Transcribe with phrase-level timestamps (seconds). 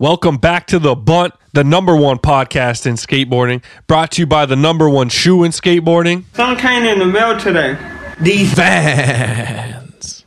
[0.00, 4.46] Welcome back to the Bunt, the number one podcast in skateboarding, brought to you by
[4.46, 6.22] the number one shoe in skateboarding.
[6.34, 7.76] Some came in the mail today.
[8.20, 10.24] These Vans.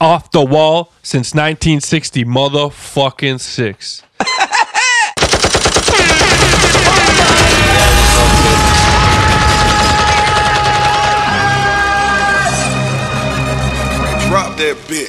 [0.00, 4.04] Off the wall since 1960, motherfucking six.
[14.28, 14.99] Drop that bitch.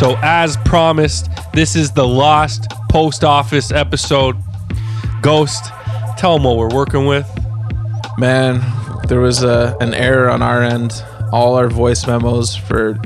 [0.00, 4.34] So, as promised, this is the Lost Post Office episode.
[5.20, 5.62] Ghost,
[6.16, 7.28] tell them what we're working with.
[8.16, 8.62] Man,
[9.08, 11.04] there was a, an error on our end.
[11.32, 12.98] All our voice memos for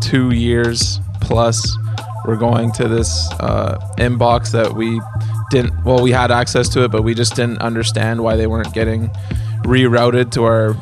[0.00, 1.78] two years plus
[2.26, 5.00] were going to this uh, inbox that we
[5.52, 8.74] didn't, well, we had access to it, but we just didn't understand why they weren't
[8.74, 9.10] getting
[9.62, 10.74] rerouted to our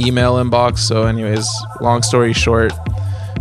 [0.00, 0.78] email inbox.
[0.78, 1.48] So, anyways,
[1.80, 2.72] long story short,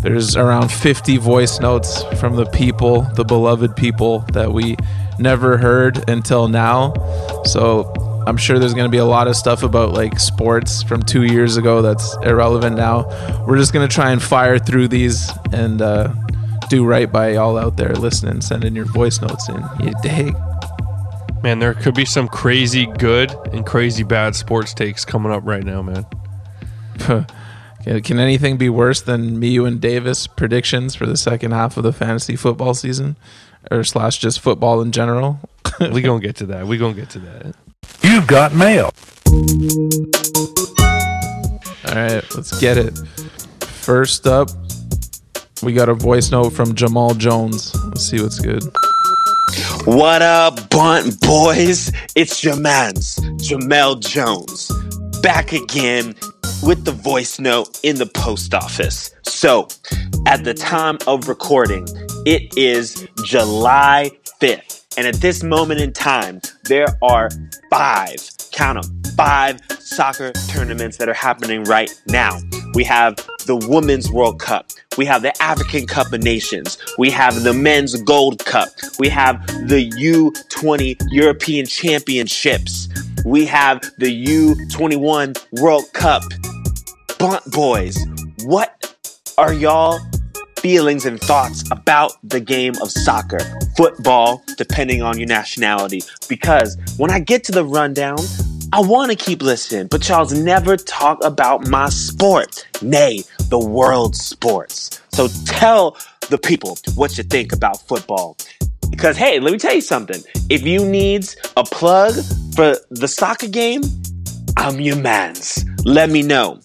[0.05, 4.77] there's around 50 voice notes from the people, the beloved people that we
[5.17, 6.93] never heard until now.
[7.43, 7.91] So
[8.27, 11.23] I'm sure there's going to be a lot of stuff about like sports from two
[11.23, 13.07] years ago that's irrelevant now.
[13.47, 16.13] We're just going to try and fire through these and uh,
[16.69, 19.57] do right by y'all out there listening, sending your voice notes in.
[19.81, 20.35] You dig?
[21.41, 25.63] Man, there could be some crazy good and crazy bad sports takes coming up right
[25.63, 26.05] now, man.
[27.85, 31.77] Can- Can anything be worse than me, you, and Davis predictions for the second half
[31.77, 33.15] of the fantasy football season,
[33.69, 35.39] or slash just football in general?
[35.79, 36.65] we gonna get to that.
[36.65, 37.55] We gonna get to that.
[38.01, 38.89] You've got mail.
[41.87, 42.97] All right, let's get it.
[43.61, 44.49] First up,
[45.61, 47.75] we got a voice note from Jamal Jones.
[47.85, 48.63] Let's see what's good.
[49.85, 51.91] What up, Bunt Boys?
[52.15, 54.71] It's your mans, Jamal Jones,
[55.21, 56.15] back again
[56.63, 59.13] with the voice note in the post office.
[59.23, 59.67] So,
[60.25, 61.87] at the time of recording,
[62.25, 64.11] it is July
[64.41, 64.83] 5th.
[64.97, 67.29] And at this moment in time, there are
[67.69, 68.17] five,
[68.51, 72.39] count them, five soccer tournaments that are happening right now.
[72.73, 74.71] We have the Women's World Cup.
[74.97, 76.77] We have the African Cup of Nations.
[76.97, 78.69] We have the Men's Gold Cup.
[78.99, 82.87] We have the U20 European Championships.
[83.25, 86.21] We have the U21 World Cup.
[87.17, 87.97] Bunt Boys,
[88.43, 88.95] what
[89.39, 89.99] are y'all
[90.59, 93.39] feelings and thoughts about the game of soccer,
[93.75, 96.03] football, depending on your nationality?
[96.29, 98.19] Because when I get to the rundown,
[98.71, 104.15] I want to keep listening, but y'all's never talk about my sport, nay, the world
[104.15, 105.01] sports.
[105.13, 105.97] So tell
[106.29, 108.37] the people what you think about football.
[108.95, 110.21] Because hey, let me tell you something.
[110.49, 112.13] If you needs a plug
[112.55, 113.81] for the soccer game,
[114.55, 115.65] I'm your man's.
[115.83, 116.61] Let me know.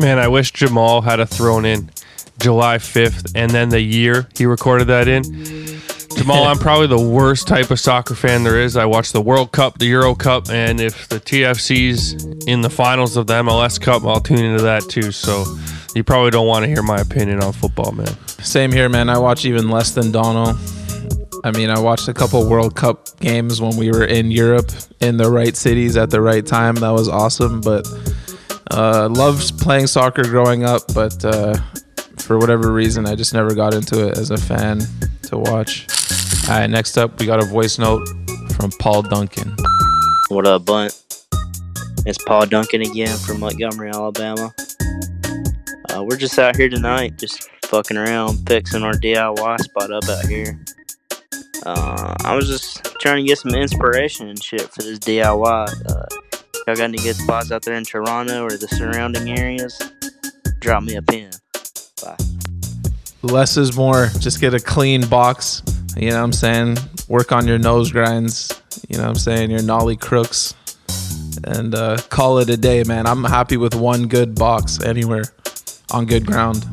[0.00, 1.90] Man, I wish Jamal had a thrown in
[2.40, 5.22] July 5th and then the year he recorded that in.
[6.16, 8.76] Jamal, I'm probably the worst type of soccer fan there is.
[8.76, 13.16] I watch the World Cup, the Euro Cup, and if the TFC's in the finals
[13.16, 15.12] of the MLS Cup, I'll tune into that too.
[15.12, 15.44] So
[15.94, 18.12] you probably don't want to hear my opinion on football, man.
[18.26, 19.08] Same here, man.
[19.08, 20.58] I watch even less than Dono.
[21.44, 24.70] I mean, I watched a couple World Cup games when we were in Europe
[25.00, 26.76] in the right cities at the right time.
[26.76, 27.60] That was awesome.
[27.60, 27.88] But
[28.70, 31.58] uh, loved playing soccer growing up, but uh,
[32.18, 34.82] for whatever reason, I just never got into it as a fan
[35.24, 35.86] to watch.
[36.48, 38.06] All right, next up, we got a voice note
[38.56, 39.56] from Paul Duncan.
[40.28, 40.96] What up, Bunt?
[42.06, 44.54] It's Paul Duncan again from Montgomery, Alabama.
[45.90, 50.26] Uh, we're just out here tonight, just fucking around, fixing our DIY spot up out
[50.26, 50.58] here.
[51.64, 55.90] Uh, I was just trying to get some inspiration and shit for this DIY.
[55.90, 56.06] Uh,
[56.66, 59.80] y'all got any good spots out there in Toronto or the surrounding areas?
[60.60, 61.30] Drop me a pin.
[62.02, 62.16] Bye.
[63.22, 64.08] Less is more.
[64.18, 65.62] Just get a clean box.
[65.96, 66.78] You know what I'm saying?
[67.08, 68.60] Work on your nose grinds.
[68.88, 69.50] You know what I'm saying?
[69.50, 70.54] Your nollie crooks.
[71.44, 73.06] And uh, call it a day, man.
[73.06, 75.24] I'm happy with one good box anywhere
[75.90, 76.64] on good ground.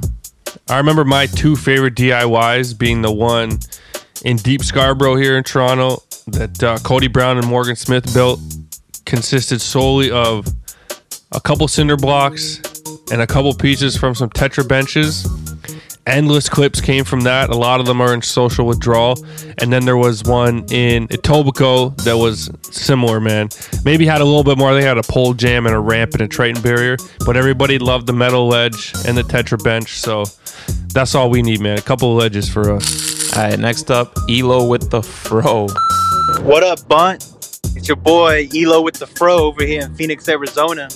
[0.67, 3.59] I remember my two favorite DIYs being the one
[4.23, 8.39] in Deep Scarborough here in Toronto that uh, Cody Brown and Morgan Smith built
[9.05, 10.45] consisted solely of
[11.31, 12.59] a couple cinder blocks
[13.11, 15.27] and a couple pieces from some Tetra benches.
[16.05, 17.49] Endless clips came from that.
[17.49, 19.23] A lot of them are in social withdrawal.
[19.59, 23.49] And then there was one in Etobicoke that was similar, man.
[23.85, 24.73] Maybe had a little bit more.
[24.73, 28.07] They had a pole jam and a ramp and a Triton barrier, but everybody loved
[28.07, 29.99] the metal ledge and the Tetra bench.
[29.99, 30.25] So
[30.93, 31.77] That's all we need, man.
[31.77, 33.18] A couple of ledges for us.
[33.35, 35.67] All right, next up, Elo with the fro.
[36.41, 37.23] What up, Bunt?
[37.75, 40.89] It's your boy Elo with the Fro over here in Phoenix, Arizona.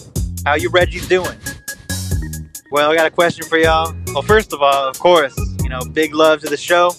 [0.45, 1.37] How you Reggie doing?
[2.71, 3.95] Well, I got a question for y'all.
[4.07, 6.91] Well, first of all, of course, you know, big love to the show.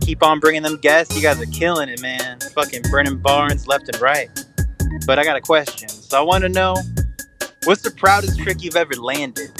[0.00, 1.14] Keep on bringing them guests.
[1.16, 2.40] You guys are killing it, man.
[2.54, 4.28] Fucking Brennan Barnes left and right.
[5.06, 5.88] But I got a question.
[5.88, 6.76] So I want to know,
[7.64, 9.50] what's the proudest trick you've ever landed?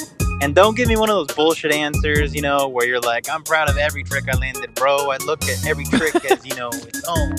[0.40, 3.43] And don't give me one of those bullshit answers, you know, where you're like, I'm
[3.43, 5.11] proud of every trick I landed, bro.
[5.11, 7.35] I look at every trick as, you know, its own.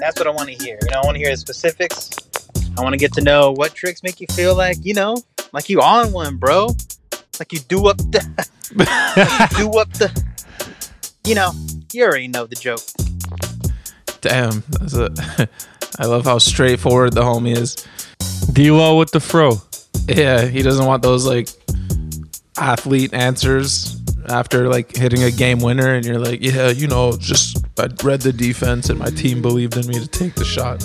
[0.00, 0.78] That's what I want to hear.
[0.82, 2.10] You know, I want to hear the specifics.
[2.78, 5.16] I want to get to know what tricks make you feel like, you know,
[5.52, 6.68] like you on one, bro.
[7.40, 10.24] Like you do up the, like you do up the,
[11.26, 11.52] you know,
[11.92, 12.80] you already know the joke.
[14.20, 15.48] Damn, that's a,
[15.98, 17.76] I love how straightforward the homie is.
[18.52, 19.60] D-Lo with the fro.
[20.08, 21.48] Yeah, he doesn't want those like
[22.60, 27.64] athlete answers after like hitting a game winner, and you're like, yeah, you know, just
[27.78, 30.82] I read the defense and my team believed in me to take the shot.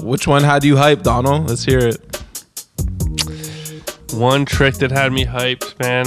[0.04, 1.48] Which one had you hyped, Donald?
[1.48, 2.00] Let's hear it.
[4.12, 6.06] One trick that had me hyped, man.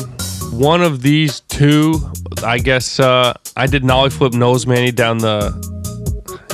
[0.60, 2.00] One of these two,
[2.44, 5.52] I guess uh, I did nollie flip nose manny down the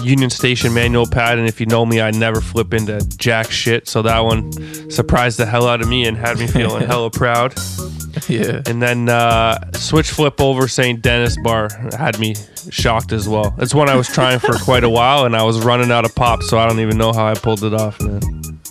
[0.03, 3.87] Union Station manual pad, and if you know me, I never flip into jack shit.
[3.87, 4.51] So that one
[4.89, 7.53] surprised the hell out of me and had me feeling hella proud.
[8.27, 11.01] Yeah, And then uh, switch flip over St.
[11.01, 12.35] Dennis bar had me
[12.69, 13.53] shocked as well.
[13.59, 16.15] It's one I was trying for quite a while, and I was running out of
[16.15, 18.19] pop, so I don't even know how I pulled it off, man.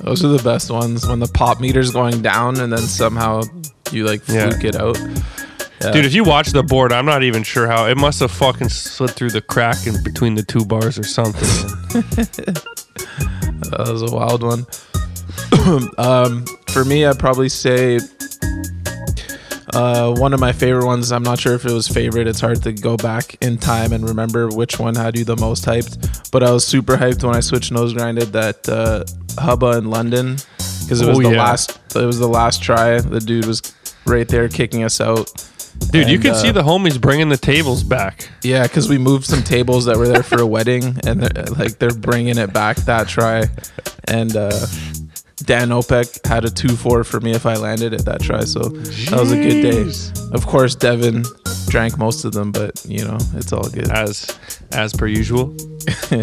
[0.01, 3.43] those are the best ones when the pop meter's going down and then somehow
[3.91, 4.51] you like Yeah.
[4.51, 4.99] fluke it out.
[5.81, 5.93] Yeah.
[5.93, 8.69] Dude, if you watch the board, I'm not even sure how it must have fucking
[8.69, 11.49] slid through the crack in between the two bars or something.
[13.71, 14.67] That was a wild one.
[15.99, 17.99] um, for me, I'd probably say
[19.75, 21.13] uh, one of my favorite ones.
[21.13, 22.27] I'm not sure if it was favorite.
[22.27, 25.65] It's hard to go back in time and remember which one had you the most
[25.67, 26.31] hyped.
[26.31, 29.05] But I was super hyped when I switched nose grinded that uh,
[29.41, 30.37] Hubba in London
[30.83, 31.43] because it was Oh, the yeah.
[31.45, 31.79] last.
[31.95, 33.01] It was the last try.
[33.01, 33.75] The dude was
[34.07, 35.31] right there kicking us out.
[35.91, 38.29] Dude, you can uh, see the homies bringing the tables back.
[38.43, 41.79] Yeah, because we moved some tables that were there for a wedding, and they're, like
[41.79, 43.45] they're bringing it back that try.
[44.05, 44.67] And uh,
[45.45, 48.61] Dan Opek had a two four for me if I landed at that try, so
[48.61, 49.91] that was a good day.
[50.35, 51.25] Of course, Devin
[51.69, 53.91] drank most of them, but you know it's all good.
[53.91, 54.39] as
[54.73, 55.57] as per usual.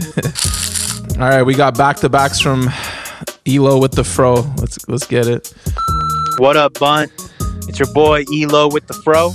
[1.18, 2.70] All right, we got back to backs from
[3.48, 4.34] Elo with the fro.
[4.58, 5.54] Let's let's get it.
[6.38, 7.10] What up, Bunt?
[7.68, 9.32] It's your boy Elo with the Fro.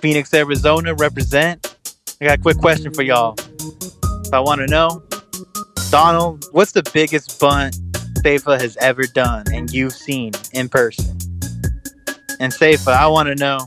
[0.00, 1.76] Phoenix, Arizona, represent.
[2.20, 3.36] I got a quick question for y'all.
[4.32, 5.02] I want to know,
[5.90, 7.76] Donald, what's the biggest bunt
[8.22, 11.18] Safa has ever done and you've seen in person?
[12.40, 13.58] And Safa, I want to know,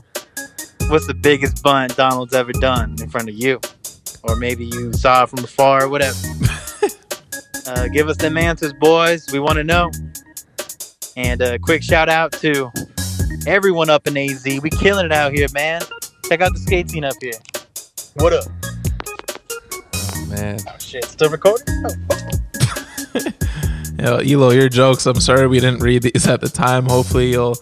[0.88, 3.60] what's the biggest bunt Donald's ever done in front of you?
[4.22, 6.18] Or maybe you saw it from afar or whatever.
[7.66, 9.30] uh, give us them answers, boys.
[9.32, 9.90] We want to know.
[11.16, 12.70] And a quick shout out to
[13.46, 14.44] everyone up in AZ.
[14.44, 15.82] We killing it out here, man.
[16.28, 17.32] Check out the skate scene up here.
[18.14, 18.44] What up?
[20.28, 20.58] Man.
[20.68, 21.66] Oh, shit, still recording?
[21.84, 23.20] Oh,
[23.98, 25.06] Yo, Elo, your jokes.
[25.06, 26.86] I'm sorry we didn't read these at the time.
[26.86, 27.56] Hopefully, you'll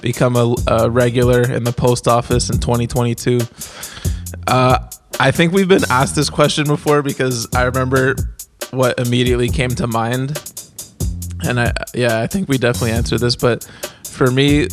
[0.00, 3.40] become a, a regular in the post office in 2022.
[4.46, 4.78] Uh,
[5.18, 8.14] I think we've been asked this question before because I remember
[8.70, 10.30] what immediately came to mind,
[11.42, 13.34] and I yeah, I think we definitely answered this.
[13.34, 13.64] But
[14.04, 14.68] for me,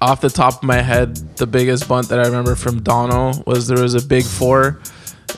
[0.00, 3.66] off the top of my head, the biggest bunt that I remember from Dono was
[3.68, 4.80] there was a big four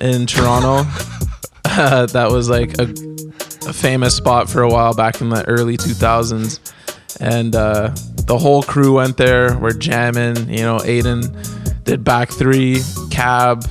[0.01, 0.89] in Toronto.
[1.65, 2.93] uh, that was like a
[3.67, 6.59] a famous spot for a while back in the early 2000s
[7.21, 7.95] and uh,
[8.27, 11.23] the whole crew went there we're jamming you know aiden
[11.85, 13.65] did back three cab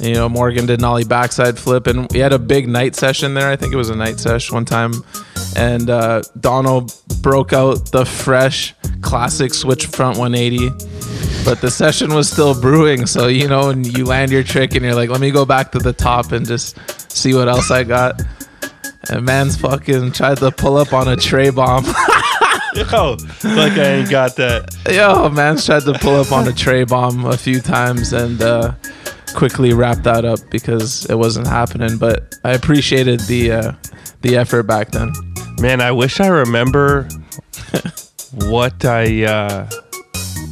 [0.00, 1.86] you know morgan did an ollie backside flip.
[1.86, 3.50] And we had a big night session there.
[3.50, 4.92] I think it was a night sesh one time.
[5.56, 10.68] And uh, donald broke out the fresh classic switch front 180
[11.44, 14.84] but the session was still brewing so you know and you land your trick and
[14.84, 16.76] you're like let me go back to the top and just
[17.10, 18.20] see what else i got
[19.10, 21.84] and man's fucking tried to pull up on a tray bomb.
[22.74, 24.74] Yo, like I ain't got that.
[24.90, 28.74] Yo, man's tried to pull up on a tray bomb a few times and uh,
[29.34, 31.96] quickly wrapped that up because it wasn't happening.
[31.96, 33.72] But I appreciated the uh,
[34.20, 35.12] the effort back then.
[35.60, 37.08] Man, I wish I remember
[38.34, 39.70] what I uh,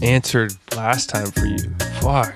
[0.02, 1.58] answered last time for you.
[2.00, 2.34] Fuck.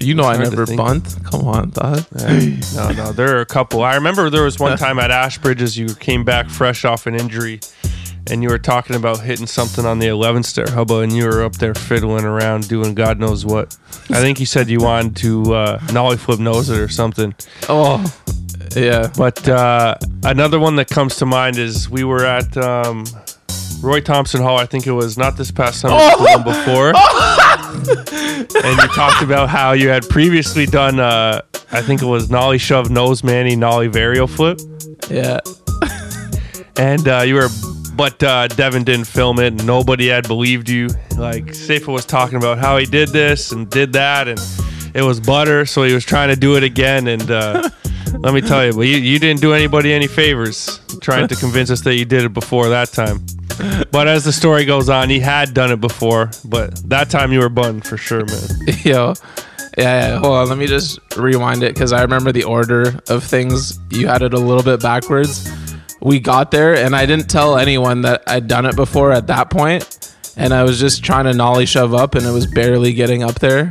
[0.00, 1.16] You know I never bunt.
[1.24, 2.04] Come on, dog.
[2.14, 3.82] No, no, there are a couple.
[3.82, 7.60] I remember there was one time at Ashbridges you came back fresh off an injury,
[8.30, 11.42] and you were talking about hitting something on the 11 stair, Hubba, and you were
[11.42, 13.76] up there fiddling around doing God knows what.
[14.10, 17.34] I think you said you wanted to uh, nollie flip nose it or something.
[17.68, 18.02] Oh,
[18.76, 19.10] yeah.
[19.16, 23.04] But uh, another one that comes to mind is we were at um,
[23.80, 24.58] Roy Thomson Hall.
[24.58, 26.92] I think it was not this past summer, but the one before.
[28.64, 31.40] and you talked about how you had previously done, uh,
[31.72, 34.60] I think it was nollie shove nose manny nollie vario flip,
[35.10, 35.40] Yeah.
[36.76, 37.48] and uh, you were.
[37.96, 39.48] But uh, Devin didn't film it.
[39.48, 40.88] and Nobody had believed you.
[41.18, 44.40] Like Safa was talking about how he did this and did that, and
[44.94, 45.66] it was butter.
[45.66, 47.08] So he was trying to do it again.
[47.08, 47.68] And uh,
[48.22, 51.70] let me tell you, but you, you didn't do anybody any favors trying to convince
[51.70, 53.24] us that you did it before that time.
[53.90, 57.40] But as the story goes on, he had done it before, but that time you
[57.40, 58.48] were bun for sure, man.
[58.84, 59.14] Yo.
[59.78, 60.48] Yeah, yeah, hold on.
[60.48, 63.78] Let me just rewind it because I remember the order of things.
[63.90, 65.50] You had it a little bit backwards.
[66.00, 69.48] We got there, and I didn't tell anyone that I'd done it before at that
[69.48, 73.22] point, and I was just trying to nollie shove up, and it was barely getting
[73.22, 73.70] up there.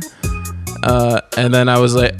[0.82, 2.18] Uh, and then I was like,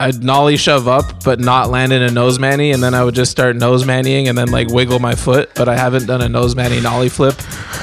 [0.00, 3.14] I'd nollie shove up, but not land in a nose manny, and then I would
[3.14, 5.50] just start nose mannying and then like wiggle my foot.
[5.54, 7.34] But I haven't done a nose manny nollie flip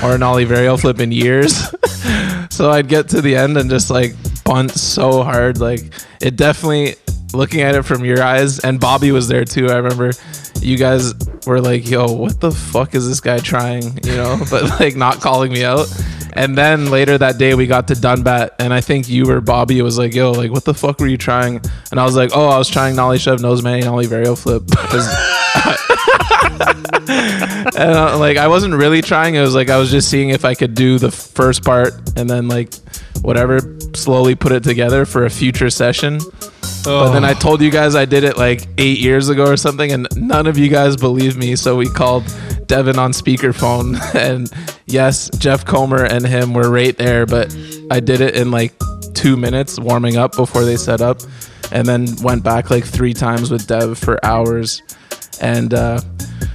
[0.03, 1.53] or a nollie vario flip in years.
[2.49, 5.59] so I'd get to the end and just like bunt so hard.
[5.59, 5.81] Like
[6.21, 6.95] it definitely
[7.33, 9.69] looking at it from your eyes, and Bobby was there too.
[9.69, 10.11] I remember
[10.61, 11.13] you guys
[11.45, 15.19] were like, "Yo, what the fuck is this guy trying?" You know, but like not
[15.19, 15.87] calling me out.
[16.35, 19.81] And then later that day, we got to Dunbat, and I think you or Bobby
[19.81, 21.61] was like, "Yo, like, what the fuck were you trying?"
[21.91, 24.63] And I was like, "Oh, I was trying nollie shove, nose manny, nollie vario flip."
[27.75, 29.35] and uh, like, I wasn't really trying.
[29.35, 32.29] It was like I was just seeing if I could do the first part, and
[32.29, 32.73] then like
[33.21, 33.59] whatever,
[33.95, 36.19] slowly put it together for a future session.
[36.83, 39.91] But then I told you guys I did it like eight years ago or something,
[39.91, 41.55] and none of you guys believed me.
[41.55, 42.23] So we called
[42.67, 44.51] Devin on speakerphone, and
[44.85, 47.25] yes, Jeff Comer and him were right there.
[47.25, 47.55] But
[47.91, 48.73] I did it in like
[49.13, 51.19] two minutes warming up before they set up,
[51.71, 54.81] and then went back like three times with Dev for hours.
[55.41, 55.99] And uh,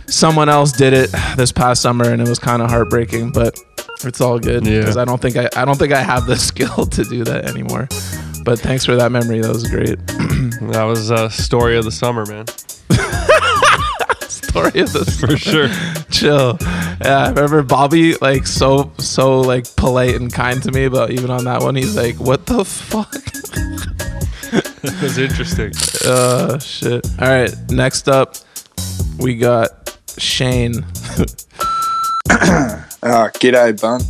[0.06, 3.32] someone else did it this past summer, and it was kind of heartbreaking.
[3.32, 3.58] But
[4.02, 4.80] it's all good Yeah.
[4.80, 7.44] because I don't think I I don't think I have the skill to do that
[7.46, 7.88] anymore.
[8.42, 9.40] But thanks for that memory.
[9.40, 9.98] That was great.
[10.72, 12.44] That was a story of the summer, man.
[14.50, 15.68] Story of the For sure.
[16.10, 16.58] chill.
[17.00, 21.30] Yeah, I remember Bobby like so so like polite and kind to me, but even
[21.30, 23.14] on that one, he's like, "What the fuck?"
[24.82, 25.72] It was interesting.
[26.06, 27.06] Uh, shit.
[27.20, 28.36] All right, next up,
[29.18, 30.74] we got Shane.
[33.02, 34.00] Ah, g'day, bun.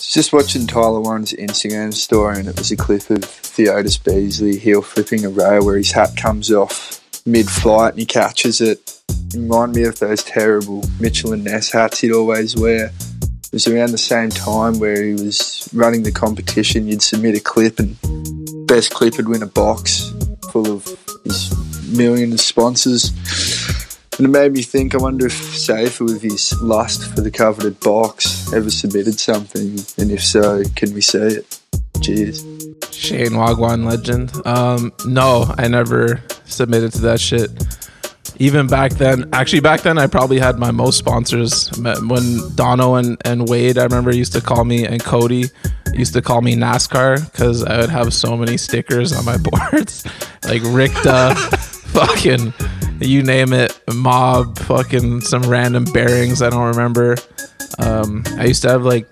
[0.00, 4.82] Just watching Tyler Warren's Instagram story, and it was a clip of Theodis Beasley heel
[4.82, 9.02] flipping a rail where his hat comes off mid-flight and he catches it.
[9.34, 12.86] Remind me of those terrible Mitchell and Ness hats he'd always wear.
[12.86, 16.88] It was around the same time where he was running the competition.
[16.88, 17.96] You'd submit a clip, and
[18.66, 20.12] best clip would win a box
[20.50, 20.84] full of
[21.24, 21.52] his
[21.96, 23.10] million of sponsors.
[24.18, 27.78] And it made me think, I wonder if Safa, with his lust for the coveted
[27.80, 31.60] box, ever submitted something, and if so, can we see it?
[32.02, 32.55] Cheers.
[33.06, 34.32] Shane Wagwan legend.
[34.44, 37.50] Um, no, I never submitted to that shit.
[38.38, 41.70] Even back then, actually back then, I probably had my most sponsors.
[41.78, 45.44] When Dono and, and Wade, I remember used to call me, and Cody
[45.94, 50.04] used to call me NASCAR because I would have so many stickers on my boards,
[50.44, 51.34] like Ricta,
[51.92, 52.52] fucking,
[53.00, 57.14] you name it, Mob, fucking some random bearings I don't remember.
[57.78, 59.06] Um, I used to have like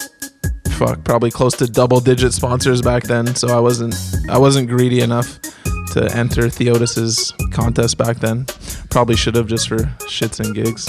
[0.75, 1.05] fuck.
[1.05, 3.95] Probably close to double digit sponsors back then so i wasn't
[4.29, 5.39] i wasn't greedy enough
[5.95, 8.47] to enter theodis's contest back then.
[8.91, 9.79] Probably should have just for
[10.09, 10.85] shits and gigs.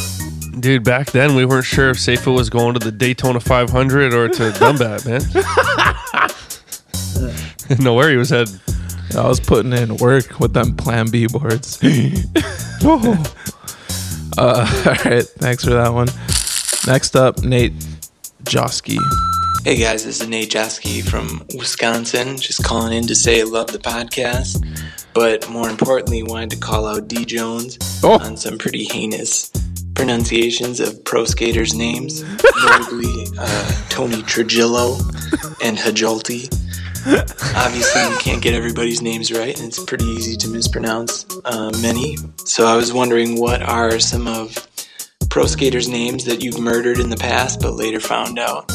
[0.59, 4.29] Dude, back then we weren't sure if Safa was going to the Daytona 500 or
[4.29, 5.21] to Dumbat, man.
[7.67, 8.59] Didn't know where he was heading.
[9.15, 11.79] i was putting in work with them plan b boards.
[14.37, 16.07] Uh, all right thanks for that one.
[16.85, 17.71] Next up nate
[18.43, 18.97] josky
[19.65, 22.37] Hey guys, this is Nate Jasky from Wisconsin.
[22.37, 24.63] Just calling in to say I love the podcast,
[25.15, 28.19] but more importantly, wanted to call out D Jones Oh.
[28.19, 29.51] on some pretty heinous
[29.95, 32.21] pronunciations of pro skaters' names,
[32.63, 34.97] notably uh, Tony Trujillo
[35.63, 36.45] and Hjalte.
[37.55, 42.17] Obviously, you can't get everybody's names right, and it's pretty easy to mispronounce uh, many.
[42.45, 44.55] So I was wondering what are some of
[45.31, 48.71] pro skaters' names that you've murdered in the past but later found out?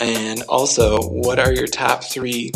[0.00, 2.52] And also, what are your top three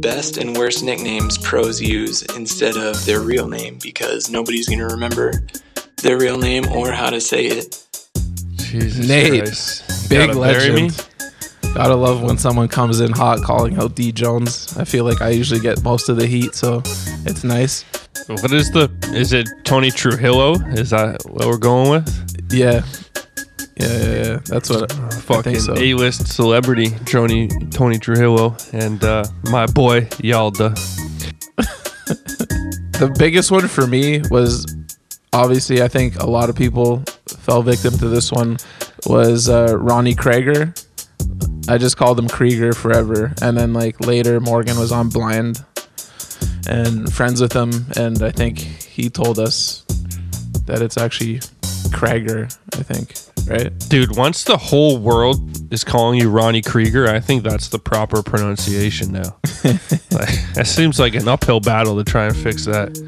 [0.00, 3.78] best and worst nicknames pros use instead of their real name?
[3.82, 5.46] Because nobody's going to remember
[6.02, 7.84] their real name or how to say it.
[8.56, 10.08] Jesus Nate, Christ.
[10.08, 11.08] big Gotta legend.
[11.74, 14.76] Gotta love when someone comes in hot calling out D Jones.
[14.76, 16.82] I feel like I usually get most of the heat, so
[17.24, 17.84] it's nice.
[18.26, 18.90] What is the?
[19.12, 20.54] Is it Tony Trujillo?
[20.72, 22.52] Is that what we're going with?
[22.52, 22.82] Yeah.
[23.76, 24.38] Yeah, yeah, yeah.
[24.44, 25.74] That's what I Fucking so.
[25.76, 30.78] A-list celebrity Tony Tony Trujillo and uh, my boy Yalda.
[32.94, 34.64] The biggest one for me was
[35.32, 38.56] obviously I think a lot of people fell victim to this one
[39.04, 40.72] was uh, Ronnie Creager.
[41.68, 45.64] I just called him Krieger forever, and then like later Morgan was on Blind
[46.68, 49.82] and friends with him, and I think he told us
[50.66, 51.40] that it's actually
[51.90, 52.44] Creager.
[52.74, 53.14] I think
[53.46, 53.78] right.
[53.88, 58.22] Dude, once the whole world is calling you Ronnie Krieger, I think that's the proper
[58.22, 59.36] pronunciation now.
[59.64, 62.98] like, that seems like an uphill battle to try and fix that.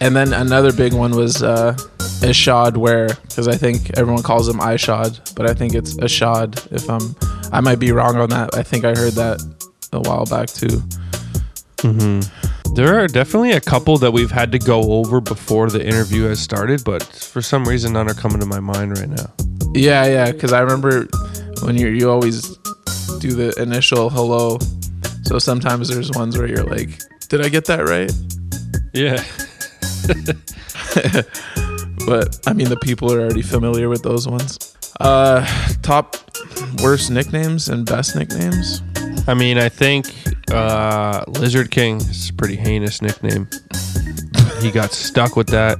[0.00, 1.74] And then another big one was uh,
[2.20, 6.72] Ishod Wair, because I think everyone calls him Ishod, but I think it's Ishod.
[6.72, 7.16] If I'm,
[7.52, 8.54] I might be wrong on that.
[8.54, 9.40] I think I heard that
[9.92, 10.82] a while back too.
[12.74, 16.38] There are definitely a couple that we've had to go over before the interview has
[16.38, 19.32] started, but for some reason none are coming to my mind right now.
[19.74, 21.06] Yeah, yeah, because I remember
[21.62, 22.56] when you you always
[23.18, 24.58] do the initial hello.
[25.24, 26.90] So sometimes there's ones where you're like,
[27.28, 28.10] "Did I get that right?"
[28.94, 29.22] Yeah.
[32.08, 34.74] But I mean, the people are already familiar with those ones.
[34.98, 35.46] Uh,
[35.82, 36.16] top
[36.82, 38.80] worst nicknames and best nicknames.
[39.26, 40.06] I mean, I think
[40.50, 43.46] uh, Lizard King is a pretty heinous nickname.
[44.62, 45.76] he got stuck with that,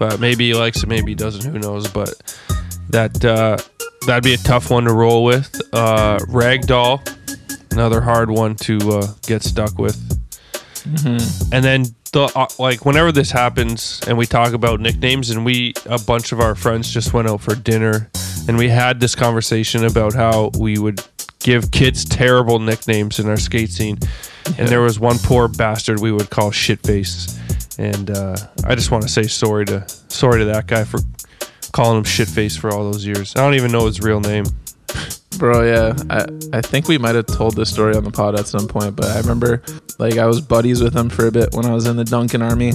[0.00, 1.48] but maybe he likes it, maybe he doesn't.
[1.48, 1.86] Who knows?
[1.86, 2.20] But
[2.90, 3.56] that uh,
[4.06, 5.60] that'd be a tough one to roll with.
[5.72, 7.00] Uh, Ragdoll,
[7.72, 9.96] another hard one to uh, get stuck with.
[11.52, 15.72] And then the uh, like whenever this happens and we talk about nicknames and we
[15.86, 18.10] a bunch of our friends just went out for dinner
[18.48, 21.00] and we had this conversation about how we would
[21.40, 23.98] give kids terrible nicknames in our skate scene
[24.58, 27.38] and there was one poor bastard we would call shitface
[27.78, 30.98] and uh, I just want to say sorry to sorry to that guy for
[31.72, 33.34] calling him shitface for all those years.
[33.36, 34.44] I don't even know his real name.
[35.38, 35.96] Bro, yeah.
[36.10, 36.26] I,
[36.58, 39.06] I think we might have told this story on the pod at some point, but
[39.06, 39.62] I remember
[39.98, 42.42] like I was buddies with him for a bit when I was in the Duncan
[42.42, 42.72] army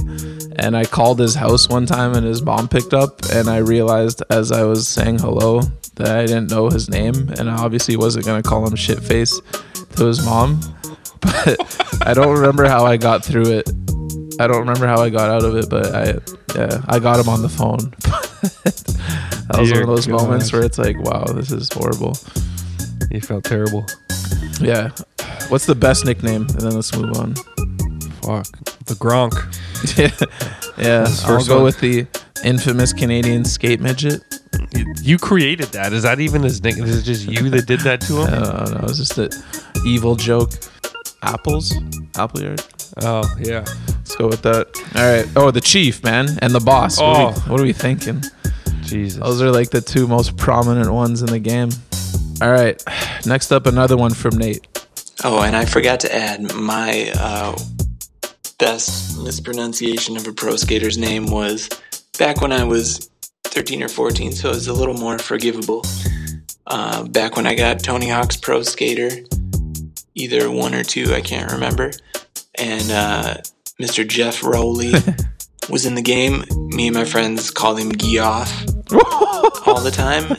[0.58, 4.24] and I called his house one time and his mom picked up and I realized
[4.30, 5.62] as I was saying hello
[5.96, 9.40] that I didn't know his name and I obviously wasn't gonna call him shitface
[9.96, 10.60] to his mom.
[11.20, 13.70] But I don't remember how I got through it.
[14.40, 16.20] I don't remember how I got out of it, but I
[16.56, 17.94] yeah, I got him on the phone.
[18.64, 22.18] that was Dear one of those moments where it's like, wow, this is horrible.
[23.12, 23.86] He felt terrible.
[24.60, 24.92] Yeah.
[25.50, 26.42] What's the best nickname?
[26.42, 27.36] And then let's move on.
[28.22, 28.48] Fuck.
[28.86, 29.34] The Gronk.
[29.98, 30.12] yeah.
[30.78, 31.08] Yeah.
[31.26, 31.64] I'll go one.
[31.66, 32.06] with the
[32.44, 34.22] infamous Canadian skate midget.
[35.02, 35.94] You created that.
[35.94, 36.86] Is that even his nickname?
[36.86, 38.34] Is it just you that did that to him?
[38.34, 38.80] I don't know.
[38.80, 39.30] It was just an
[39.86, 40.52] evil joke.
[41.24, 41.74] Apples?
[42.16, 42.62] Appleyard?
[43.04, 43.66] Oh, yeah.
[43.88, 44.68] Let's go with that.
[44.96, 45.28] All right.
[45.36, 46.30] Oh, the chief, man.
[46.42, 47.00] And the boss.
[47.00, 47.40] What, are, we, Oh.
[47.52, 48.24] what are we thinking?
[48.82, 49.20] Jesus.
[49.22, 51.70] Those are like the two most prominent ones in the game.
[52.42, 52.82] All right.
[53.26, 54.66] Next up, another one from Nate.
[55.24, 57.58] Oh, and I forgot to add my uh,
[58.60, 61.70] best mispronunciation of a pro skater's name was
[62.18, 63.10] back when I was
[63.46, 65.84] 13 or 14, so it was a little more forgivable.
[66.68, 69.10] Uh, back when I got Tony Hawk's Pro Skater,
[70.16, 71.92] either one or two, I can't remember,
[72.58, 73.38] and uh,
[73.80, 74.08] Mr.
[74.08, 74.94] Geoff Rowley
[75.70, 76.44] was in the game.
[76.76, 78.52] Me and my friends called him Geoff
[79.68, 80.38] all the time.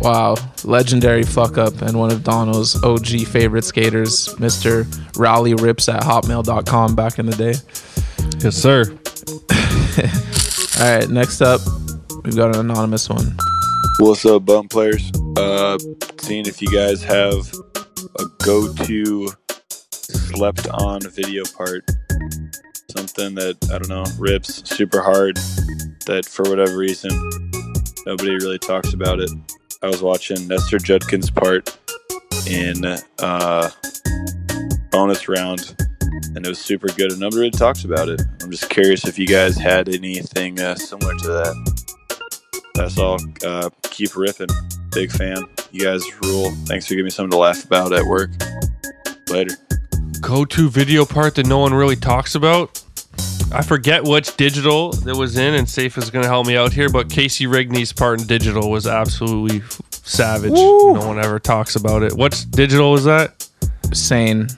[0.00, 4.84] Wow, legendary fuck up and one of Donald's OG favorite skaters, Mr.
[5.16, 7.54] Rowley Rips at hotmail.com back in the day.
[8.40, 8.84] Yes, sir.
[10.82, 11.60] All right, next up,
[12.24, 13.34] we've got an anonymous one.
[14.00, 15.10] What's up, bump players?
[15.38, 15.78] Uh,
[16.20, 17.50] seeing if you guys have
[18.18, 18.24] a
[20.34, 21.88] go-to slept-on video part,
[22.90, 25.36] something that I don't know rips super hard,
[26.06, 27.10] that for whatever reason
[28.06, 29.30] nobody really talks about it.
[29.82, 31.76] I was watching Nestor Judkins' part
[32.46, 32.84] in
[33.18, 33.70] uh,
[34.90, 35.74] bonus round,
[36.34, 38.22] and it was super good, and nobody really talks about it.
[38.42, 41.74] I'm just curious if you guys had anything uh, similar to that.
[42.74, 43.18] That's all.
[43.44, 44.48] Uh, keep ripping.
[44.92, 45.44] Big fan.
[45.70, 46.50] You guys rule.
[46.66, 48.30] Thanks for giving me something to laugh about at work.
[49.28, 49.56] Later.
[50.26, 52.82] Go to video part that no one really talks about.
[53.52, 56.72] I forget which digital that was in, and Safa is going to help me out
[56.72, 60.52] here, but Casey Rigney's part in digital was absolutely f- savage.
[60.52, 62.14] No one ever talks about it.
[62.14, 63.46] What digital was that?
[63.92, 64.48] Sane.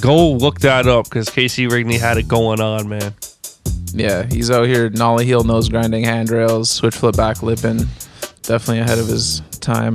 [0.00, 3.14] Go look that up because Casey Rigney had it going on, man.
[3.92, 7.86] Yeah, he's out here nollie heel nose grinding handrails, switch flip back lipping,
[8.42, 9.94] definitely ahead of his time.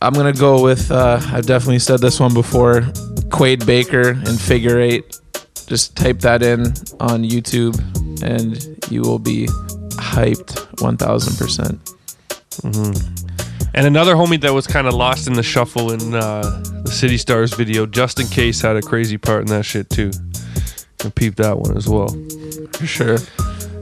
[0.00, 0.90] I'm gonna go with.
[0.90, 2.86] Uh, I've definitely said this one before.
[3.30, 5.18] Quade Baker in figure eight.
[5.66, 6.62] Just type that in
[6.98, 7.76] on YouTube,
[8.22, 8.58] and
[8.90, 9.46] you will be
[9.92, 11.90] hyped 1,000 percent.
[13.72, 16.42] And another homie that was kind of lost in the shuffle in uh,
[16.84, 20.10] the City Stars video, Justin Case had a crazy part in that shit too.
[21.04, 22.08] And peep that one as well.
[22.72, 23.18] for sure.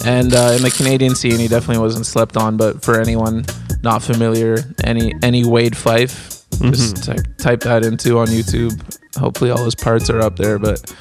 [0.05, 2.57] And uh, in the Canadian scene, he definitely wasn't slept on.
[2.57, 3.45] But for anyone
[3.83, 8.81] not familiar, any any Wade Fyfe, just type, type that into on YouTube.
[9.17, 10.59] Hopefully, all his parts are up there.
[10.59, 10.95] But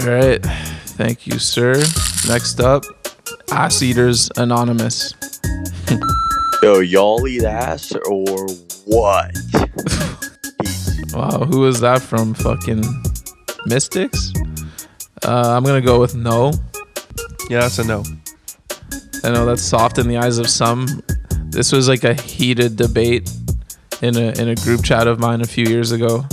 [0.00, 1.74] all right, thank you, sir.
[2.28, 2.84] Next up,
[3.50, 5.14] Ass Eaters Anonymous.
[6.62, 8.46] Yo, y'all eat ass or
[8.86, 9.36] what?
[11.12, 12.34] Wow, who is that from?
[12.34, 12.84] Fucking
[13.64, 14.34] Mystics.
[15.24, 16.52] Uh, I'm gonna go with no.
[17.48, 18.04] Yeah, that's a no.
[19.24, 20.86] I know that's soft in the eyes of some.
[21.46, 23.30] This was like a heated debate
[24.02, 26.24] in a in a group chat of mine a few years ago.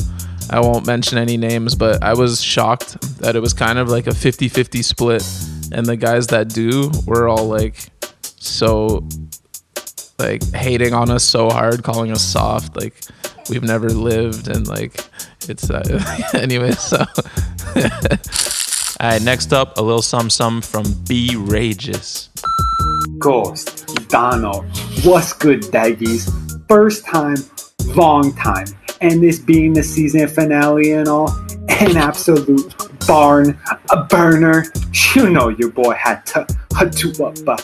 [0.50, 4.08] I won't mention any names, but I was shocked that it was kind of like
[4.08, 5.24] a 50-50 split
[5.72, 9.08] and the guys that do were all like so
[10.20, 12.94] like hating on us so hard, calling us soft, like
[13.50, 15.04] we've never lived and like
[15.48, 15.82] it's uh,
[16.34, 17.04] anyway, so
[19.00, 22.30] All right, next up, a little sum sum from B Rages.
[23.18, 24.62] Ghost, Dono,
[25.04, 26.32] what's good, Daggies?
[26.70, 27.36] First time,
[27.88, 28.68] long time,
[29.02, 31.30] and this being the season finale and all,
[31.70, 32.74] an absolute
[33.08, 33.58] barn,
[33.92, 34.66] a burner.
[35.16, 37.58] You know your boy had to, had to up, uh,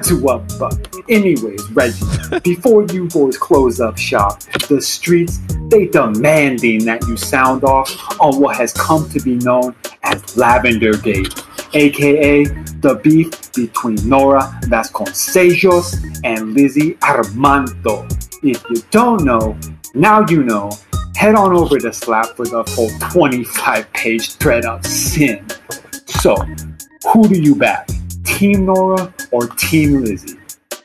[0.00, 0.50] to up.
[0.60, 0.70] uh.
[1.08, 2.06] Anyways, Reggie,
[2.42, 8.40] before you boys close up shop, the streets they demanding that you sound off on
[8.40, 9.74] what has come to be known
[10.04, 11.34] as Lavender Gate,
[11.74, 12.44] aka
[12.80, 18.25] the beef between Nora Vasconcelos and Lizzie Armanto.
[18.50, 19.58] If you don't know,
[19.94, 20.70] now you know.
[21.16, 25.46] Head on over to Slap for the full 25 page thread of sin.
[26.06, 26.36] So,
[27.10, 27.88] who do you back?
[28.24, 30.38] Team Nora or Team Lizzie?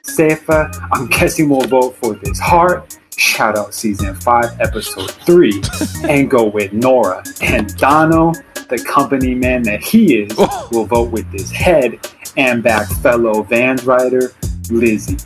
[0.04, 2.97] Safa, I'm guessing we'll vote for this heart.
[3.17, 5.62] Shout out season 5, episode 3,
[6.10, 7.24] and go with Nora.
[7.41, 8.34] And Dono,
[8.69, 10.69] the company man that he is, oh.
[10.71, 12.00] will vote with his head
[12.38, 14.34] and back fellow Vans rider
[14.69, 15.17] Lizzie.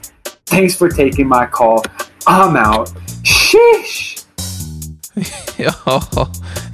[0.47, 1.83] Thanks for taking my call.
[2.27, 2.89] I'm out.
[3.23, 4.23] Sheesh.
[5.57, 5.71] Yo,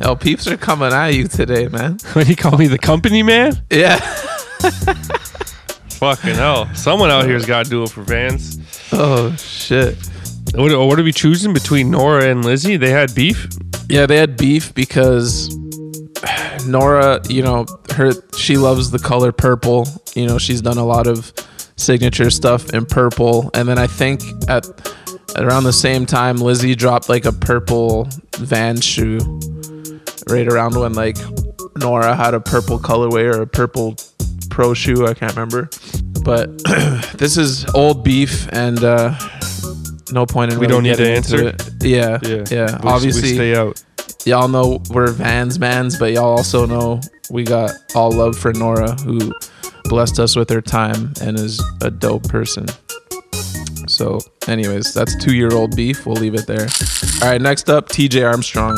[0.01, 1.99] yo, peeps are coming at you today, man.
[2.13, 3.53] When you call me the company man?
[3.69, 3.97] Yeah.
[5.99, 6.73] Fucking hell.
[6.73, 8.59] Someone out here's got to do it for Vans.
[8.91, 9.95] Oh shit.
[10.55, 12.77] What, what are we choosing between Nora and Lizzie?
[12.77, 13.47] They had beef?
[13.87, 15.55] Yeah, they had beef because
[16.65, 19.87] Nora, you know, her she loves the color purple.
[20.15, 21.31] You know, she's done a lot of
[21.75, 24.65] signature stuff in purple, and then I think at
[25.37, 29.17] around the same time, Lizzie dropped like a purple Van shoe
[30.29, 31.17] right around when like
[31.77, 33.95] Nora had a purple colorway or a purple
[34.49, 35.07] pro shoe.
[35.07, 35.69] I can't remember,
[36.23, 36.49] but
[37.17, 38.83] this is old beef and.
[38.83, 39.15] uh
[40.13, 41.47] no point in We really don't need to answer?
[41.47, 41.63] it.
[41.81, 42.43] Yeah, Yeah.
[42.51, 42.77] yeah.
[42.81, 43.81] We- we Obviously, stay out.
[44.25, 48.91] Y'all know we're Vans mans, but y'all also know we got all love for Nora,
[49.03, 49.31] who
[49.85, 52.65] blessed us with her time and is a dope person.
[54.01, 56.07] So, anyways, that's two year old beef.
[56.07, 56.67] We'll leave it there.
[57.21, 58.75] All right, next up, TJ Armstrong.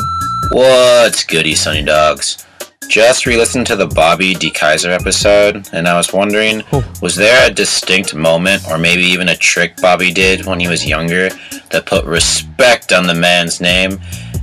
[0.50, 2.44] What's goody, Sunny Dogs?
[2.90, 6.84] Just re listened to the Bobby De Keyzer episode, and I was wondering oh.
[7.00, 10.86] was there a distinct moment, or maybe even a trick Bobby did when he was
[10.86, 11.30] younger,
[11.70, 13.98] that put respect on the man's name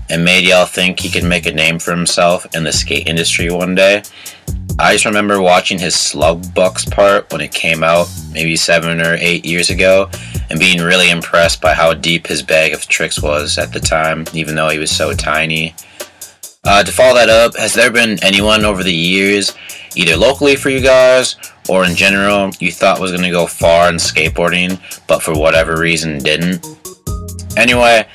[0.10, 3.52] and made y'all think he could make a name for himself in the skate industry
[3.52, 4.02] one day?
[4.79, 9.15] I just remember watching his Slug Bucks part when it came out, maybe seven or
[9.19, 10.10] eight years ago,
[10.49, 14.25] and being really impressed by how deep his bag of tricks was at the time,
[14.34, 15.75] even though he was so tiny.
[16.63, 19.53] Uh, to follow that up, has there been anyone over the years,
[19.95, 21.36] either locally for you guys
[21.69, 25.79] or in general, you thought was going to go far in skateboarding, but for whatever
[25.79, 26.65] reason didn't?
[27.57, 28.05] Anyway,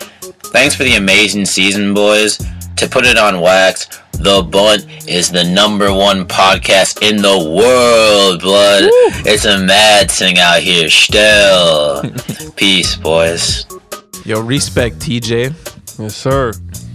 [0.52, 2.38] thanks for the amazing season, boys.
[2.76, 8.40] To put it on wax, The Bunt is the number one podcast in the world,
[8.40, 8.84] blood.
[9.26, 12.02] It's a mad thing out here still.
[12.56, 13.66] Peace, boys.
[14.24, 15.98] Yo, respect, TJ.
[15.98, 16.52] Yes, sir.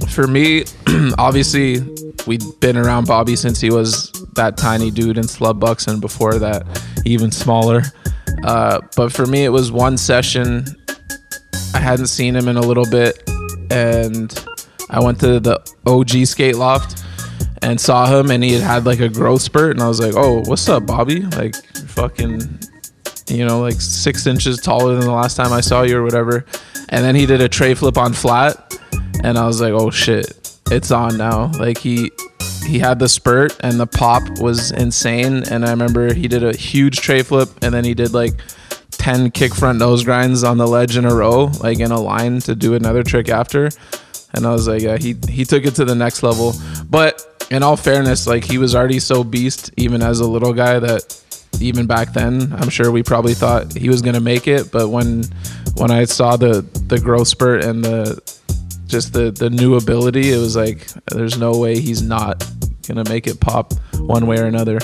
[0.09, 0.65] For me,
[1.17, 1.79] obviously,
[2.25, 6.39] we'd been around Bobby since he was that tiny dude in Slub Bucks, and before
[6.39, 6.65] that,
[7.05, 7.83] even smaller.
[8.43, 10.65] Uh, but for me, it was one session.
[11.75, 13.29] I hadn't seen him in a little bit,
[13.69, 14.33] and
[14.89, 17.01] I went to the OG skate loft
[17.61, 20.13] and saw him, and he had had like a growth spurt, and I was like,
[20.15, 21.21] "Oh, what's up, Bobby?
[21.21, 21.55] Like,
[21.87, 22.59] fucking,
[23.27, 26.45] you know, like six inches taller than the last time I saw you or whatever.
[26.89, 28.77] And then he did a tray flip on flat,
[29.23, 31.51] and I was like, oh shit, it's on now.
[31.57, 32.11] Like he
[32.65, 35.43] he had the spurt and the pop was insane.
[35.49, 38.33] And I remember he did a huge tray flip, and then he did like
[38.91, 42.39] 10 kick front nose grinds on the ledge in a row, like in a line
[42.41, 43.69] to do another trick after.
[44.33, 46.53] And I was like, yeah, he, he took it to the next level.
[46.89, 47.20] But
[47.51, 51.21] in all fairness, like he was already so beast, even as a little guy, that
[51.59, 54.71] even back then, I'm sure we probably thought he was gonna make it.
[54.71, 55.25] But when
[55.75, 58.21] when I saw the the growth spurt and the
[58.87, 62.49] just the the new ability, it was like there's no way he's not
[62.87, 64.79] gonna make it pop one way or another.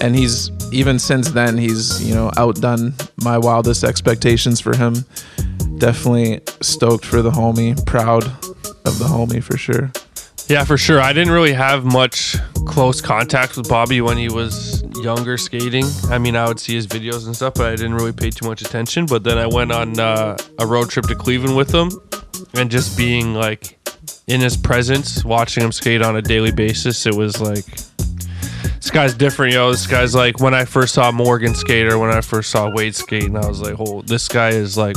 [0.00, 5.04] And he's even since then he's you know outdone my wildest expectations for him.
[5.78, 8.24] Definitely stoked for the homie, proud
[8.86, 9.90] of the homie for sure.
[10.48, 11.00] Yeah, for sure.
[11.00, 15.84] I didn't really have much close contact with Bobby when he was younger skating.
[16.10, 18.46] I mean, I would see his videos and stuff, but I didn't really pay too
[18.46, 19.06] much attention.
[19.06, 21.90] But then I went on uh, a road trip to Cleveland with him,
[22.54, 23.78] and just being like
[24.26, 27.64] in his presence, watching him skate on a daily basis, it was like
[28.76, 29.70] this guy's different, yo.
[29.70, 32.94] This guy's like when I first saw Morgan skate or when I first saw Wade
[32.94, 34.96] skate, and I was like, oh, this guy is like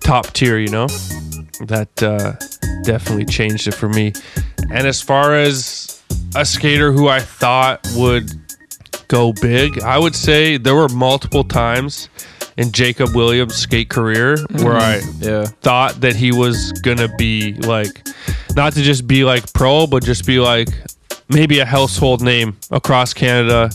[0.00, 0.86] top tier, you know?
[1.66, 2.34] That uh,
[2.82, 4.12] definitely changed it for me.
[4.70, 6.02] And as far as
[6.34, 8.30] a skater who I thought would
[9.08, 12.08] go big, I would say there were multiple times
[12.56, 15.44] in Jacob Williams' skate career where I yeah.
[15.62, 18.06] thought that he was gonna be like
[18.56, 20.68] not to just be like pro, but just be like
[21.28, 23.70] maybe a household name across Canada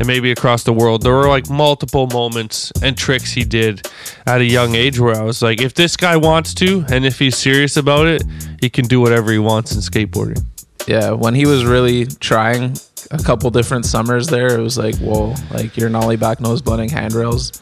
[0.00, 1.02] and maybe across the world.
[1.02, 3.86] There were like multiple moments and tricks he did
[4.26, 7.18] at a young age where I was like, if this guy wants to and if
[7.18, 8.24] he's serious about it,
[8.60, 10.42] he can do whatever he wants in skateboarding.
[10.88, 12.76] Yeah, when he was really trying
[13.10, 16.88] a couple different summers there, it was like, whoa, like your nollie back nose blending
[16.88, 17.52] handrails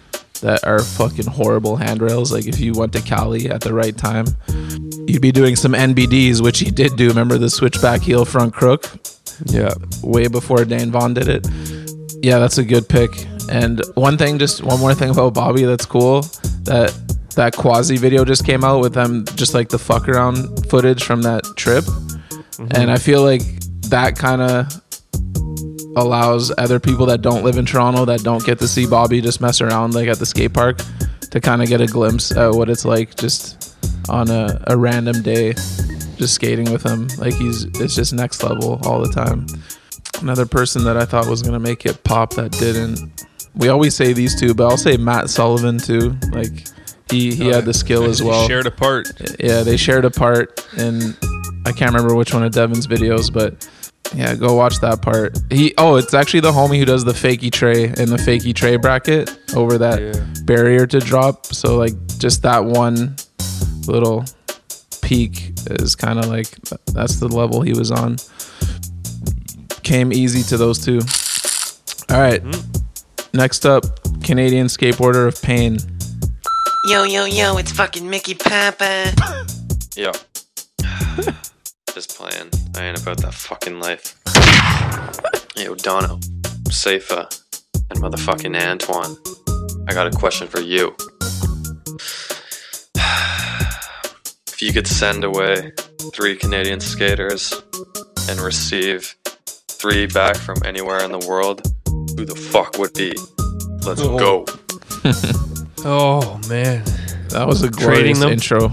[0.40, 2.32] that are fucking horrible handrails.
[2.32, 4.26] Like if you went to Cali at the right time,
[5.08, 7.08] you'd be doing some NBDs, which he did do.
[7.08, 8.88] Remember the switchback heel front crook?
[9.46, 9.74] Yeah,
[10.04, 11.46] way before Dane Vaughn did it.
[12.22, 13.10] Yeah, that's a good pick.
[13.50, 16.22] And one thing, just one more thing about Bobby that's cool
[16.64, 16.94] that
[17.36, 21.22] that quasi video just came out with them just like the fuck around footage from
[21.22, 21.84] that trip.
[21.84, 22.66] Mm-hmm.
[22.74, 23.42] And I feel like
[23.90, 24.82] that kind of
[25.96, 29.40] allows other people that don't live in Toronto that don't get to see Bobby just
[29.40, 30.80] mess around like at the skate park
[31.30, 33.76] to kind of get a glimpse at what it's like just
[34.08, 35.52] on a, a random day
[36.16, 39.46] just skating with him like he's it's just next level all the time
[40.22, 44.12] another person that i thought was gonna make it pop that didn't we always say
[44.12, 46.66] these two but i'll say matt sullivan too like
[47.10, 49.08] he he had the skill as well Shared a part.
[49.40, 51.16] yeah, they shared a part, and
[51.64, 53.66] I can't remember which one of Devin's videos, but
[54.14, 55.38] yeah, go watch that part.
[55.50, 58.76] He oh, it's actually the homie who does the fakey tray and the fakey tray
[58.76, 61.46] bracket over that barrier to drop.
[61.46, 63.16] So like just that one
[63.86, 64.26] little
[65.00, 66.50] peak is kind of like
[66.92, 68.16] that's the level he was on.
[69.88, 71.00] Came easy to those two.
[72.14, 72.44] All right.
[72.44, 73.38] Mm-hmm.
[73.38, 73.84] Next up,
[74.22, 75.78] Canadian skateboarder of pain.
[76.84, 79.14] Yo, yo, yo, it's fucking Micky Papa.
[79.96, 80.12] Yo.
[81.94, 82.50] Just playing.
[82.76, 84.20] I ain't about that fucking life.
[85.56, 86.20] Yo, Dono,
[86.70, 87.26] Safa,
[87.88, 89.16] and motherfucking Antoine.
[89.88, 90.94] I got a question for you.
[94.52, 95.72] If you could send away
[96.12, 97.54] three Canadian skaters
[98.28, 99.16] and receive
[99.80, 101.62] three back from anywhere in the world,
[102.16, 103.12] who the fuck would be?
[103.86, 104.18] Let's Oh.
[104.18, 104.46] go.
[105.84, 106.82] Oh man,
[107.28, 108.72] that was a Trading glorious intro.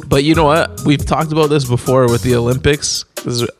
[0.08, 0.80] but you know what?
[0.84, 3.04] We've talked about this before with the Olympics.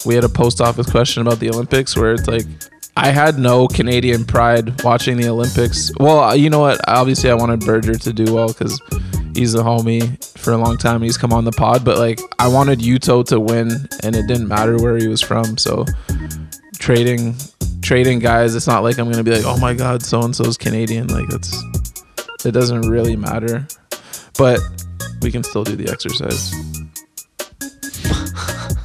[0.04, 2.44] We had a post office question about the Olympics where it's like
[3.00, 5.92] I had no Canadian pride watching the Olympics.
[6.00, 6.80] Well, uh, you know what?
[6.88, 8.82] Obviously, I wanted Berger to do well because
[9.36, 11.00] he's a homie for a long time.
[11.00, 13.70] He's come on the pod, but like I wanted Yuto to win,
[14.02, 15.56] and it didn't matter where he was from.
[15.58, 15.84] So
[16.78, 17.36] trading
[17.82, 20.58] trading guys, it's not like I'm gonna be like, oh my god, so and so's
[20.58, 21.06] Canadian.
[21.06, 21.62] Like it's
[22.44, 23.64] it doesn't really matter,
[24.36, 24.58] but
[25.22, 26.52] we can still do the exercise.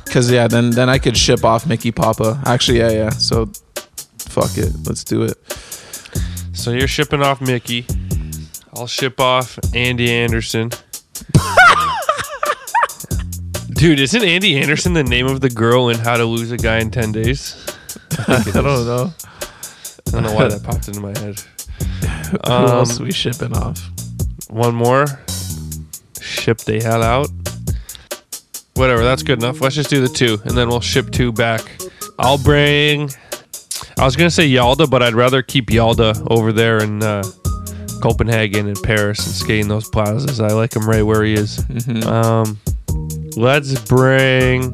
[0.13, 2.39] Cause yeah, then then I could ship off Micky Papa.
[2.45, 3.10] Actually, yeah, yeah.
[3.10, 3.49] So
[4.34, 5.38] fuck it, let's do it.
[6.54, 7.86] So you're shipping off Micky.
[8.76, 10.72] I'll ship off Andy Anderson.
[13.74, 16.80] Dude, isn't Andy Anderson the name of the girl in How to Lose a Guy
[16.80, 17.63] in 10 Days?
[18.28, 19.13] I don't know.
[20.08, 21.39] I don't know why that popped into my head.
[22.32, 23.80] Who else um, we shipping off?
[24.50, 25.06] One more.
[26.19, 27.30] Ship the hell out.
[28.74, 29.62] Whatever, that's good enough.
[29.62, 31.62] Let's just do the two, and then we'll ship two back.
[32.17, 33.12] I'll bring.
[34.04, 37.24] I was gonna say Yalda, but I'd rather keep Yalda over there in uh,
[38.02, 40.42] Copenhagen and Paris and skating those plazas.
[40.42, 41.63] I like him right where he is.
[42.06, 42.60] Um,
[43.38, 44.74] let's bring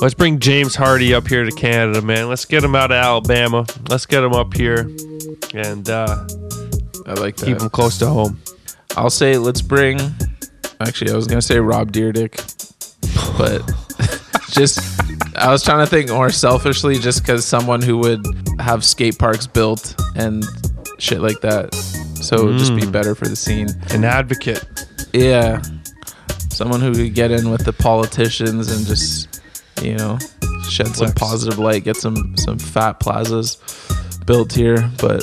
[0.00, 2.28] let's bring James Hardy up here to Canada, man.
[2.28, 3.64] Let's get him out of Alabama.
[3.88, 4.90] Let's get him up here,
[5.54, 6.26] and uh,
[7.06, 7.44] I like that.
[7.46, 8.40] keep him close to home.
[8.96, 10.00] I'll say let's bring.
[10.80, 12.32] Actually, I was gonna say Rob Dyrdek,
[13.38, 13.62] but
[14.50, 15.03] just
[15.36, 18.24] I was trying to think more selfishly, just because someone who would
[18.60, 20.44] have skate parks built and
[20.98, 21.74] shit like that,
[22.20, 22.92] so it would just be Mm.
[22.92, 23.68] better for the scene.
[23.90, 24.64] An advocate.
[25.12, 25.60] Yeah,
[26.50, 29.40] someone who could get in with the politicians and just
[29.82, 30.18] you know
[30.68, 31.12] shed some Flex.
[31.14, 33.58] positive light, get some some fat plazas
[34.26, 35.22] built here, but.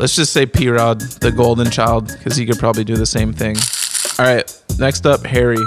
[0.00, 3.32] Let's just say P Rod, the golden child, because he could probably do the same
[3.32, 3.56] thing.
[4.20, 5.58] All right, next up, Harry.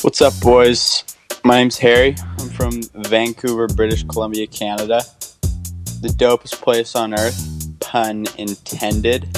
[0.00, 1.04] What's up, boys?
[1.46, 2.16] My name's Harry.
[2.40, 5.02] I'm from Vancouver, British Columbia, Canada.
[6.00, 9.28] The dopest place on earth, pun intended.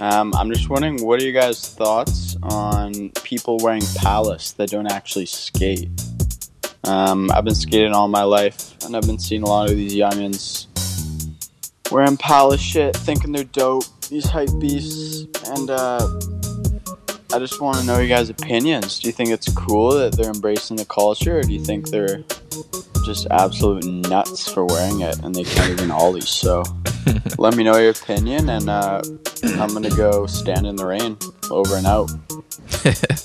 [0.00, 4.90] Um, I'm just wondering, what are you guys' thoughts on people wearing Palace that don't
[4.90, 5.88] actually skate?
[6.82, 9.94] Um, I've been skating all my life, and I've been seeing a lot of these
[9.94, 10.66] youngins
[11.92, 16.00] wearing Palace shit, thinking they're dope, these hype beasts, and uh,
[17.34, 19.00] I just want to know your guys' opinions.
[19.00, 22.22] Do you think it's cool that they're embracing the culture, or do you think they're
[23.04, 26.20] just absolute nuts for wearing it and they can't even ollie?
[26.20, 26.62] So
[27.38, 29.02] let me know your opinion, and uh,
[29.42, 31.16] I'm gonna go stand in the rain.
[31.50, 32.06] Over and out.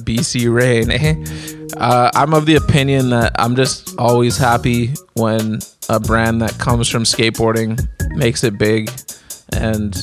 [0.00, 0.90] BC Rain.
[0.90, 1.76] eh?
[1.76, 5.58] Uh, I'm of the opinion that I'm just always happy when
[5.90, 7.86] a brand that comes from skateboarding
[8.16, 8.90] makes it big.
[9.52, 9.94] And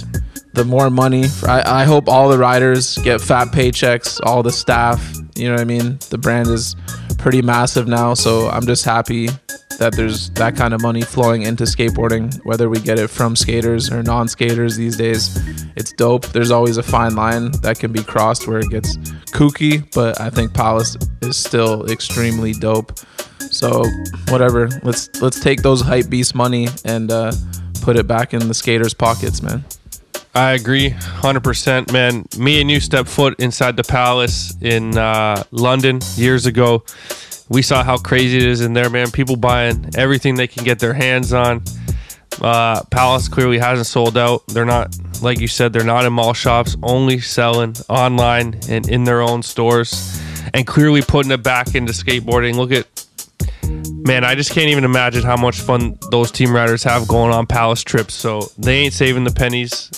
[0.54, 5.16] the more money, I, I hope all the riders get fat paychecks, all the staff.
[5.36, 5.98] You know what I mean?
[6.10, 6.76] The brand is
[7.18, 8.14] pretty massive now.
[8.14, 9.30] So I'm just happy
[9.78, 13.92] that there's that kind of money flowing into skateboarding, whether we get it from skaters
[13.92, 15.40] or non skaters these days.
[15.76, 16.28] It's dope.
[16.28, 18.98] There's always a fine line that can be crossed where it gets
[19.34, 23.00] kooky, but I think Palace is still extremely dope.
[23.50, 23.84] So
[24.30, 27.32] whatever, let's let's take those hype beast money and uh,
[27.82, 29.64] put it back in the skaters' pockets, man.
[30.34, 32.26] I agree, hundred percent, man.
[32.38, 36.84] Me and you stepped foot inside the palace in uh, London years ago.
[37.50, 39.12] We saw how crazy it is in there, man.
[39.12, 41.64] People buying everything they can get their hands on.
[42.40, 44.48] Uh, Palace clearly hasn't sold out.
[44.48, 46.78] They're not, like you said, they're not in mall shops.
[46.82, 50.22] Only selling online and in their own stores,
[50.54, 52.56] and clearly putting it back into skateboarding.
[52.56, 52.88] Look at
[54.08, 57.48] man, I just can't even imagine how much fun those team riders have going on
[57.48, 58.14] Palace trips.
[58.14, 59.92] So they ain't saving the pennies.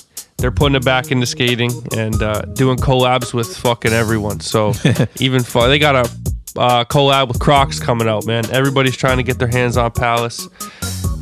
[0.43, 4.41] They're putting it back into skating and uh, doing collabs with fucking everyone.
[4.41, 4.73] So
[5.21, 8.51] even fun, they got a uh, collab with Crocs coming out, man.
[8.51, 10.49] Everybody's trying to get their hands on Palace,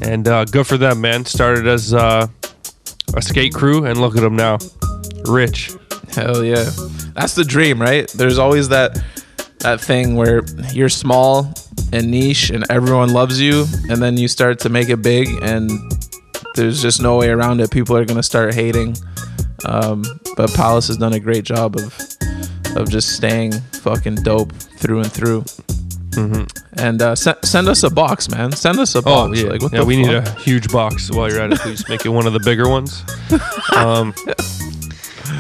[0.02, 1.24] and uh, good for them, man.
[1.26, 2.26] Started as uh,
[3.14, 4.58] a skate crew, and look at them now,
[5.26, 5.70] rich.
[6.16, 6.68] Hell yeah.
[7.14, 8.08] That's the dream, right?
[8.10, 9.00] There's always that
[9.60, 10.42] that thing where
[10.74, 11.54] you're small
[11.94, 15.70] and niche and everyone loves you and then you start to make it big and
[16.56, 17.70] there's just no way around it.
[17.70, 18.96] People are going to start hating.
[19.66, 20.04] Um,
[20.36, 21.98] but Palace has done a great job of
[22.76, 23.52] of just staying
[23.84, 25.42] fucking dope through and through.
[26.12, 26.44] Mm-hmm.
[26.80, 28.52] And uh, se- send us a box, man.
[28.54, 29.08] Send us a box.
[29.08, 29.42] Oh box.
[29.42, 29.84] yeah, Like what yeah.
[29.84, 31.60] we need a huge box while you're at it.
[31.60, 33.04] Please make it one of the bigger ones.
[33.76, 34.14] Um,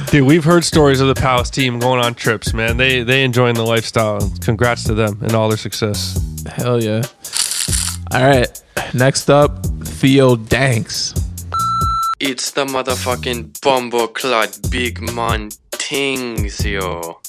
[0.07, 2.53] dude, we've heard stories of the Palace team going on trips.
[2.53, 4.31] Man, they they enjoying the lifestyle.
[4.41, 6.19] Congrats to them and all their success.
[6.47, 7.01] Hell yeah.
[8.13, 8.47] All right.
[8.93, 11.13] Next up, Theo Danks.
[12.23, 17.19] It's the motherfucking Bumbo Clot Big Man Tings, yo.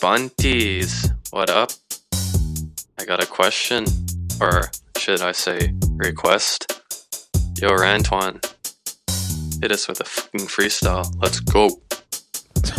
[0.00, 1.70] Bunties, what up?
[2.98, 3.84] I got a question,
[4.40, 6.80] or should I say request?
[7.60, 8.40] Yo, Antoine,
[9.60, 11.14] hit us with a fucking freestyle.
[11.20, 11.68] Let's go.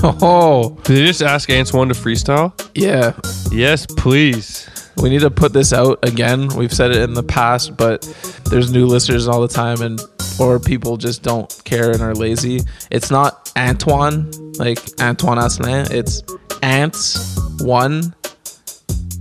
[0.01, 2.53] Oh, did they just ask Antoine to freestyle?
[2.73, 3.13] Yeah.
[3.51, 4.67] Yes, please.
[4.97, 6.47] We need to put this out again.
[6.55, 8.01] We've said it in the past, but
[8.45, 9.99] there's new listeners all the time, and
[10.39, 12.61] or people just don't care and are lazy.
[12.91, 15.89] It's not Antoine, like Antoine Asselin.
[15.91, 16.23] It's
[16.63, 18.13] Ants One,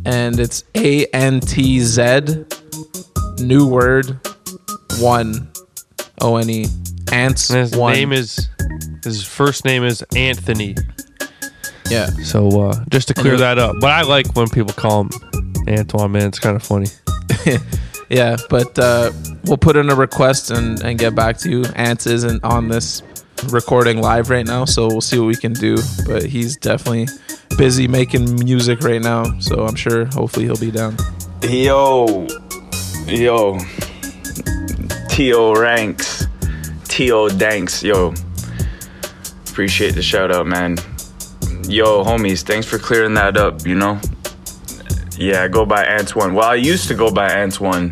[0.04, 2.44] and it's A N T Z.
[3.40, 4.18] New word
[4.98, 5.48] one,
[6.20, 6.66] O N E.
[7.12, 7.92] Ants His One.
[7.92, 8.48] name is
[9.04, 10.74] his first name is Anthony.
[11.88, 12.06] Yeah.
[12.24, 15.10] So uh, just to clear And- that up, but I like when people call him
[15.68, 16.12] Antoine.
[16.12, 16.88] Man, it's kind of funny.
[18.08, 19.12] yeah, but uh,
[19.44, 21.64] we'll put in a request and, and get back to you.
[21.76, 23.02] Ants isn't on this
[23.48, 25.76] recording live right now, so we'll see what we can do.
[26.06, 27.06] But he's definitely
[27.56, 30.96] busy making music right now, so I'm sure hopefully he'll be down.
[31.42, 32.26] Yo,
[33.06, 33.58] yo,
[35.10, 35.54] T.O.
[35.54, 36.26] Ranks,
[36.84, 37.28] T.O.
[37.28, 38.14] Danks, yo.
[39.48, 40.76] Appreciate the shout out, man.
[41.68, 44.00] Yo, homies, thanks for clearing that up, you know?
[45.18, 46.32] Yeah, I go by Antoine.
[46.32, 47.90] Well, I used to go by Antoine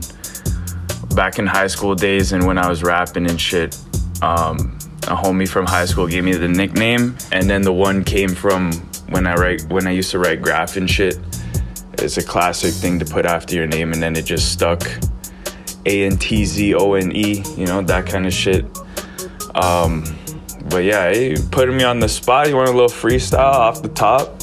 [1.17, 3.77] back in high school days and when I was rapping and shit.
[4.23, 8.29] Um, a homie from high school gave me the nickname, and then the one came
[8.29, 8.73] from
[9.09, 11.19] when I write when I used to write graph and shit.
[11.95, 14.83] It's a classic thing to put after your name, and then it just stuck.
[15.85, 18.65] A N T Z O N E, you know that kind of shit.
[19.57, 20.05] Um,
[20.71, 22.49] but yeah, putting me on the spot.
[22.49, 24.43] You want a little freestyle off the top?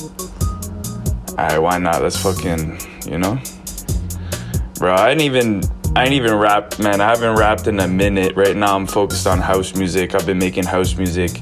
[1.37, 2.03] Alright, why not?
[2.03, 3.39] Let's fucking, you know,
[4.75, 4.93] bro.
[4.93, 5.63] I didn't even
[5.95, 7.01] I ain't even rap, man.
[7.01, 8.35] I haven't rapped in a minute.
[8.35, 10.15] Right now, I'm focused on house music.
[10.15, 11.41] I've been making house music,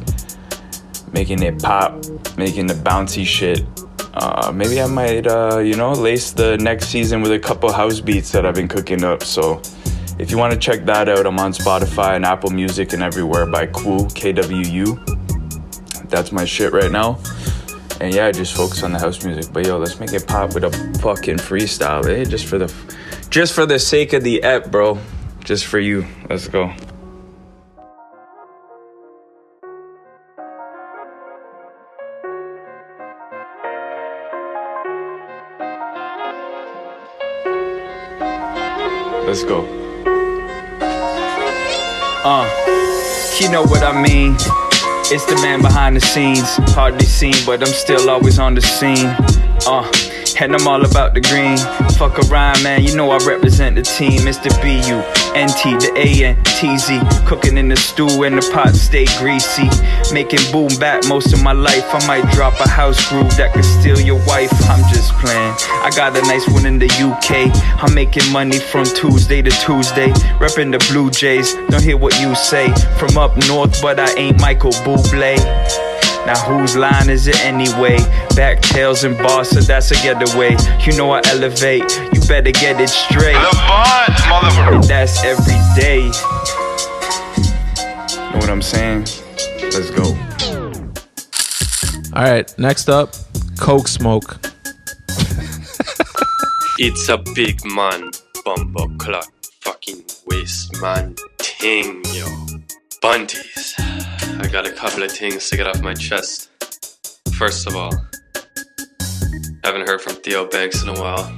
[1.14, 1.94] making it pop,
[2.38, 3.64] making the bouncy shit.
[4.14, 8.02] Uh, maybe I might, uh, you know, lace the next season with a couple house
[8.02, 9.24] beats that I've been cooking up.
[9.24, 9.62] So,
[10.20, 13.46] if you want to check that out, I'm on Spotify and Apple Music and everywhere
[13.46, 15.00] by Kwuu, K W U.
[16.10, 17.20] That's my shit right now.
[18.02, 19.54] And yeah, just focus on the house music.
[19.54, 20.72] But yo, let's make it pop with a
[21.02, 22.26] fucking freestyle, eh?
[22.26, 22.74] Just for the,
[23.30, 24.98] just for the sake of the ep, bro.
[25.44, 26.08] Just for you.
[26.28, 26.74] Let's go.
[39.28, 39.64] Let's go.
[42.24, 42.50] Uh,
[43.40, 44.71] you know what I mean.
[45.14, 49.08] It's the man behind the scenes, hardly seen, but I'm still always on the scene.
[49.68, 49.84] Uh,
[50.40, 51.58] and I'm all about the green.
[51.98, 52.84] Fuck a rhyme, man.
[52.84, 54.28] You know I represent the team.
[54.28, 57.26] It's the the ANTZ.
[57.26, 59.70] Cooking in the stew and the pot stay greasy.
[60.14, 61.86] Making boom back most of my life.
[61.94, 64.52] I might drop a house groove that could steal your wife.
[64.70, 65.54] I'm just playing.
[65.84, 67.52] I got a nice one in the UK.
[67.82, 70.10] I'm making money from Tuesday to Tuesday.
[70.40, 71.54] Repping the Blue Jays.
[71.70, 72.72] Don't hear what you say.
[72.98, 75.91] From up north, but I ain't Michael Bublé.
[76.26, 77.98] Now whose line is it anyway?
[78.36, 80.56] Back tails and bars, so that's a getaway.
[80.86, 83.34] You know I elevate, you better get it straight.
[83.34, 84.76] The bond, motherfucker.
[84.76, 86.10] And that's every day.
[88.32, 89.08] Know what I'm saying?
[89.74, 90.16] Let's go.
[92.14, 93.16] All right, next up,
[93.60, 94.40] Coke Smoke.
[96.84, 98.10] It's a big man,
[98.44, 102.26] bumbo clock, fucking waste man ting, yo.
[103.02, 103.74] Bunties.
[103.80, 106.52] I got a couple of things to get off my chest.
[107.34, 107.92] First of all,
[109.64, 111.36] haven't heard from Theo Banks in a while.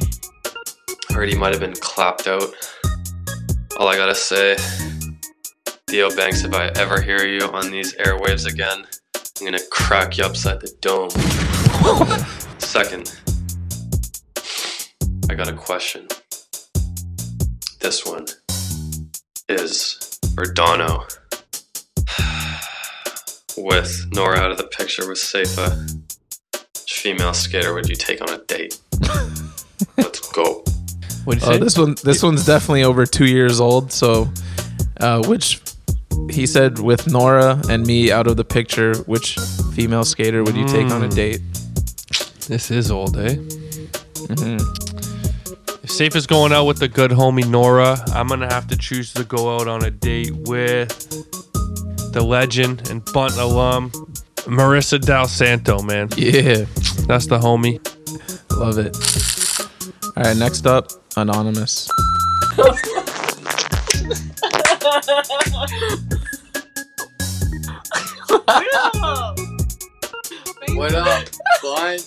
[1.11, 2.53] Heard he might have been clapped out.
[3.79, 4.57] All I gotta say,
[5.87, 8.85] Theo Banks, if I ever hear you on these airwaves again,
[9.15, 11.11] I'm gonna crack you upside the dome.
[12.59, 13.17] Second,
[15.29, 16.09] I got a question.
[17.79, 18.25] This one
[19.47, 21.05] is for Dono.
[23.57, 25.85] With Nora out of the picture with Safa,
[26.73, 28.79] which female skater would you take on a date?
[29.97, 30.63] Let's go.
[31.25, 33.91] What Oh, this one, this one's definitely over two years old.
[33.91, 34.29] So,
[34.99, 35.61] uh, which
[36.31, 39.37] he said with Nora and me out of the picture, which
[39.75, 41.15] female skater would you take on a Mm.
[41.15, 41.41] date?
[42.47, 43.35] This is old, eh?
[43.35, 44.57] Mm-hmm.
[45.83, 49.13] If Safa is going out with the good homie Nora, I'm gonna have to choose
[49.13, 50.91] to go out on a date with
[52.13, 53.91] the legend and Bunt alum
[54.45, 56.09] Marisa Dal Santo, man.
[56.15, 56.65] Yeah,
[57.07, 57.79] that's the homie.
[58.51, 58.95] Love it.
[60.15, 61.89] All right, next up, anonymous.
[70.75, 71.27] What up,
[71.61, 71.99] bud?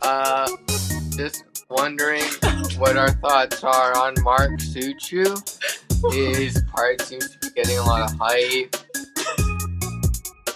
[0.00, 0.48] Uh,
[1.16, 2.22] just wondering
[2.78, 5.34] what our thoughts are on Mark Suciu.
[6.12, 8.76] His part seems to be getting a lot of hype.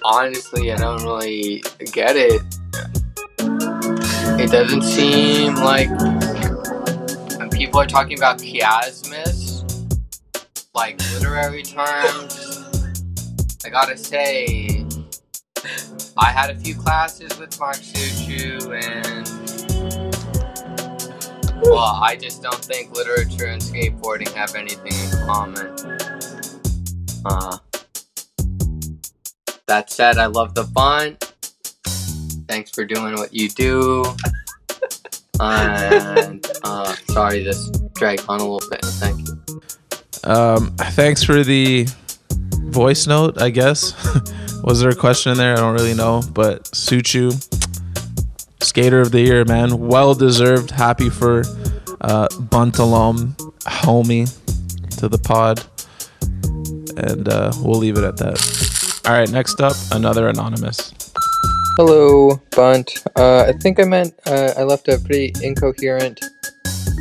[0.04, 2.42] Honestly, I don't really get it.
[4.40, 5.90] It doesn't seem like
[7.60, 9.62] people are talking about chiasmus,
[10.74, 12.56] like literary terms,
[13.62, 14.86] I gotta say,
[16.16, 19.29] I had a few classes with Mark Suciu, and
[21.62, 25.76] well, I just don't think literature and skateboarding have anything in common.
[27.24, 27.58] Uh,
[29.66, 31.34] that said, I love the bunt.
[32.48, 34.04] Thanks for doing what you do.
[35.42, 38.84] And uh, sorry this dragged on a little bit.
[38.84, 39.60] Thank you.
[40.22, 41.88] Um, thanks for the
[42.64, 43.40] voice note.
[43.40, 43.94] I guess
[44.62, 45.54] was there a question in there?
[45.54, 47.32] I don't really know, but Suciu,
[48.60, 50.70] skater of the year, man, well deserved.
[50.70, 51.40] Happy for
[52.00, 54.28] uh, Buntalom, homie,
[54.98, 55.64] to the pod,
[56.96, 59.02] and uh, we'll leave it at that.
[59.06, 60.92] All right, next up, another anonymous.
[61.76, 63.02] Hello, Bunt.
[63.16, 66.20] Uh, I think I meant uh, I left a pretty incoherent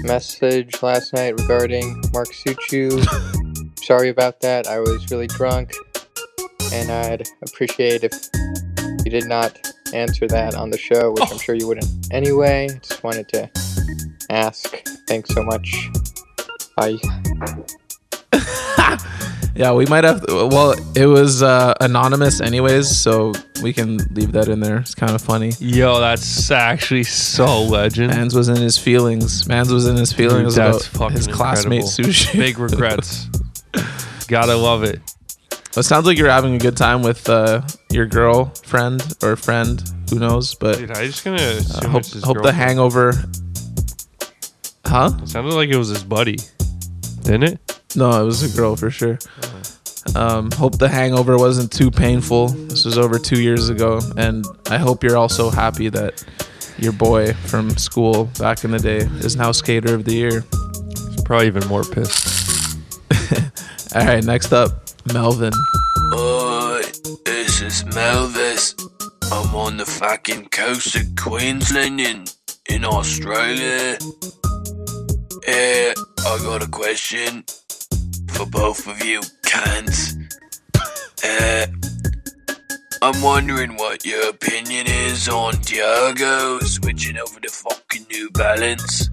[0.03, 3.03] message last night regarding Mark Suciu.
[3.79, 4.67] Sorry about that.
[4.67, 5.73] I was really drunk,
[6.71, 8.13] and I'd appreciate if
[9.09, 9.59] you did not
[9.91, 12.69] answer that on the show, which I'm sure you wouldn't anyway.
[12.83, 13.49] Just wanted to
[14.29, 14.67] ask.
[15.07, 15.89] Thanks so much.
[16.77, 16.97] Bye.
[19.55, 20.23] Yeah, we might have.
[20.29, 24.77] well, it was uh, anonymous, anyways, so we can leave that in there.
[24.77, 25.51] It's kind of funny.
[25.59, 28.13] Yo, that's actually so legend.
[28.13, 29.49] Mans was in his feelings.
[29.49, 32.37] Mans was in his feelings Dude, about fucking his classmate sushi.
[32.39, 33.27] Big regrets.
[34.29, 35.01] Gotta love it.
[35.77, 37.61] It sounds like you're having a good time with uh,
[37.91, 39.81] your girlfriend or friend.
[40.09, 40.55] Who knows?
[40.55, 42.57] But Dude, I just gonna uh, hope, it's his hope the girlfriend.
[42.57, 43.13] hangover.
[44.85, 45.11] Huh?
[45.21, 46.37] It sounded like it was his buddy.
[47.23, 47.81] Didn't it?
[47.95, 49.19] No, it was a girl for sure.
[50.15, 52.47] Um, hope the hangover wasn't too painful.
[52.49, 56.23] This was over two years ago, and I hope you're also happy that
[56.79, 60.43] your boy from school back in the day is now skater of the year.
[61.11, 62.77] He's probably even more pissed.
[63.95, 65.53] All right, next up, Melvin.
[66.15, 66.81] Oi,
[67.25, 68.75] this is Melvis.
[69.31, 72.25] I'm on the fucking coast of Queensland in,
[72.69, 73.97] in Australia.
[75.47, 77.43] I got a question
[78.29, 80.15] for both of you cunts.
[83.01, 89.09] I'm wondering what your opinion is on Tiago switching over to fucking New Balance.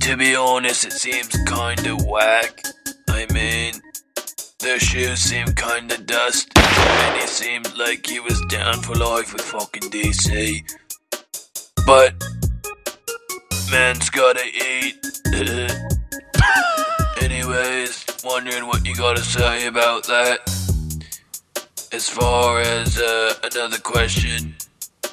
[0.00, 2.60] To be honest, it seems kinda whack.
[3.08, 3.74] I mean,
[4.60, 9.42] the shoes seem kinda dust, and he seemed like he was down for life with
[9.42, 10.62] fucking DC.
[11.86, 12.14] But,
[13.70, 14.96] man's gotta eat.
[17.22, 20.40] Anyways, wondering what you gotta say about that.
[21.92, 24.54] As far as uh, another question,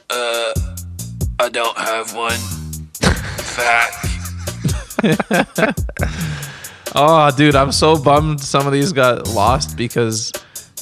[0.09, 0.53] uh,
[1.39, 2.39] I don't have one.
[3.55, 4.07] Fact.
[6.99, 10.31] Oh, dude, I'm so bummed some of these got lost because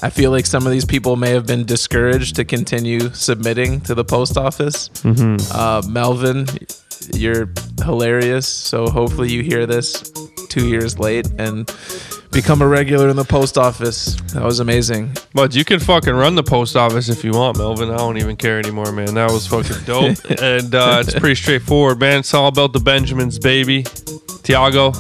[0.02, 3.94] I feel like some of these people may have been discouraged to continue submitting to
[3.96, 4.90] the post office.
[5.04, 5.40] Mhm.
[5.54, 6.48] Uh, Melvin,
[7.14, 7.50] you're
[7.84, 8.48] hilarious.
[8.48, 10.04] So hopefully you hear this
[10.50, 11.70] two years late and
[12.32, 14.16] become a regular in the post office.
[14.34, 15.12] That was amazing.
[15.34, 17.90] But you can fucking run the post office if you want, Melvin.
[17.92, 19.16] I don't even care anymore, man.
[19.16, 20.18] That was fucking dope.
[20.42, 22.20] and uh, it's pretty straightforward, man.
[22.20, 23.86] It's all about the Benjamins, baby.
[24.44, 24.92] Tiago,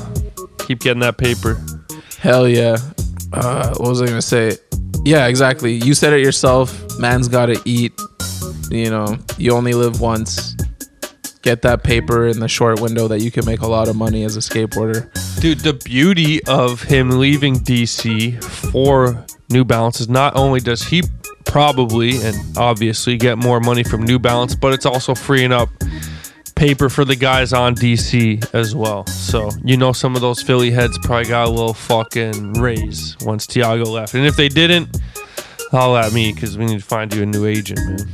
[0.65, 1.61] keep getting that paper.
[2.19, 2.77] Hell yeah.
[3.31, 4.57] Uh, what was I gonna say?
[5.03, 5.73] Yeah, exactly.
[5.73, 6.99] You said it yourself.
[6.99, 7.93] Man's gotta eat.
[8.69, 10.55] You know, you only live once.
[11.43, 14.23] Get that paper in the short window that you can make a lot of money
[14.23, 15.11] as a skateboarder.
[15.39, 21.03] Dude, the beauty of him leaving DC for New Balance is not only does he
[21.45, 25.69] probably and obviously get more money from New Balance, but it's also freeing up
[26.55, 29.05] paper for the guys on DC as well.
[29.07, 33.45] So, you know, some of those Philly heads probably got a little fucking raise once
[33.45, 34.13] Tiago left.
[34.13, 34.97] And if they didn't,
[35.71, 38.07] holla at me because we need to find you a new agent, man.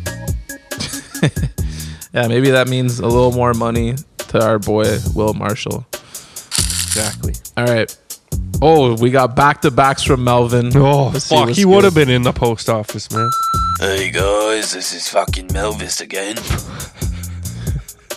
[2.13, 5.85] Yeah, maybe that means a little more money to our boy Will Marshall.
[5.93, 7.33] Exactly.
[7.55, 7.97] All right.
[8.61, 10.75] Oh, we got back to backs from Melvin.
[10.75, 11.49] Oh, Let's fuck.
[11.49, 13.29] He would have been in the post office, man.
[13.79, 16.35] Hey guys, this is fucking Melvis again.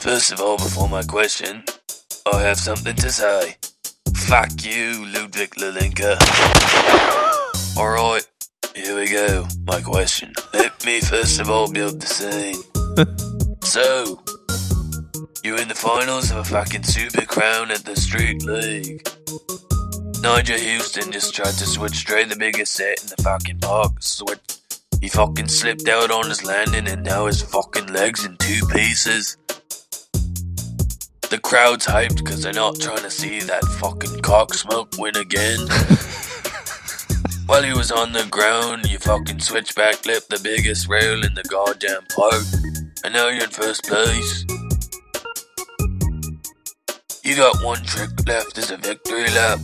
[0.05, 1.65] First of all, before my question,
[2.31, 3.57] I have something to say.
[4.15, 6.19] Fuck you, Ludwig Lalinka.
[7.75, 8.27] Alright,
[8.77, 9.49] here we go.
[9.67, 10.35] My question.
[10.53, 13.57] Let me first of all build the scene.
[13.63, 14.23] so,
[15.43, 19.05] you're in the finals of a fucking Super Crown at the Street League.
[20.21, 24.03] Nyjah Huston just tried to switch straight the biggest set in the fucking park.
[24.03, 24.59] Switch.
[25.01, 29.39] He fucking slipped out on his landing and now his fucking legs in two pieces.
[31.31, 35.59] The crowd's hyped because they're not trying to see that fucking cock smoke win again.
[37.47, 41.43] While he was on the ground, you fucking switchback lip the biggest rail in the
[41.45, 42.43] goddamn park.
[43.05, 44.45] And now you're in first place.
[47.25, 49.59] You got one trick left as a victory lap.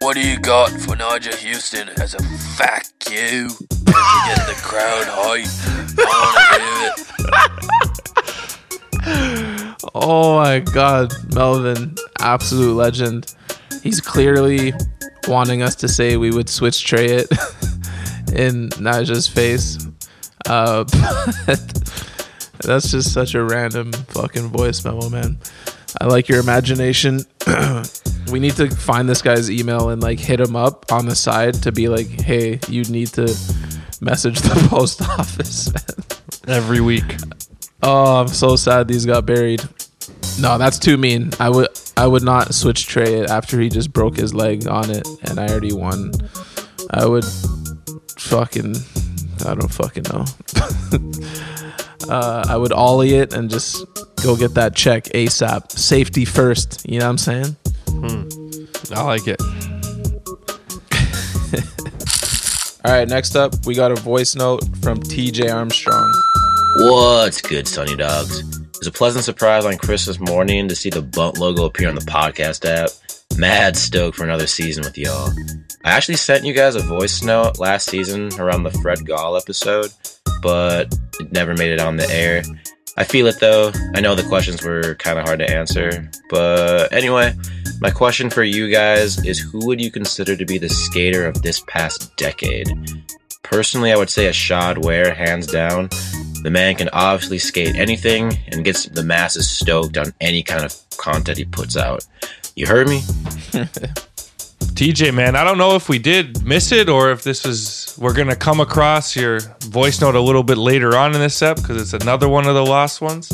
[0.00, 2.22] What do you got for Nyjah Huston as a
[2.56, 3.48] fuck you?
[3.48, 3.92] To
[4.26, 5.98] get the crowd hyped.
[5.98, 6.64] I wanna
[9.04, 9.42] hear it.
[9.94, 13.34] Oh my god, Melvin, absolute legend.
[13.82, 14.72] He's clearly
[15.28, 17.30] wanting us to say we would switch tray it
[18.32, 19.78] in Nyjah's face.
[20.46, 20.84] Uh,
[21.46, 25.38] but that's just such a random fucking voice memo, man.
[26.00, 27.20] I like your imagination.
[28.30, 31.54] we need to find this guy's email and like hit him up on the side
[31.62, 33.34] to be like, hey, you need to
[34.00, 35.72] message the post office.
[36.46, 37.16] Every week.
[37.82, 39.62] Oh, I'm so sad these got buried.
[40.40, 41.30] No, that's too mean.
[41.40, 44.90] I would I would not switch tray it after he just broke his leg on
[44.90, 46.12] it and I already won.
[46.90, 47.24] I would
[48.18, 48.76] fucking
[49.46, 50.24] I don't fucking know.
[52.12, 53.84] uh, I would ollie it and just
[54.22, 55.72] go get that check ASAP.
[55.72, 56.88] Safety first.
[56.88, 57.56] You know what I'm saying?
[57.88, 58.28] Hmm.
[58.94, 59.40] I like it.
[62.84, 66.12] All right, next up, we got a voice note from TJ Armstrong.
[66.78, 68.65] What's good, Sunny Dogs?
[68.86, 72.02] Was a pleasant surprise on Christmas morning to see the Bunt logo appear on the
[72.02, 72.90] podcast app.
[73.36, 75.32] Mad stoked for another season with y'all.
[75.84, 79.90] I actually sent you guys a voice note last season around the Fred Gall episode,
[80.40, 82.44] but it never made it on the air.
[82.96, 83.72] I feel it though.
[83.96, 86.08] I know the questions were kind of hard to answer.
[86.30, 87.34] But anyway,
[87.80, 91.42] my question for you guys is who would you consider to be the skater of
[91.42, 92.68] this past decade?
[93.42, 95.88] Personally, I would say Ishod Wair, hands down.
[96.42, 100.74] The man can obviously skate anything and gets the masses stoked on any kind of
[100.96, 102.06] content he puts out.
[102.54, 103.00] You heard me?
[104.76, 108.12] TJ, man, I don't know if we did miss it or if this is we're
[108.12, 111.80] gonna come across your voice note a little bit later on in this ep because
[111.80, 113.32] it's another one of the lost ones.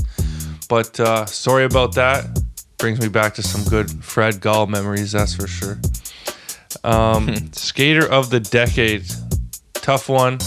[0.68, 2.40] But uh, sorry about that.
[2.78, 5.78] Brings me back to some good Fred Gall memories, that's for sure.
[6.84, 9.04] Um, skater of the decade,
[9.74, 10.38] tough one.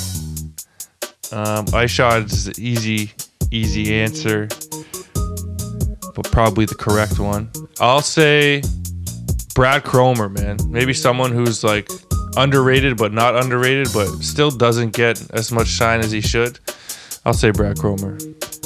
[1.31, 3.11] Um, Ishod is the easy,
[3.51, 4.47] easy answer,
[6.15, 7.49] but probably the correct one.
[7.79, 8.61] I'll say
[9.53, 10.57] Brad Cromer, man.
[10.67, 11.89] Maybe someone who's like
[12.37, 16.59] underrated but not underrated, but still doesn't get as much shine as he should.
[17.25, 18.17] I'll say Brad Cromer.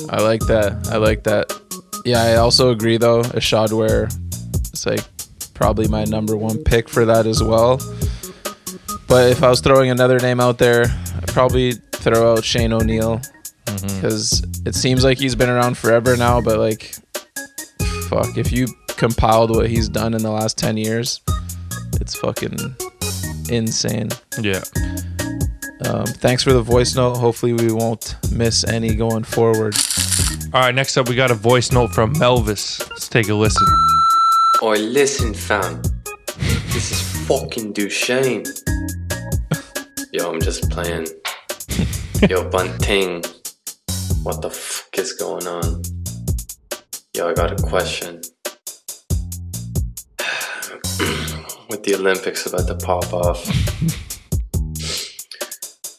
[0.10, 0.90] I like that.
[0.92, 1.52] I like that.
[2.06, 3.22] Yeah, I also agree though.
[3.22, 4.10] Ishod Wair
[4.74, 5.02] is like
[5.54, 7.78] probably my number one pick for that as well.
[9.08, 10.86] But if I was throwing another name out there,
[11.18, 13.22] I'd probably throw out Shane O'Neill
[13.66, 16.42] because it seems like he's been around forever now.
[16.42, 16.96] But like,
[18.08, 21.22] fuck, if you compiled what he's done in the last ten years,
[22.02, 22.58] it's fucking
[23.50, 24.10] insane.
[24.40, 24.64] Yeah.
[25.86, 27.16] Um, thanks for the voice note.
[27.18, 29.76] Hopefully, we won't miss any going forward.
[30.54, 32.80] All right, next up, we got a voice note from Melvis.
[32.90, 33.68] Let's take a listen.
[34.62, 35.82] Oi, listen, fam.
[36.74, 38.44] This is fucking Duchesne.
[40.12, 41.08] Yo, I'm just playing.
[42.28, 43.24] Yo, Bunting.
[44.24, 45.82] What the fuck is going on?
[47.16, 48.16] Yo, I got a question.
[51.70, 53.46] With the Olympics about to pop off,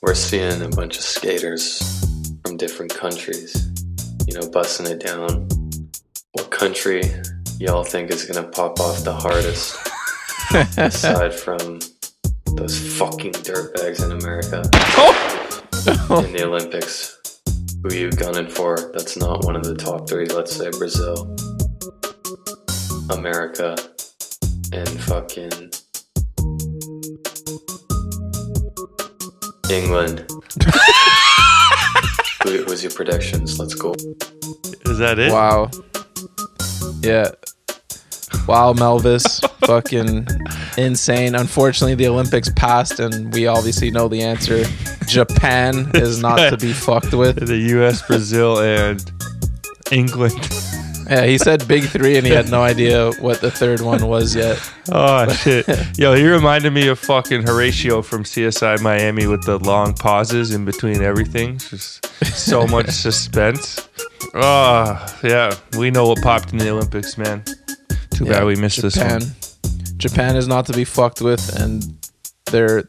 [0.03, 1.81] we're seeing a bunch of skaters
[2.45, 3.73] from different countries,
[4.29, 5.49] you know, busting it down.
[6.33, 7.03] What country
[7.59, 9.79] y'all think is gonna pop off the hardest?
[10.77, 11.79] aside from
[12.57, 15.50] those fucking dirtbags in America oh!
[15.87, 17.17] in the Olympics.
[17.83, 18.91] Who you gunning for?
[18.93, 20.27] That's not one of the top three.
[20.27, 21.35] Let's say Brazil,
[23.11, 23.77] America,
[24.73, 25.73] and fucking
[29.71, 30.31] England.
[32.43, 33.59] Who, who's your predictions?
[33.59, 33.95] Let's go.
[34.85, 35.33] Is that it?
[35.33, 35.71] Wow.
[37.01, 37.31] Yeah.
[38.47, 39.41] Wow, Melvis.
[39.67, 40.27] fucking
[40.77, 41.35] insane.
[41.35, 44.65] Unfortunately, the Olympics passed, and we obviously know the answer.
[45.07, 47.47] Japan is not to be fucked with.
[47.47, 49.05] The U.S., Brazil, and
[49.93, 50.35] England.
[51.11, 54.35] Yeah, he said big three, and he had no idea what the third one was
[54.37, 54.59] yet.
[54.93, 55.67] Oh shit!
[55.99, 60.65] Yo, he reminded me of fucking Horatio from CSI Miami with the long pauses in
[60.65, 61.59] between everything.
[61.59, 63.89] Just so much suspense.
[64.35, 67.43] Oh yeah, we know what popped in the Olympics, man.
[68.21, 69.21] Too bad we missed Japan.
[69.21, 69.97] this one.
[69.99, 71.83] Japan is not to be fucked with, and
[72.51, 72.83] they're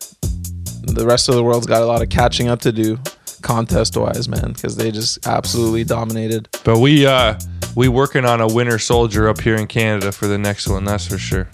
[0.84, 3.00] the rest of the world's got a lot of catching up to do,
[3.42, 6.50] contest wise, man, because they just absolutely dominated.
[6.66, 7.40] But we uh
[7.76, 10.84] we working on a winter soldier up here in Canada for the next one.
[10.84, 11.48] That's for sure.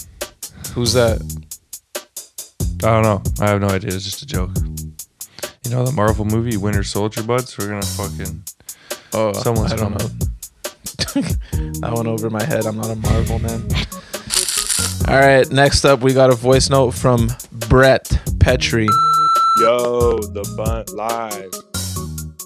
[0.73, 1.21] Who's that?
[2.83, 3.21] I don't know.
[3.39, 3.93] I have no idea.
[3.93, 4.51] It's just a joke.
[5.65, 7.55] You know the Marvel movie Winter Soldier buds?
[7.59, 8.43] We're gonna fucking
[9.13, 10.17] Oh, someone's I don't coming.
[10.19, 10.27] know.
[11.81, 12.65] that went over my head.
[12.65, 13.63] I'm not a Marvel man.
[15.07, 17.29] All right, next up we got a voice note from
[17.69, 18.89] Brett Petrie.
[19.59, 21.51] Yo, the bunt live.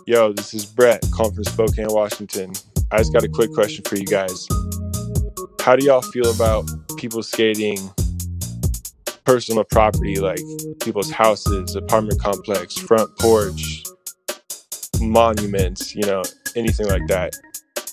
[0.06, 2.54] Yo, this is Brett calling from Spokane, Washington.
[2.92, 4.48] I just got a quick question for you guys.
[5.62, 7.78] How do y'all feel about people skating
[9.26, 10.42] personal property like
[10.82, 13.84] people's houses, apartment complex, front porch,
[15.00, 16.24] monuments, you know,
[16.56, 17.36] anything like that?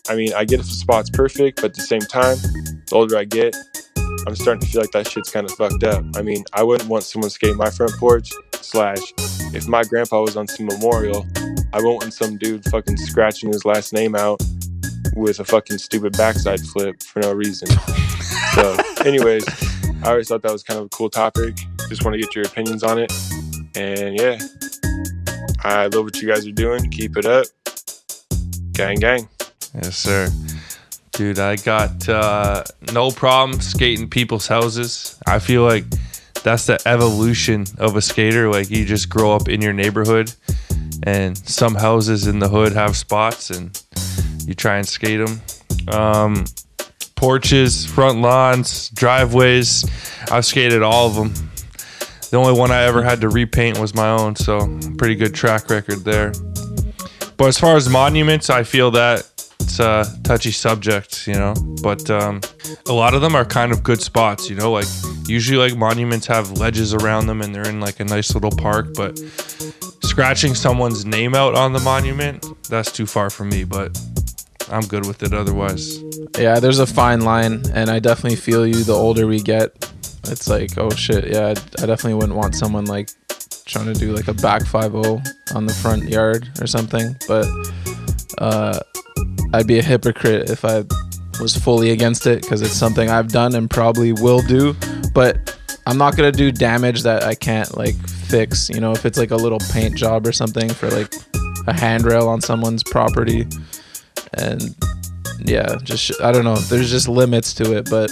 [0.09, 2.37] I mean, I get if the spot's perfect, but at the same time,
[2.87, 3.55] the older I get,
[4.27, 6.05] I'm starting to feel like that shit's kind of fucked up.
[6.17, 8.31] I mean, I wouldn't want someone skating my front porch.
[8.61, 9.01] Slash,
[9.55, 11.27] if my grandpa was on some memorial,
[11.73, 14.43] I won't want some dude fucking scratching his last name out
[15.15, 17.69] with a fucking stupid backside flip for no reason.
[18.55, 19.47] So, anyways,
[20.03, 21.57] I always thought that was kind of a cool topic.
[21.89, 23.13] Just want to get your opinions on it.
[23.77, 24.39] And yeah,
[25.65, 26.91] I love what you guys are doing.
[26.91, 27.47] Keep it up.
[28.73, 29.29] Gang, gang.
[29.83, 30.31] Yes, sir.
[31.13, 35.19] Dude, I got uh, no problem skating people's houses.
[35.27, 35.85] I feel like
[36.43, 38.51] that's the evolution of a skater.
[38.51, 40.33] Like you just grow up in your neighborhood,
[41.05, 43.81] and some houses in the hood have spots, and
[44.47, 45.41] you try and skate them.
[45.89, 46.45] Um,
[47.15, 49.85] porches, front lawns, driveways.
[50.31, 51.51] I've skated all of them.
[52.31, 55.71] The only one I ever had to repaint was my own, so pretty good track
[55.71, 56.33] record there.
[57.37, 59.28] But as far as monuments, I feel that
[59.69, 61.53] it's a touchy subject, you know.
[61.83, 62.41] But um,
[62.87, 64.73] a lot of them are kind of good spots, you know.
[64.73, 64.87] Like
[65.27, 68.95] usually, like monuments have ledges around them, and they're in like a nice little park.
[68.95, 69.19] But
[70.03, 73.65] scratching someone's name out on the monument, that's too far for me.
[73.65, 74.01] But
[74.71, 76.03] I'm good with it otherwise.
[76.39, 78.85] Yeah, there's a fine line, and I definitely feel you.
[78.85, 79.71] The older we get,
[80.25, 83.11] it's like, oh shit, yeah, I definitely wouldn't want someone like
[83.67, 85.21] trying to do like a back five zero
[85.55, 87.15] on the front yard or something.
[87.29, 87.47] But
[88.39, 88.79] uh,
[89.53, 90.85] I'd be a hypocrite if I
[91.41, 94.75] was fully against it because it's something I've done and probably will do.
[95.15, 98.69] But I'm not gonna do damage that I can't like fix.
[98.69, 101.15] You know, if it's like a little paint job or something for like
[101.67, 103.47] a handrail on someone's property,
[104.35, 104.75] and
[105.41, 106.57] yeah, just I don't know.
[106.57, 108.11] There's just limits to it, but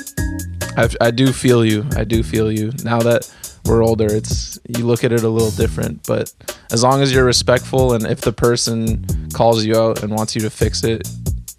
[0.76, 1.84] I I do feel you.
[1.96, 2.72] I do feel you.
[2.82, 3.30] Now that
[3.66, 6.06] we're older, it's you look at it a little different.
[6.06, 6.32] But
[6.72, 10.40] as long as you're respectful and if the person calls you out and wants you
[10.42, 11.08] to fix it,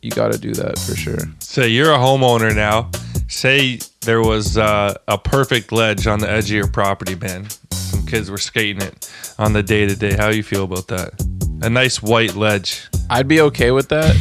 [0.02, 1.18] you got to do that for sure.
[1.40, 2.92] So you're a homeowner now.
[3.28, 7.50] Say there was uh, a perfect ledge on the edge of your property, man.
[7.72, 10.14] Some kids were skating it on the day to day.
[10.14, 11.14] How you feel about that?
[11.62, 12.88] A nice white ledge.
[13.10, 14.16] I'd be okay with that,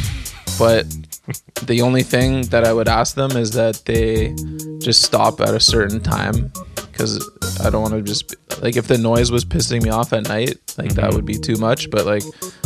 [0.57, 0.85] but
[1.67, 4.33] the only thing that I would ask them is that they
[4.79, 6.51] just stop at a certain time
[6.97, 10.23] because I don't want to just like if the noise was pissing me off at
[10.23, 11.15] night, like that mhm.
[11.15, 11.89] would be too much.
[11.91, 12.23] But like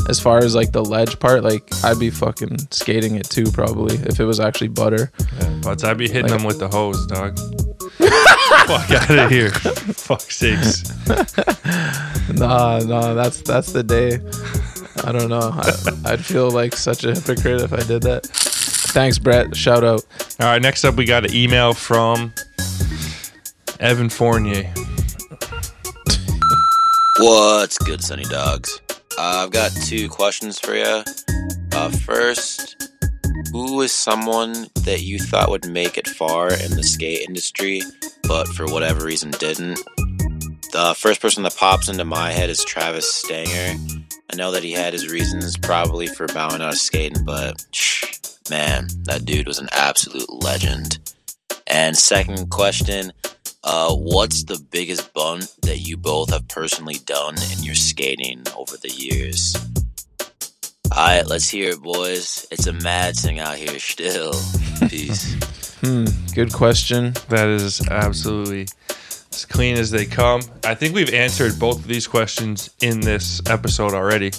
[0.10, 3.96] as far as like the ledge part, like I'd be fucking skating it too probably
[3.96, 5.12] if it was actually butter.
[5.64, 7.38] But I'd be hitting Like- them with the hose, dog.
[8.68, 9.52] Fuck out of here.
[9.52, 10.84] Fuck sakes.
[12.34, 14.20] nah, nah, that's that's the day.
[15.04, 15.52] I don't know.
[15.54, 18.26] I, I'd feel like such a hypocrite if I did that.
[18.26, 19.56] Thanks, Brett.
[19.56, 20.06] Shout out.
[20.40, 22.34] All right, next up we got an email from
[23.82, 24.72] Evan Fournier.
[27.18, 28.80] What's good, Sunny Dogs?
[29.18, 31.04] Uh, I've got two questions for you.
[31.72, 32.90] Uh, first,
[33.52, 37.82] who is someone that you thought would make it far in the skate industry,
[38.28, 39.80] but for whatever reason didn't?
[40.74, 43.80] The first person that pops into my head is Travis Stanger.
[44.32, 47.66] I know that he had his reasons probably for bowing out of skating, but
[48.48, 51.00] man, that dude was an absolute legend.
[51.66, 53.12] And second question,
[53.64, 58.78] uh, what's the biggest bunt that you both have personally done in your skating over
[58.78, 59.56] the years?
[60.92, 62.46] Alright, let's hear it, boys.
[62.52, 64.34] It's a mad thing out here still.
[64.90, 65.36] Peace.
[65.82, 66.06] Hmm.
[66.34, 67.14] Good question.
[67.30, 68.68] That is absolutely
[69.32, 70.42] as clean as they come.
[70.66, 74.32] I think we've answered both of these questions in this episode already.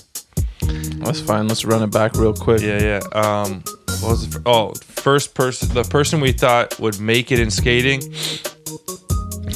[0.61, 1.49] That's fine.
[1.49, 2.61] Let's run it back real quick.
[2.61, 3.01] Yeah, yeah.
[3.13, 3.63] Um,
[4.01, 5.73] what was the oh first person?
[5.75, 8.03] The person we thought would make it in skating.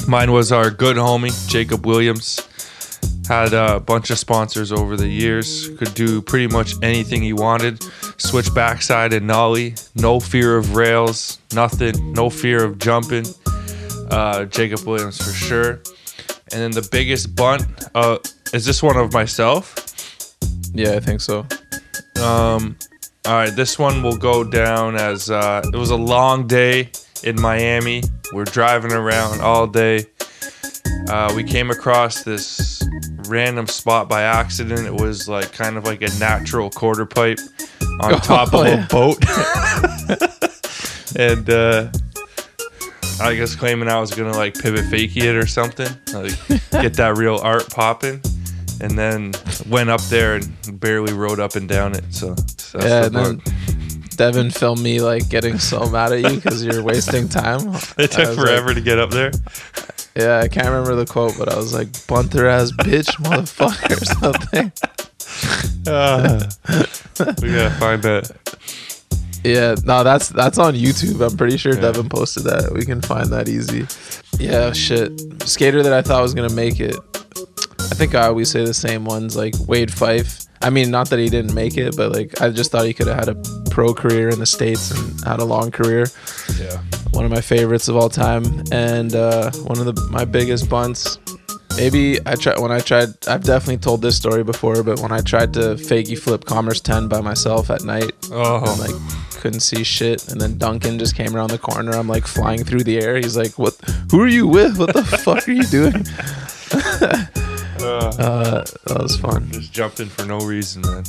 [0.05, 2.39] Mine was our good homie Jacob Williams.
[3.27, 5.69] Had a bunch of sponsors over the years.
[5.77, 7.83] Could do pretty much anything he wanted.
[8.17, 9.75] Switch backside and nollie.
[9.95, 11.39] No fear of rails.
[11.53, 12.13] Nothing.
[12.13, 13.25] No fear of jumping.
[14.09, 15.81] Uh, Jacob Williams for sure.
[16.51, 17.65] And then the biggest bunt.
[17.93, 18.19] Uh,
[18.53, 19.75] is this one of myself?
[20.73, 21.45] Yeah, I think so.
[22.21, 22.77] Um,
[23.25, 26.91] all right, this one will go down as uh, it was a long day
[27.23, 28.03] in Miami.
[28.33, 30.05] We're driving around all day.
[31.09, 32.81] Uh, we came across this
[33.29, 34.85] random spot by accident.
[34.85, 37.39] It was like kind of like a natural quarter pipe
[38.01, 38.85] on Oh, top of yeah.
[38.85, 39.17] a boat.
[41.15, 41.89] and uh,
[43.21, 46.33] I guess claiming I was gonna like pivot fakey it or something, like
[46.71, 48.21] get that real art popping.
[48.79, 49.33] And then
[49.67, 52.03] went up there and barely rode up and down it.
[52.13, 53.33] So, so that's yeah,
[54.17, 54.51] the and then bunt.
[54.51, 57.73] Devin filmed me like getting so mad at you because you're wasting time.
[57.97, 59.31] It took forever like- to get up there.
[60.15, 64.05] yeah, I can't remember the quote, but I was like, "Bunter ass bitch, motherfucker," or
[64.21, 64.71] something.
[65.87, 66.47] Ah,
[67.41, 68.31] we gotta find that.
[69.43, 71.25] Yeah, no, that's that's on YouTube.
[71.25, 71.81] I'm pretty sure Yeah.
[71.81, 72.71] Devin posted that.
[72.73, 73.85] We can find that easy.
[74.39, 75.11] Yeah, shit.
[75.47, 76.95] Skater that I thought was gonna make it.
[77.89, 80.45] I think I always say the same ones, like Wade Fyfe.
[80.61, 83.07] I mean, not that he didn't make it, but like I just thought he could
[83.07, 83.35] have had a
[83.69, 86.05] pro career in the states and had a long career.
[86.59, 86.81] Yeah.
[87.11, 91.19] One of my favorites of all time, and uh, one of the my biggest bunts.
[91.77, 93.09] Maybe I tried when I tried.
[93.27, 97.07] I've definitely told this story before, but when I tried to fakey flip Commerce 10
[97.07, 98.63] by myself at night, Oh.
[98.65, 98.95] and like
[99.41, 101.91] couldn't see shit, and then Duncan just came around the corner.
[101.93, 103.17] I'm like flying through the air.
[103.17, 103.75] He's like, "What?
[104.11, 104.77] Who are you with?
[104.79, 106.03] What the fuck are you doing?"
[107.97, 109.49] uh, that was fun.
[109.51, 111.03] Just jumped in for no reason, man.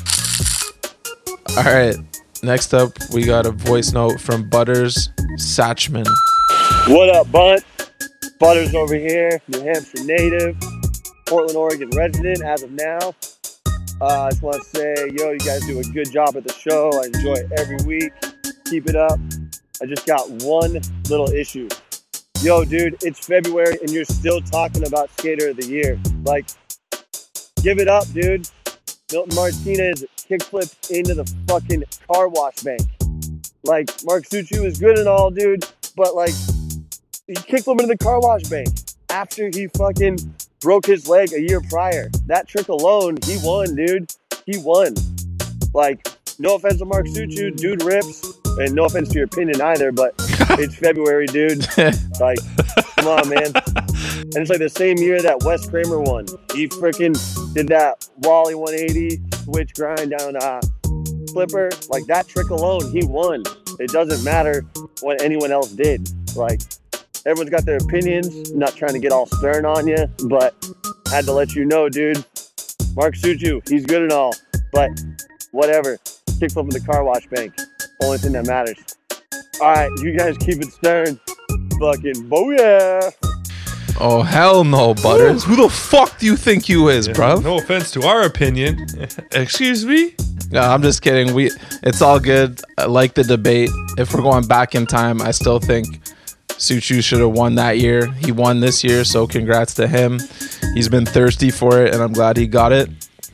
[1.56, 1.96] All right.
[2.42, 5.08] Next up, we got a voice note from Butters
[5.38, 6.06] Satchman.
[6.86, 7.64] What up, Bunt?
[8.38, 10.56] Butters over here, New Hampshire native,
[11.26, 13.14] Portland, Oregon resident as of now.
[14.00, 16.52] Uh, I just want to say, yo, you guys do a good job at the
[16.52, 16.90] show.
[17.02, 18.12] I enjoy it every week.
[18.66, 19.18] Keep it up.
[19.82, 21.68] I just got one little issue.
[22.40, 25.98] Yo, dude, it's February and you're still talking about Skater of the Year.
[26.22, 26.46] Like,
[27.62, 28.48] give it up, dude.
[29.12, 32.82] Milton Martinez kickflipped into the fucking car wash bank.
[33.64, 35.64] Like, Mark Suciu is good and all, dude,
[35.96, 36.34] but like,
[37.26, 38.68] he kickflipped into the car wash bank
[39.10, 40.18] after he fucking
[40.60, 42.10] broke his leg a year prior.
[42.26, 44.12] That trick alone, he won, dude.
[44.46, 44.94] He won.
[45.72, 46.06] Like,
[46.38, 50.14] no offense to Mark Suciu, dude rips, and no offense to your opinion either, but
[50.58, 51.66] it's February, dude.
[52.20, 52.38] Like,
[52.96, 53.52] come on, man.
[53.54, 56.26] And it's like the same year that Wes Kremer won.
[56.52, 57.14] He freaking
[57.54, 60.60] did that Wally 180 switch grind down uh
[61.32, 61.70] flipper.
[61.88, 63.44] Like that trick alone, he won.
[63.78, 64.64] It doesn't matter
[65.00, 66.10] what anyone else did.
[66.34, 66.60] Like
[67.24, 68.50] everyone's got their opinions.
[68.50, 70.54] I'm not trying to get all stern on you, but
[71.12, 72.24] I had to let you know, dude.
[72.96, 74.34] Mark Suciu, he's good and all,
[74.72, 74.90] but
[75.52, 75.98] whatever.
[76.40, 77.54] Kickflip in the car wash bank.
[78.02, 78.78] Only thing that matters.
[79.60, 81.18] All right, you guys keep it stern.
[81.80, 83.12] Fucking booyah.
[84.00, 85.42] Oh hell no, Butters.
[85.42, 87.40] Who the fuck do you think you is, bro?
[87.40, 88.86] No offense to our opinion.
[89.32, 90.14] Excuse me?
[90.52, 91.34] No, I'm just kidding.
[91.34, 91.50] We
[91.82, 92.60] it's all good.
[92.78, 93.70] I like the debate.
[93.98, 95.86] If we're going back in time, I still think
[96.48, 98.06] Suciu should have won that year.
[98.12, 100.20] He won this year, so congrats to him.
[100.74, 102.88] He's been thirsty for it, and I'm glad he got it.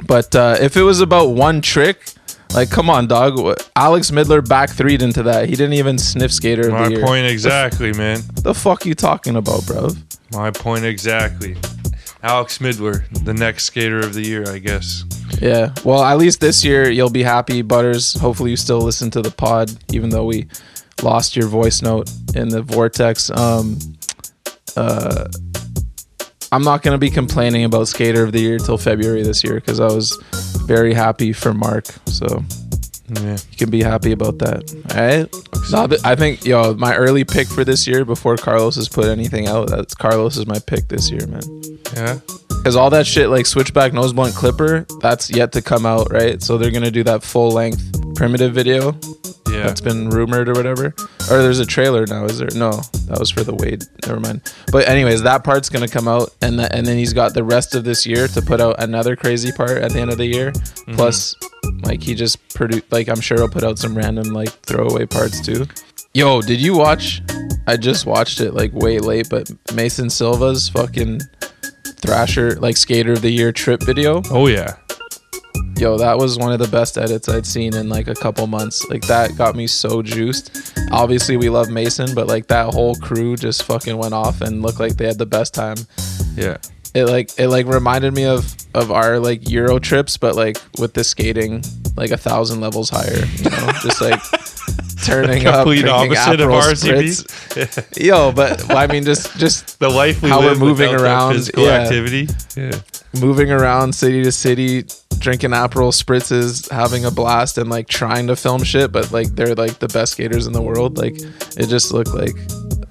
[0.06, 2.12] But uh, if it was about one trick,
[2.52, 3.38] like come on, dog.
[3.76, 5.48] Alex Midler back threed into that.
[5.48, 7.04] He didn't even sniff skater My the year.
[7.04, 8.20] point exactly, man.
[8.42, 9.88] The fuck you talking about, bro?
[10.32, 11.56] My point exactly.
[12.22, 15.04] Alex Midler, the next skater of the year, I guess.
[15.40, 15.74] Yeah.
[15.84, 18.14] Well, at least this year you'll be happy, Butters.
[18.14, 20.46] Hopefully you still listen to the pod, even though we
[21.02, 23.30] lost your voice note in the vortex.
[23.30, 23.78] Um,
[24.76, 25.26] uh,
[26.52, 29.80] I'm not gonna be complaining about Skater of the Year till February this year because
[29.80, 30.16] I was
[30.66, 31.86] very happy for Mark.
[32.06, 32.44] So
[33.20, 34.72] yeah, you can be happy about that.
[34.94, 35.70] All right.
[35.70, 39.06] No, th- I think yo, my early pick for this year before Carlos has put
[39.06, 39.68] anything out.
[39.68, 41.42] That's Carlos is my pick this year, man.
[41.94, 42.18] Yeah.
[42.48, 46.42] Because all that shit like switchback nose blunt clipper, that's yet to come out, right?
[46.42, 48.92] So they're gonna do that full length primitive video.
[49.54, 49.64] Yeah.
[49.64, 50.94] That's been rumored or whatever.
[51.30, 52.48] Or there's a trailer now, is there?
[52.54, 52.72] No,
[53.06, 53.84] that was for the Wade.
[54.06, 54.52] Never mind.
[54.72, 57.74] But anyways, that part's gonna come out, and th- and then he's got the rest
[57.74, 60.50] of this year to put out another crazy part at the end of the year.
[60.52, 60.94] Mm-hmm.
[60.96, 61.34] Plus,
[61.82, 62.90] like he just produced.
[62.90, 65.66] Like I'm sure he'll put out some random like throwaway parts too.
[66.12, 67.22] Yo, did you watch?
[67.66, 71.20] I just watched it like way late, but Mason Silva's fucking
[71.96, 74.22] Thrasher like skater of the year trip video.
[74.30, 74.76] Oh yeah.
[75.76, 78.88] Yo, that was one of the best edits I'd seen in like a couple months.
[78.88, 80.72] Like that got me so juiced.
[80.92, 84.78] Obviously we love Mason, but like that whole crew just fucking went off and looked
[84.78, 85.76] like they had the best time.
[86.36, 86.58] Yeah.
[86.94, 90.94] It like it like reminded me of of our like Euro trips, but like with
[90.94, 91.64] the skating
[91.96, 93.24] like a thousand levels higher.
[93.36, 94.20] You know, just like
[95.04, 97.24] turning up, Complete drinking opposite of Aperol RCB.
[97.24, 98.02] Spritz.
[98.04, 101.64] Yo, but I mean, just just the life we how live we're moving around, physical
[101.64, 101.70] yeah.
[101.70, 102.28] activity.
[102.56, 102.80] Yeah.
[103.20, 104.84] Moving around city to city,
[105.18, 108.92] drinking Aperol spritzes, having a blast, and like trying to film shit.
[108.92, 110.98] But like they're like the best skaters in the world.
[110.98, 111.60] Like mm-hmm.
[111.60, 112.36] it just looked like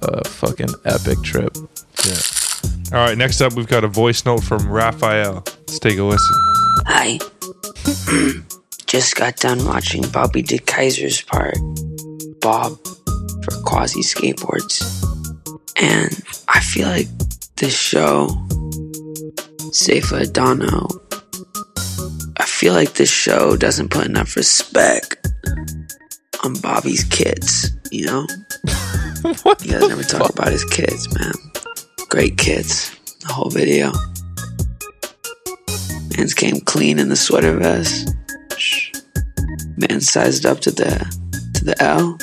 [0.02, 1.56] a fucking epic trip.
[2.04, 2.20] Yeah.
[2.92, 5.42] All right, next up we've got a voice note from Raphael.
[5.46, 6.36] Let's take a listen.
[6.86, 7.18] Hi.
[8.86, 11.56] Just got done watching Bobby De Keyzer's part,
[12.40, 12.78] Bob,
[13.42, 14.84] for Quasi Skateboards.
[15.76, 17.08] And I feel like
[17.56, 18.28] this show,
[19.74, 20.86] Safa Adano,
[22.36, 25.16] I feel like this show doesn't put enough respect
[26.44, 28.24] on Bobby's kids, you know?
[29.24, 29.34] you
[29.72, 31.32] guys never talk about his kids, man.
[32.08, 32.94] Great kids.
[33.22, 33.90] The whole video.
[36.16, 38.14] Man's came clean in the sweater vest.
[38.56, 38.92] Shh.
[39.76, 42.16] Man sized up to the to to the L.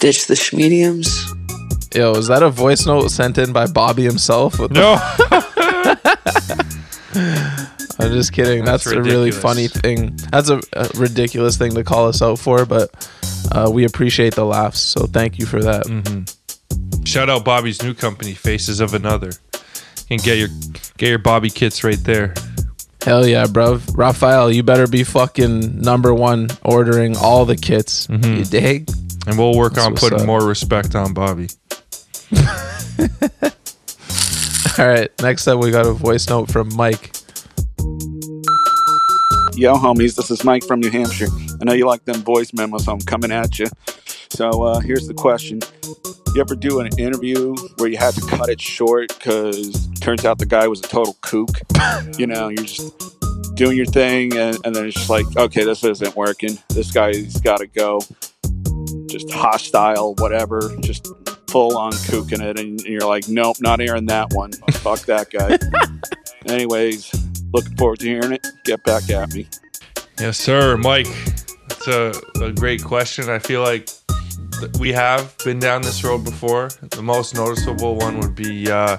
[0.00, 1.08] Ditch the schmediums.
[1.94, 4.58] Yo, is that a voice note sent in by Bobby himself?
[4.58, 5.21] What the- No.
[7.14, 8.64] I'm just kidding.
[8.64, 10.16] That's That's, a really funny thing.
[10.30, 12.90] That's a, a ridiculous thing to call us out for, but
[13.52, 14.80] uh, we appreciate the laughs.
[14.80, 15.86] So thank you for that.
[15.86, 17.04] Mm-hmm.
[17.04, 19.32] Shout out Bobby's new company, Faces of Another.
[20.08, 20.48] You can get your
[20.96, 22.34] get your Bobby kits right there.
[23.02, 23.80] Hell yeah, bro.
[23.94, 28.08] Raphael, you better be fucking number one ordering all the kits.
[28.08, 28.88] You dig?
[29.26, 30.26] And we'll work That's on putting up.
[30.26, 31.48] more respect on Bobby.
[34.78, 35.10] All right.
[35.22, 37.12] Next up, we got a voice note from Mike.
[39.54, 41.26] Yo, homies, this is Mike from New Hampshire.
[41.60, 43.66] I know you like them voice memos, so I'm coming at you.
[44.30, 45.60] So uh, here's the question:
[46.34, 50.38] You ever do an interview where you had to cut it short because turns out
[50.38, 51.50] the guy was a total kook?
[52.18, 52.94] you know, you're just
[53.54, 56.58] doing your thing, and, and then it's just like, okay, this isn't working.
[56.68, 58.00] This guy's got to go.
[59.06, 60.74] Just hostile, whatever.
[60.80, 61.06] Just
[61.52, 64.52] full on kooking it, and you're like, nope, not airing that one.
[64.72, 65.58] Fuck that guy.
[66.52, 67.12] Anyways,
[67.52, 68.46] looking forward to hearing it.
[68.64, 69.46] Get back at me.
[70.18, 71.06] Yes, sir, Mike.
[71.68, 73.28] That's a, a great question.
[73.28, 73.90] I feel like
[74.60, 76.70] th- we have been down this road before.
[76.90, 78.96] The most noticeable one would be uh,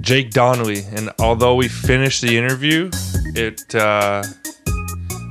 [0.00, 2.90] Jake Donnelly, and although we finished the interview,
[3.34, 4.22] it uh,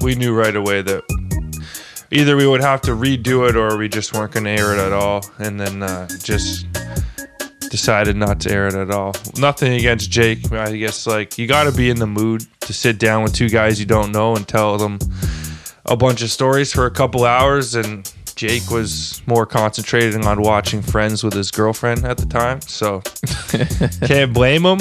[0.02, 1.02] we knew right away that
[2.12, 4.80] either we would have to redo it or we just weren't going to air it
[4.80, 6.68] at all, and then uh, just
[7.70, 9.14] decided not to air it at all.
[9.38, 10.52] Nothing against Jake.
[10.52, 13.50] I guess like you got to be in the mood to sit down with two
[13.50, 15.00] guys you don't know and tell them
[15.86, 20.82] a bunch of stories for a couple hours and Jake was more concentrated on watching
[20.82, 23.02] Friends with his girlfriend at the time, so
[24.08, 24.80] can't blame him.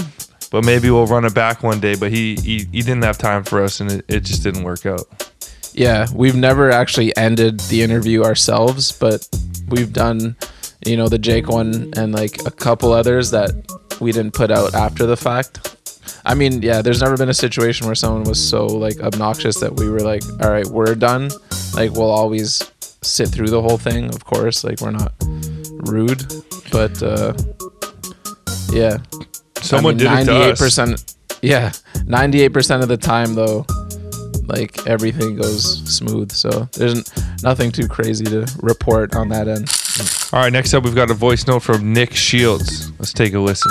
[0.51, 1.95] But maybe we'll run it back one day.
[1.95, 4.87] But he he, he didn't have time for us, and it, it just didn't work
[4.87, 5.33] out.
[5.75, 9.29] Yeah, we've never actually ended the interview ourselves, but
[9.69, 10.37] we've done,
[10.87, 13.51] you know, the Jake one and like a couple others that
[14.01, 15.77] we didn't put out after the fact.
[16.25, 19.75] I mean, yeah, there's never been a situation where someone was so like obnoxious that
[19.75, 21.31] we were like, all right, we're done.
[21.75, 22.63] Like, we'll always
[23.03, 24.63] sit through the whole thing, of course.
[24.65, 25.13] Like, we're not
[25.87, 26.25] rude,
[26.71, 27.35] but uh,
[28.73, 28.99] yeah.
[29.61, 30.61] Someone did it to us.
[31.43, 33.67] Yeah, 98% of the time, though,
[34.47, 36.33] like everything goes smooth.
[36.33, 37.03] So there's
[37.43, 39.69] nothing too crazy to report on that end.
[40.33, 42.91] All right, next up we've got a voice note from Nick Shields.
[42.99, 43.71] Let's take a listen.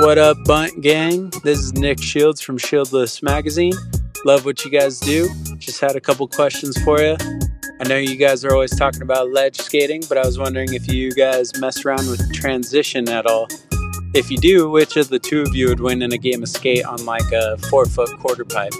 [0.00, 1.32] What up, Bunt Gang?
[1.44, 3.74] This is Nick Shields from Shieldless Magazine.
[4.24, 5.28] Love what you guys do.
[5.58, 7.16] Just had a couple questions for you.
[7.80, 10.86] I know you guys are always talking about ledge skating, but I was wondering if
[10.92, 13.48] you guys mess around with transition at all.
[14.14, 16.48] If you do, which of the two of you would win in a game of
[16.48, 18.72] skate on like a four foot quarter pipe?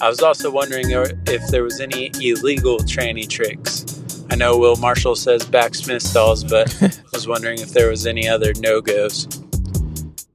[0.00, 3.84] I was also wondering if there was any illegal tranny tricks.
[4.30, 8.28] I know Will Marshall says backsmith stalls, but I was wondering if there was any
[8.28, 9.26] other no goes.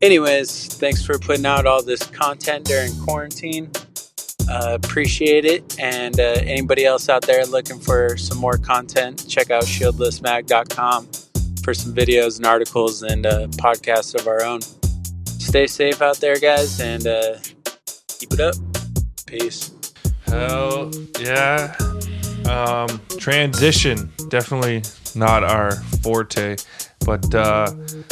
[0.01, 3.71] Anyways, thanks for putting out all this content during quarantine.
[4.49, 5.79] Uh, appreciate it.
[5.79, 11.07] And uh, anybody else out there looking for some more content, check out shieldlessmag.com
[11.63, 14.59] for some videos and articles and uh, podcasts of our own.
[15.25, 17.37] Stay safe out there, guys, and uh,
[18.19, 18.55] keep it up.
[19.39, 19.71] Peace.
[20.27, 21.75] Hell yeah.
[22.47, 24.83] Um, transition, definitely
[25.15, 25.71] not our
[26.03, 26.55] forte.
[27.05, 27.67] But uh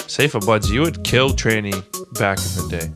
[0.07, 1.74] Safa Buds, you would kill tranny
[2.19, 2.91] back in the day.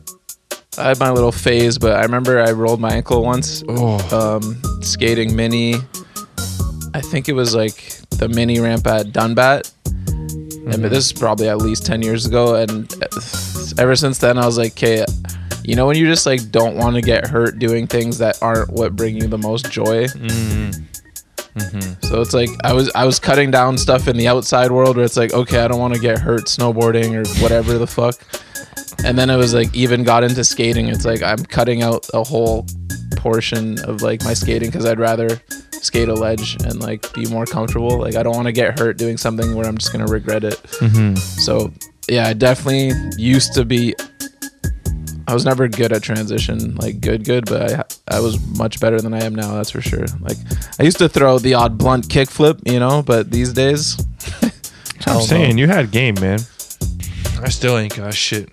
[0.78, 3.62] I had my little phase, but I remember I rolled my ankle once.
[4.12, 5.76] Um, skating mini.
[6.94, 7.76] I think it was like
[8.18, 9.72] the mini ramp at Dunbat.
[9.86, 10.90] And Mhm.
[10.90, 12.56] this is probably at least 10 years ago.
[12.56, 12.92] And
[13.78, 15.04] ever since then, I was like, okay,
[15.66, 18.70] you know, when you just like don't want to get hurt doing things that aren't
[18.70, 20.06] what bring you the most joy.
[22.02, 25.04] So it's like I was I was cutting down stuff in the outside world where
[25.04, 28.14] it's like okay I don't want to get hurt snowboarding or whatever the fuck,
[29.04, 30.88] and then it was like even got into skating.
[30.88, 32.66] It's like I'm cutting out a whole
[33.16, 35.40] portion of like my skating because I'd rather
[35.72, 37.98] skate a ledge and like be more comfortable.
[37.98, 40.62] Like I don't want to get hurt doing something where I'm just gonna regret it.
[40.80, 41.16] Mhm.
[41.18, 41.72] So
[42.08, 43.94] yeah, I definitely used to be.
[45.28, 47.72] I was never good at transition, like good, good, but
[48.08, 49.54] I I was much better than I am now.
[49.54, 50.06] That's for sure.
[50.20, 50.36] Like
[50.78, 53.96] I used to throw the odd blunt kickflip, you know, but these days,
[54.42, 54.50] I'm
[55.00, 55.20] hell no.
[55.20, 56.38] saying you had game, man.
[57.42, 58.48] I still ain't got shit.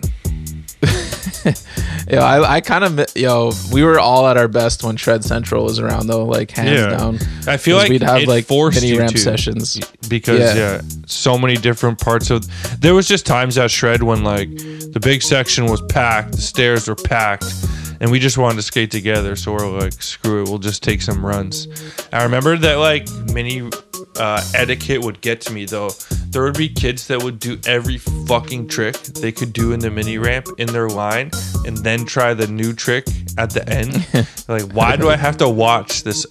[2.10, 5.64] Yo, I, I kind of yo, we were all at our best when Shred Central
[5.64, 6.24] was around, though.
[6.24, 6.96] Like hands Yeah.
[6.96, 7.18] down.
[7.46, 10.80] I feel like we'd have like mini ramp to, sessions because yeah.
[11.06, 12.46] so many different parts of.
[12.80, 16.88] There was just times at Shred when like the big section was packed, the stairs
[16.88, 17.52] were packed,
[18.00, 19.36] and we just wanted to skate together.
[19.36, 21.68] So we're like, screw it, we'll just take some runs.
[22.12, 23.68] I remember that like mini
[24.16, 25.90] uh, etiquette would get to me though.
[26.28, 29.90] There would be kids that would do every fucking trick they could do in the
[29.90, 31.30] mini ramp in their line,
[31.64, 33.06] and then try the new trick
[33.38, 34.06] at the end.
[34.48, 36.26] like, why do I have to watch this?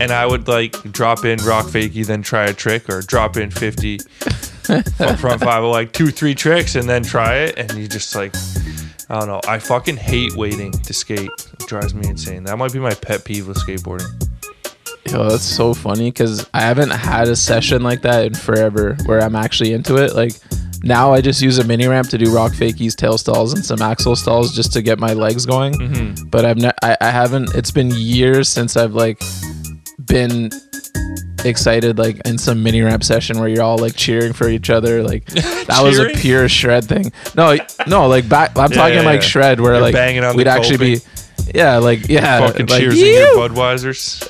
[0.00, 3.50] And I would like drop in rock fakey, then try a trick, or drop in
[3.50, 4.88] fifty front
[5.20, 8.34] front five, like two, three tricks, and then try it, and you just like.
[9.10, 9.40] I don't know.
[9.46, 11.28] I fucking hate waiting to skate.
[11.28, 12.44] It drives me insane.
[12.44, 14.08] That might be my pet peeve with skateboarding.
[15.10, 19.20] Yo, that's so funny because I haven't had a session like that in forever where
[19.22, 20.14] I'm actually into it.
[20.14, 20.32] Like
[20.82, 23.80] now, I just use a mini ramp to do rock fakies, tail stalls, and some
[23.82, 25.74] axle stalls just to get my legs going.
[25.74, 26.30] Mhm.
[26.30, 27.54] But I've ne- I, I haven't.
[27.54, 29.22] It's been years since I've like
[30.06, 30.50] been
[31.44, 35.02] excited like in some mini ramp session where you're all like cheering for each other
[35.02, 35.26] like
[35.66, 37.54] that was a pure shred thing no
[37.86, 39.26] no like back i'm Yeah, talking yeah, like yeah.
[39.28, 41.00] shred where You're like banging on we'd the actually be
[41.54, 44.26] yeah like yeah fucking like, cheers in your Budweisers.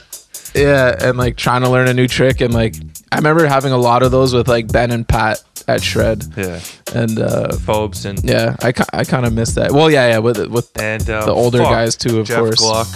[0.55, 2.75] Yeah, and like trying to learn a new trick and like
[3.13, 6.25] I remember having a lot of those with like Ben and Pat at Shred.
[6.37, 6.61] Yeah.
[6.95, 9.73] And uh Phobes and Yeah, I I kind of miss that.
[9.73, 12.61] Well, yeah, yeah, with with and um, the older guys too, of Jeff course.
[12.61, 12.89] Gluck.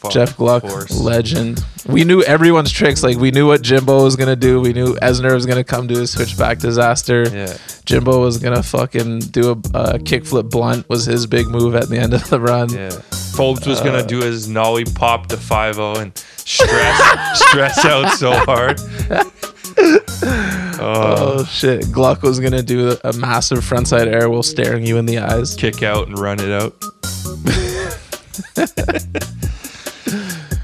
[0.00, 1.64] Fuck, Jeff Gluck, legend.
[1.88, 3.02] We knew everyone's tricks.
[3.02, 4.60] Like we knew what Jimbo was gonna do.
[4.60, 7.24] We knew Esner was gonna come do his switchback disaster.
[7.28, 7.56] Yeah.
[7.84, 10.88] Jimbo was gonna fucking do a uh, kickflip blunt.
[10.88, 12.68] Was his big move at the end of the run.
[12.72, 12.90] Yeah.
[13.34, 18.32] Phobes was Uh, gonna do his nollie pop to 5 and stress stress out so
[18.32, 18.80] hard.
[20.80, 21.90] Oh shit!
[21.92, 25.54] Gluck was gonna do a massive frontside air while staring you in the eyes.
[25.56, 26.74] Kick out and run it out.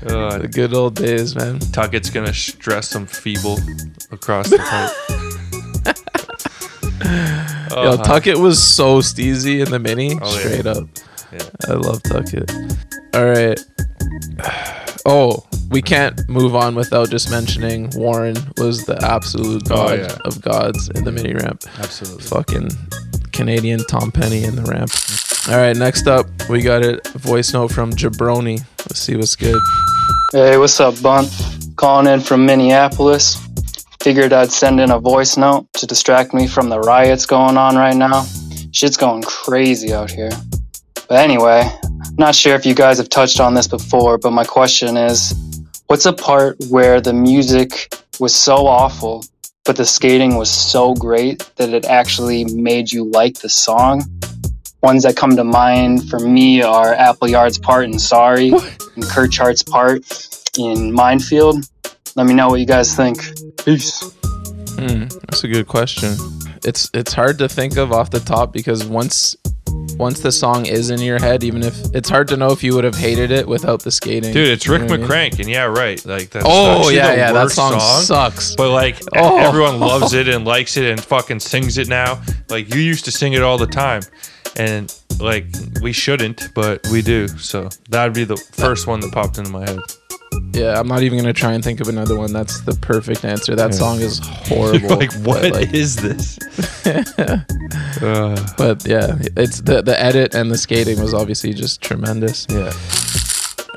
[0.04, 1.58] The good old days, man.
[1.58, 3.58] Tuckett's gonna stress some feeble
[4.10, 4.92] across the pipe.
[7.74, 8.02] Yo, Uh-huh.
[8.04, 10.38] Tuckett was so steezy in the mini, Oh, yeah.
[10.40, 10.86] straight up.
[11.32, 11.42] Yeah.
[11.68, 12.50] I love Tuckett.
[13.14, 13.58] All right.
[15.06, 20.16] Oh, we can't move on without just mentioning Warren was the absolute Oh, god yeah.
[20.24, 21.64] of gods in the mini ramp.
[21.78, 22.22] Absolutely.
[22.24, 22.70] Fucking
[23.32, 24.90] Canadian Tom Penny in the ramp.
[25.46, 28.64] All right, next up, we got a voice note from Jabroni.
[28.78, 29.60] Let's see what's good.
[30.32, 31.30] Hey, what's up, Bunt?
[31.76, 33.36] Calling in from Minneapolis.
[34.00, 37.76] Figured I'd send in a voice note to distract me from the riots going on
[37.76, 38.24] right now.
[38.72, 40.30] Shit's going crazy out here.
[41.08, 41.70] But anyway,
[42.16, 45.34] not sure if you guys have touched on this before, but my question is
[45.88, 49.22] what's a part where the music was so awful,
[49.66, 54.02] but the skating was so great that it actually made you like the song?
[54.84, 59.62] Ones that come to mind for me are Appleyard's part in Sorry and Kurt Chart's
[59.62, 60.04] part
[60.58, 61.64] in Minefield.
[62.16, 63.18] Let me know what you guys think.
[63.64, 64.02] Peace.
[64.76, 66.14] Hmm, that's a good question.
[66.64, 69.34] It's it's hard to think of off the top because once
[69.96, 72.74] once the song is in your head, even if it's hard to know if you
[72.74, 74.32] would have hated it without the skating.
[74.34, 75.08] Dude, it's You Rick know what I mean?
[75.08, 76.04] McCrank, and yeah, right.
[76.04, 78.54] Like that's Oh, yeah, the yeah, that worst song sucks.
[78.54, 79.38] But like Oh.
[79.38, 82.20] everyone loves it and likes it and fucking sings it now.
[82.50, 84.02] Like you used to sing it all the time,
[84.56, 85.46] and like
[85.82, 87.28] we shouldn't, but we do.
[87.28, 89.78] So that'd be the first one that popped into my head.
[90.52, 92.32] Yeah, I'm not even gonna try and think of another one.
[92.32, 93.54] That's the perfect answer.
[93.54, 93.78] That Yeah.
[93.78, 94.88] song is horrible.
[94.98, 96.38] Like, what but, is this?
[98.02, 102.46] Uh, but yeah, it's the the edit and the skating was obviously just tremendous.
[102.50, 102.72] Yeah.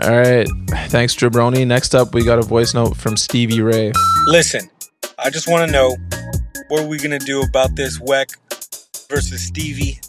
[0.03, 0.47] All right,
[0.89, 1.65] thanks Jabroni.
[1.65, 3.91] Next up, we got a voice note from Stevie Ray.
[4.25, 4.69] Listen,
[5.19, 5.95] I just want to know
[6.69, 8.35] what are we gonna do about this Weck
[9.09, 9.99] versus Stevie?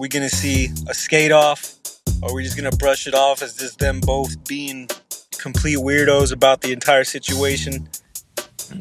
[0.00, 1.74] We gonna see a skate off,
[2.22, 4.88] or are we just gonna brush it off as just them both being
[5.38, 7.86] complete weirdos about the entire situation?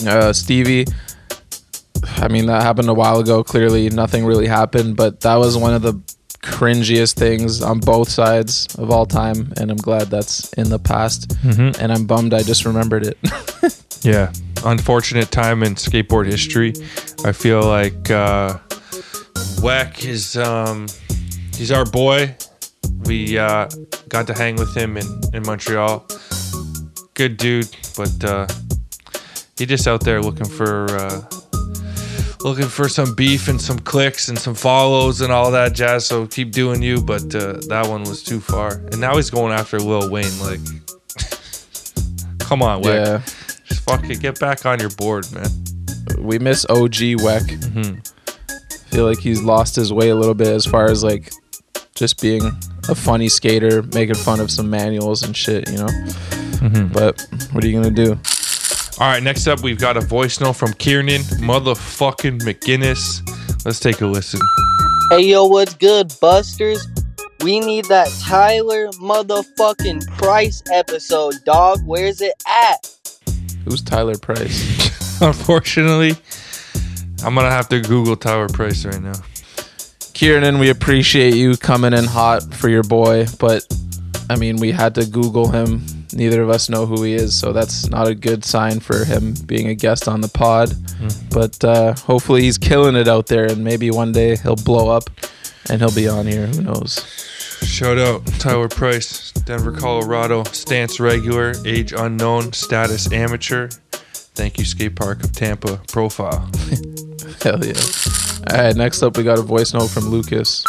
[0.07, 0.85] Uh, Stevie.
[2.05, 3.43] I mean, that happened a while ago.
[3.43, 5.95] Clearly, nothing really happened, but that was one of the
[6.41, 11.27] cringiest things on both sides of all time, and I'm glad that's in the past.
[11.43, 11.77] Mhm.
[11.81, 13.17] And I'm bummed I just remembered it.
[14.01, 14.31] Yeah,
[14.63, 16.71] unfortunate time in skateboard history.
[17.25, 18.57] I feel like uh,
[19.61, 20.87] Weck is um,
[21.55, 22.35] he's our boy.
[23.05, 23.67] We uh,
[24.07, 26.05] got to hang with him in, in Montreal.
[27.13, 28.47] Good dude, but uh,
[29.57, 31.21] he just out there looking for uh,
[32.41, 36.05] looking for some beef and some clicks and some follows and all that jazz.
[36.05, 38.75] So keep doing you, but uh, that one was too far.
[38.91, 40.39] And now he's going after Lil Wayne.
[40.39, 40.59] Like,
[42.39, 43.05] come on, Weck.
[43.05, 43.21] Yeah.
[43.65, 44.21] Just fuck it.
[44.21, 45.49] Get back on your board, man.
[46.19, 47.41] we miss OG Weck.
[47.59, 48.13] Mhm.
[48.91, 51.31] Feel like he's lost his way a little bit as far as like
[51.95, 52.41] just being
[52.87, 55.87] a funny skater, making fun of some manuals and shit, you know.
[56.59, 56.91] Mhm.
[56.91, 58.19] But what are you gonna do?
[58.99, 63.21] All right, next up, we've got a voice note from Kiernan, motherfucking McGinnis.
[63.65, 64.41] Let's take a listen.
[65.11, 66.85] Hey yo, what's good, Busters?
[67.43, 71.79] We need that Tyler motherfucking Price episode, dog.
[71.85, 72.89] Where's it at?
[73.65, 75.19] Who's Tyler Price?
[75.21, 76.15] unfortunately.
[77.23, 79.13] I'm gonna have to Google Tyler Price right now.
[80.13, 83.65] Kieran, we appreciate you coming in hot for your boy, but
[84.29, 85.81] I mean, we had to Google him.
[86.13, 89.33] Neither of us know who he is, so that's not a good sign for him
[89.45, 90.69] being a guest on the pod.
[90.69, 91.33] Mm.
[91.33, 95.09] But uh, hopefully, he's killing it out there, and maybe one day he'll blow up
[95.69, 96.47] and he'll be on here.
[96.47, 97.05] Who knows?
[97.63, 103.69] Shout out Tyler Price, Denver, Colorado, stance regular, age unknown, status amateur.
[103.91, 106.49] Thank you, skate park of Tampa profile.
[107.41, 107.73] Hell yeah.
[108.51, 110.65] All right, next up, we got a voice note from Lucas.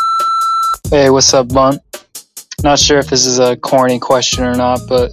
[0.89, 1.81] Hey, what's up, Bunt?
[2.63, 5.13] Not sure if this is a corny question or not, but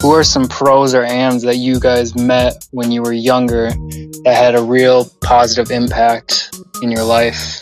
[0.00, 3.70] who are some pros or AMs that you guys met when you were younger
[4.24, 7.60] that had a real positive impact in your life?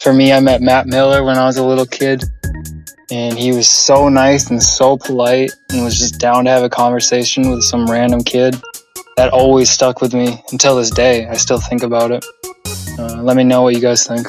[0.00, 2.24] For me, I met Matt Miller when I was a little kid,
[3.12, 6.70] and he was so nice and so polite and was just down to have a
[6.70, 8.56] conversation with some random kid.
[9.16, 11.26] That always stuck with me until this day.
[11.26, 12.24] I still think about it.
[12.98, 14.26] Uh, let me know what you guys think.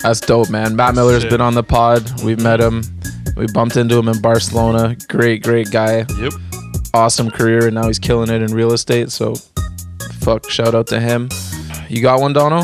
[0.00, 0.76] That's dope, man.
[0.76, 1.30] Matt Miller's Shit.
[1.30, 2.22] been on the pod.
[2.22, 2.82] We've met him.
[3.36, 4.96] We bumped into him in Barcelona.
[5.08, 6.04] Great, great guy.
[6.18, 6.32] Yep.
[6.94, 9.10] Awesome career, and now he's killing it in real estate.
[9.10, 9.34] So,
[10.20, 11.28] fuck, shout out to him.
[11.88, 12.62] You got one, Dono?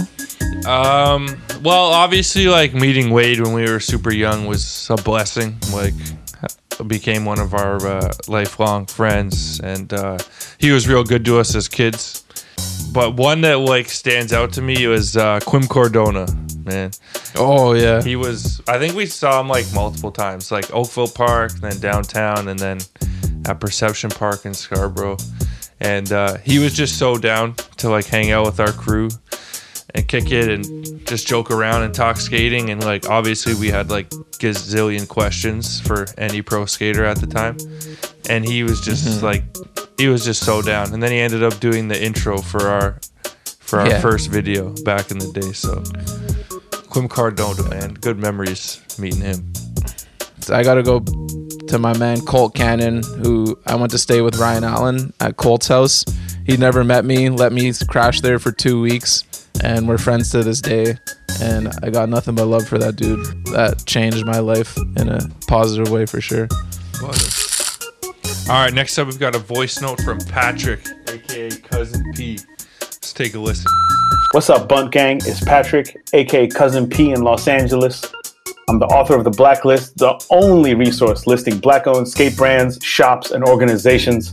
[0.66, 5.56] Um, well, obviously, like meeting Wade when we were super young was a blessing.
[5.72, 5.94] Like,
[6.86, 10.18] became one of our uh, lifelong friends, and uh,
[10.58, 12.24] he was real good to us as kids.
[12.92, 16.26] But one that like stands out to me was uh, Quim Cardona,
[16.64, 16.90] man.
[17.36, 18.60] Oh yeah, he was.
[18.68, 22.78] I think we saw him like multiple times, like Oakville Park, then downtown, and then
[23.46, 25.16] at Perception Park in Scarborough.
[25.80, 29.08] And uh, he was just so down to like hang out with our crew
[29.94, 32.70] and kick it and just joke around and talk skating.
[32.70, 34.09] And like obviously we had like
[34.39, 37.56] gazillion questions for any pro skater at the time.
[38.28, 39.23] And he was just Mhm.
[39.23, 39.44] like
[39.98, 40.93] he was just so down.
[40.94, 42.98] And then he ended up doing the intro for our
[43.60, 44.01] for our Yeah.
[44.01, 45.52] first video back in the day.
[45.52, 45.82] So
[46.90, 49.52] Quim Cardona, man, good memories meeting him.
[50.40, 51.01] So I got to go
[51.69, 55.69] to my man Colt Cannon, who I went to stay with Ryan Allen at Colt's
[55.69, 56.05] house.
[56.44, 59.24] He never met me, let me crash there for two weeks,
[59.62, 60.98] and we're friends to this day.
[61.40, 63.24] And I got nothing but love for that dude.
[63.46, 66.48] That changed my life in a positive way for sure.
[68.48, 72.38] All right, next up we've got a voice note from Patrick, aka Cousin P.
[72.80, 73.70] Let's take a listen.
[74.32, 75.18] What's up, Bunt Gang?
[75.18, 78.04] It's Patrick, aka Cousin P in Los Angeles.
[78.68, 83.30] I'm the author of The Blacklist, the only resource listing black owned skate brands, shops,
[83.30, 84.32] and organizations.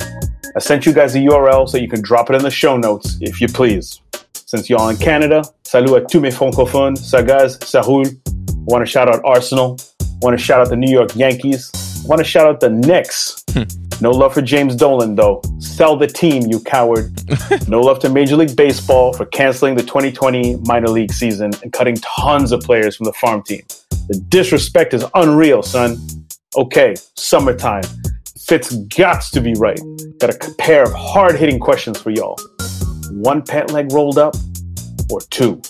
[0.56, 3.18] I sent you guys a URL so you can drop it in the show notes
[3.22, 4.02] if you please.
[4.50, 8.08] Since y'all in Canada, salut à tous mes francophones, ça gaz, ça roule.
[8.08, 9.78] I want to shout out Arsenal.
[10.02, 11.70] I want to shout out the New York Yankees.
[12.04, 13.44] I want to shout out the Knicks.
[13.52, 13.66] Hmm.
[14.02, 15.44] no love for James Dolan, though.
[15.60, 17.12] Sell the team, you coward.
[17.68, 21.98] no love to Major League Baseball for canceling the 2020 minor league season and cutting
[21.98, 23.62] tons of players from the farm team.
[24.08, 25.96] The disrespect is unreal, son.
[26.58, 27.84] Okay, summertime.
[28.48, 29.80] Fitz gots to be right.
[30.18, 32.36] Got a pair of hard hitting questions for y'all.
[33.12, 34.36] One pant leg rolled up
[35.12, 35.62] or two?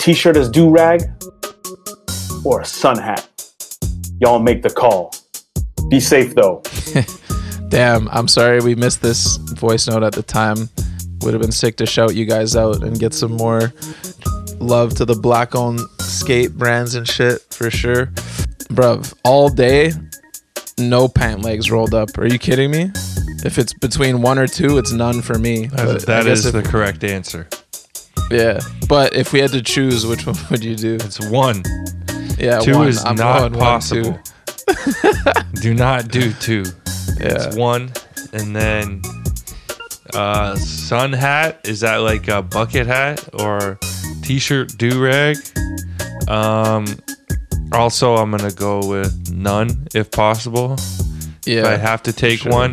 [0.00, 1.02] T shirt as do rag
[2.44, 3.28] or a sun hat?
[4.20, 5.14] Y'all make the call.
[5.88, 6.62] Be safe though.
[7.68, 10.68] Damn, I'm sorry we missed this voice note at the time.
[11.22, 13.72] Would have been sick to shout you guys out and get some more
[14.58, 18.06] love to the black owned skate brands and shit for sure.
[18.68, 19.92] Bruv, all day,
[20.78, 22.16] no pant legs rolled up.
[22.18, 22.90] Are you kidding me?
[23.44, 25.66] If it's between one or two, it's none for me.
[25.66, 27.48] That- that is if- the correct answer.
[28.30, 30.94] Yeah, but if we had to choose, which one would you do?
[30.94, 31.62] It's one.
[32.38, 32.88] Yeah, two one.
[32.88, 34.18] is I'm not going one, possible.
[35.60, 36.64] do not do two.
[37.20, 37.34] Yeah.
[37.46, 37.92] It's one,
[38.32, 39.02] and then
[40.14, 41.60] uh, sun hat.
[41.64, 43.78] Is that like a bucket hat or
[44.22, 45.36] t-shirt do rag?
[46.28, 46.86] Um.
[47.72, 50.76] Also, I'm gonna go with none if possible.
[51.44, 52.52] Yeah, If I have to take sure.
[52.52, 52.72] one,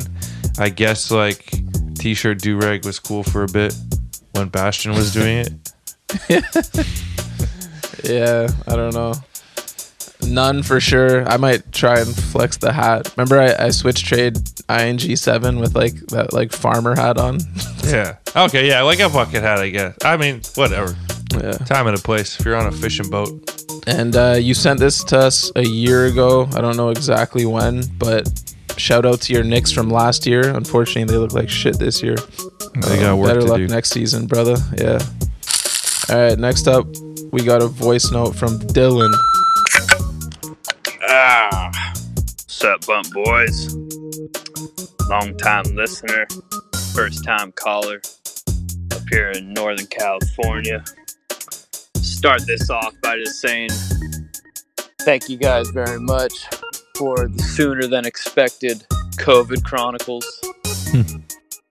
[0.59, 1.51] I guess like
[1.95, 3.73] t-shirt do rag was cool for a bit
[4.33, 6.85] when Bastion was doing it.
[8.03, 9.13] Yeah, I don't know.
[10.27, 11.27] None for sure.
[11.27, 13.13] I might try and flex the hat.
[13.15, 14.37] Remember, I, I switched trade
[14.69, 17.39] ing seven with like that like farmer hat on.
[17.85, 18.17] Yeah.
[18.35, 18.67] Okay.
[18.67, 19.97] Yeah, like a bucket hat, I guess.
[20.03, 20.95] I mean, whatever.
[21.33, 21.53] Yeah.
[21.53, 22.39] Time and a place.
[22.39, 23.51] If you're on a fishing boat.
[23.87, 26.47] And uh, you sent this to us a year ago.
[26.53, 28.48] I don't know exactly when, but
[28.79, 30.55] shout out to your Knicks from last year.
[30.55, 32.15] Unfortunately, they look like shit this year.
[32.75, 33.67] They got work better to luck do.
[33.67, 34.55] next season, brother.
[34.77, 34.99] Yeah.
[36.09, 36.39] All right.
[36.39, 36.87] Next up,
[37.31, 39.13] we got a voice note from Dylan.
[41.07, 41.93] Ah,
[42.47, 43.75] sup, bump boys?
[45.09, 46.27] Long time listener,
[46.93, 48.01] first time caller
[48.91, 50.83] up here in Northern California.
[51.95, 53.69] Start this off by just saying
[55.01, 56.33] thank you guys very much
[56.99, 58.85] for the sooner than expected
[59.19, 60.25] COVID Chronicles.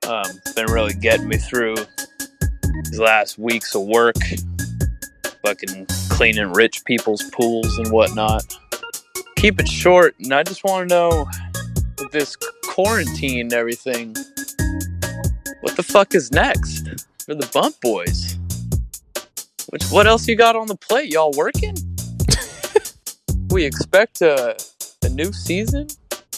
[0.08, 0.24] um,
[0.56, 1.76] been really getting me through
[2.84, 4.16] these last weeks of work,
[5.44, 8.42] fucking cleaning rich people's pools and whatnot.
[9.36, 11.28] Keep it short, and I just want to know
[11.98, 12.34] with this
[12.64, 14.16] quarantine and everything,
[15.60, 16.88] what the fuck is next
[17.26, 18.38] for the Bump Boys?
[19.68, 21.12] Which, what else you got on the plate?
[21.12, 21.76] Y'all working?
[23.50, 24.56] we expect a,
[25.04, 25.88] a new season?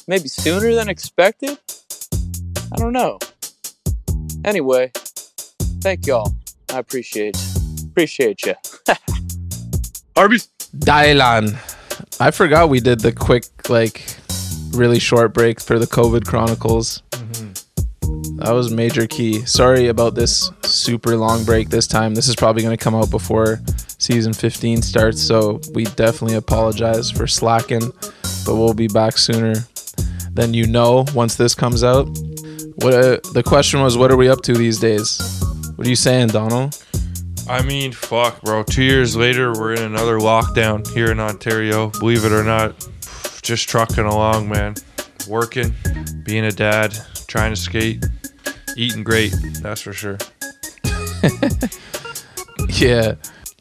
[0.06, 1.58] Maybe sooner than expected?
[2.72, 3.18] I don't know.
[4.44, 4.92] Anyway,
[5.80, 6.34] thank y'all.
[6.72, 7.36] I appreciate
[7.86, 8.54] appreciate you.
[10.16, 10.48] Arby's.
[10.76, 11.56] Dylan.
[12.20, 14.16] I forgot we did the quick, like,
[14.70, 17.02] really short break for the COVID Chronicles.
[17.10, 18.36] Mm-hmm.
[18.36, 19.44] That was major key.
[19.46, 22.14] Sorry about this super long break this time.
[22.14, 23.60] This is probably going to come out before
[23.98, 27.92] season 15 starts, so we definitely apologize for slacking,
[28.44, 29.54] but we'll be back sooner
[30.32, 32.06] than you know once this comes out.
[32.76, 35.18] What uh, the question was, what are we up to these days?
[35.76, 36.82] What are you saying, Donald?
[37.48, 38.62] I mean, fuck, bro.
[38.62, 41.90] Two years later, we're in another lockdown here in Ontario.
[41.90, 42.74] Believe it or not,
[43.42, 44.74] just trucking along, man.
[45.28, 45.74] Working,
[46.24, 46.96] being a dad,
[47.26, 48.04] trying to skate,
[48.76, 49.34] eating great.
[49.62, 50.18] That's for sure.
[52.80, 53.14] Yeah.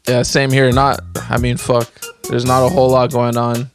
[0.07, 0.71] Yeah, same here.
[0.71, 1.91] Not, I mean, fuck.
[2.29, 3.69] There's not a whole lot going on.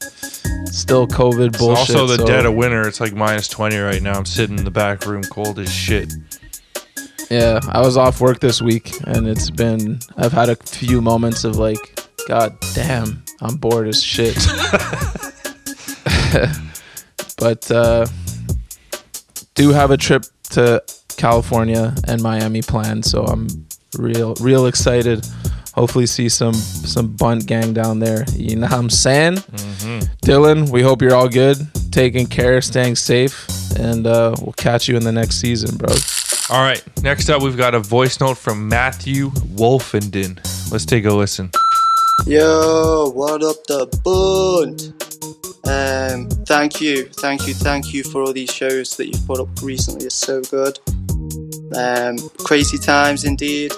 [0.75, 1.95] Still COVID It's bullshit.
[1.97, 2.87] also the so- dead of winter.
[2.89, 4.15] It's like minus 20 right now.
[4.19, 6.13] I'm sitting in the back room, cold as shit.
[7.31, 10.01] Yeah, I was off work this week, and it's been.
[10.17, 11.79] I've had a few moments of like,
[12.29, 14.35] God damn, I'm bored as shit.
[17.39, 18.07] but uh,
[19.55, 20.83] do have a trip to
[21.17, 23.47] California and Miami planned, so I'm
[23.97, 25.25] real, real excited.
[25.75, 28.25] Hopefully, see some some bunt gang down there.
[28.33, 29.39] You know what I'm saying?
[30.25, 31.59] Dylan, we hope you're all good,
[31.91, 33.47] taking care, staying safe,
[33.79, 35.95] and uh, we'll catch you in the next season, bro.
[36.49, 36.83] All right.
[37.03, 40.39] Next up, we've got a voice note from Matthew Wolfenden.
[40.73, 41.51] Let's take a listen.
[42.27, 44.95] Yo, what up, the bunt?
[45.67, 49.49] Um, thank you, thank you, thank you for all these shows that you've put up
[49.61, 50.07] recently.
[50.07, 50.79] It's so good.
[51.77, 53.73] Um, crazy times indeed.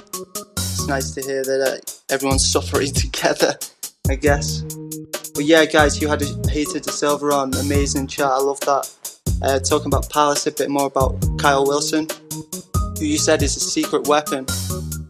[0.56, 3.58] It's nice to hear that uh, everyone's suffering together.
[4.08, 4.62] I guess.
[5.36, 7.52] But yeah, guys, you had a Heitor De Silva on.
[7.56, 8.26] Amazing chat.
[8.26, 8.90] I love that.
[9.42, 12.08] Uh, talking about Palace, a bit more about Kyle Wilson,
[12.98, 14.46] who you said is a secret weapon.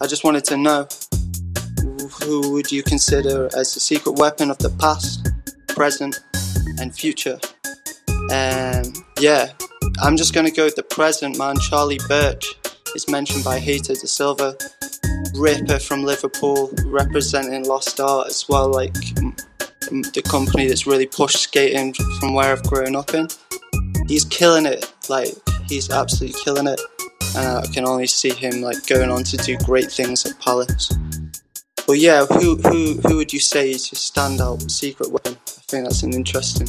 [0.00, 0.88] I just wanted to know
[2.24, 5.28] who would you consider as a secret weapon of the past,
[5.68, 6.18] present,
[6.80, 7.38] and future?
[8.32, 9.52] Um, yeah,
[10.00, 11.56] I'm just gonna go with the present, man.
[11.60, 12.52] Charlie Birch
[12.96, 14.56] is mentioned by Heitor De Silva,
[15.36, 18.96] Ripper from Liverpool, representing Lost Art as well, like
[19.86, 23.28] the company that's really pushed skating from where I've grown up in.
[24.06, 25.28] He's killing it, like
[25.68, 26.80] he's absolutely killing it,
[27.36, 30.92] and I can only see him like going on to do great things at Palace.
[31.86, 35.36] But yeah, who who who would you say is your standout secret weapon?
[35.46, 36.68] I think that's an interesting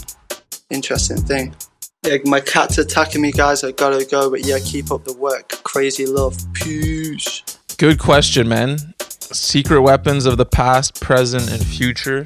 [0.69, 1.55] interesting thing.
[2.03, 3.63] Yeah, my cat's attacking me, guys.
[3.63, 5.49] I gotta go, but yeah, keep up the work.
[5.63, 6.37] Crazy love.
[6.53, 7.43] Peace.
[7.77, 8.77] Good question, man.
[8.99, 12.23] Secret weapons of the past, present, and future.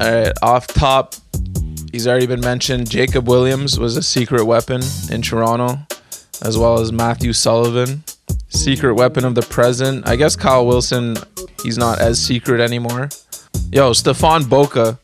[0.00, 1.14] All right, off top,
[1.92, 2.90] he's already been mentioned.
[2.90, 5.78] Jacob Williams was a secret weapon in Toronto,
[6.42, 8.02] as well as Matthew Sullivan.
[8.48, 10.06] Secret weapon of the present.
[10.08, 11.16] I guess Kyle Wilson,
[11.62, 13.08] he's not as secret anymore.
[13.72, 14.98] Yo, Stefan Boca,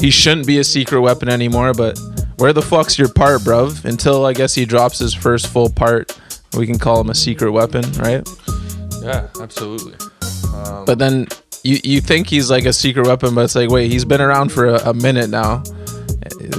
[0.00, 1.98] he shouldn't be a secret weapon anymore, but
[2.36, 3.84] where the fuck's your part, bruv?
[3.84, 6.18] Until I guess he drops his first full part,
[6.56, 8.26] we can call him a secret weapon, right?
[9.02, 9.94] Yeah, absolutely.
[10.54, 11.28] Um, But then
[11.64, 14.52] you you think he's like a secret weapon, but it's like, wait, he's been around
[14.52, 15.62] for a, a minute now.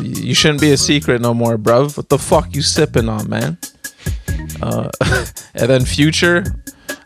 [0.01, 1.95] You shouldn't be a secret no more, bruv.
[1.97, 3.57] What the fuck you sipping on, man?
[4.61, 4.89] Uh,
[5.55, 6.43] and then future,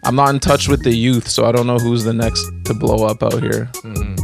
[0.03, 2.73] I'm not in touch with the youth, so I don't know who's the next to
[2.73, 3.69] blow up out here.
[3.83, 4.17] Mhm.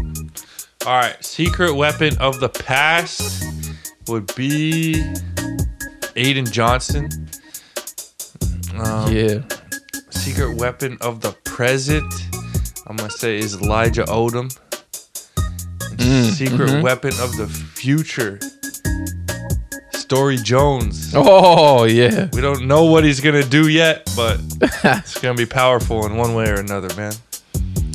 [0.86, 3.44] All right, secret weapon of the past
[4.08, 4.94] would be
[6.16, 7.10] Aiden Johnson.
[8.78, 9.40] Um, Yeah.
[10.12, 12.14] Secret weapon of the present,
[12.88, 14.56] I'm gonna say is Elijah Odom.
[15.98, 16.84] Mm, secret mhm.
[16.84, 18.40] weapon of the future,
[19.94, 21.12] Story Jones.
[21.16, 22.30] Oh yeah.
[22.34, 26.36] We don't know what he's gonna do yet, but it's gonna be powerful in one
[26.36, 27.14] way or another, man.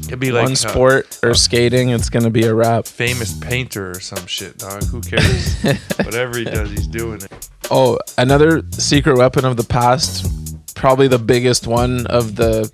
[0.08, 2.86] It'd be like One uh, sport or skating, it's gonna be a wrap.
[2.86, 4.82] famous painter or some shit, dog.
[4.84, 5.62] Who cares?
[5.98, 7.48] Whatever he does, he's doing it.
[7.70, 10.26] Oh, another secret weapon of the past,
[10.74, 12.72] probably the biggest one of the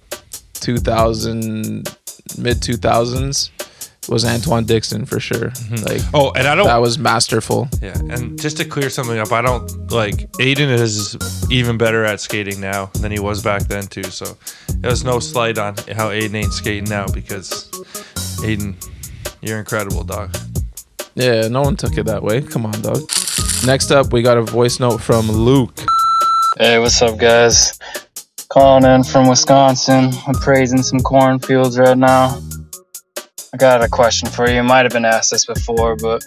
[0.54, 1.95] 2000
[2.38, 3.50] mid 2000s
[4.08, 5.48] was Antoine Dixon for sure.
[5.50, 5.84] Mm-hmm.
[5.84, 7.68] Like Oh, and I don't- that was masterful.
[7.82, 11.16] Yeah, and just to clear something up, I don't like Aiden is
[11.50, 14.04] even better at skating now than he was back then too.
[14.04, 14.36] So
[14.78, 17.68] there's no slight on how Aiden ain't skating now because
[18.44, 18.74] Aiden,
[19.40, 20.36] you're incredible, dog.
[21.16, 22.42] Yeah, no one took it that way.
[22.42, 23.00] Come on, dog.
[23.64, 25.76] Next up, we got a voice note from Luke.
[26.58, 27.78] Hey, what's up, guys?
[28.48, 30.10] Calling in from Wisconsin.
[30.26, 32.40] I'm praising some cornfields right now.
[33.52, 34.62] I got a question for you.
[34.62, 36.24] Might have been asked this before, but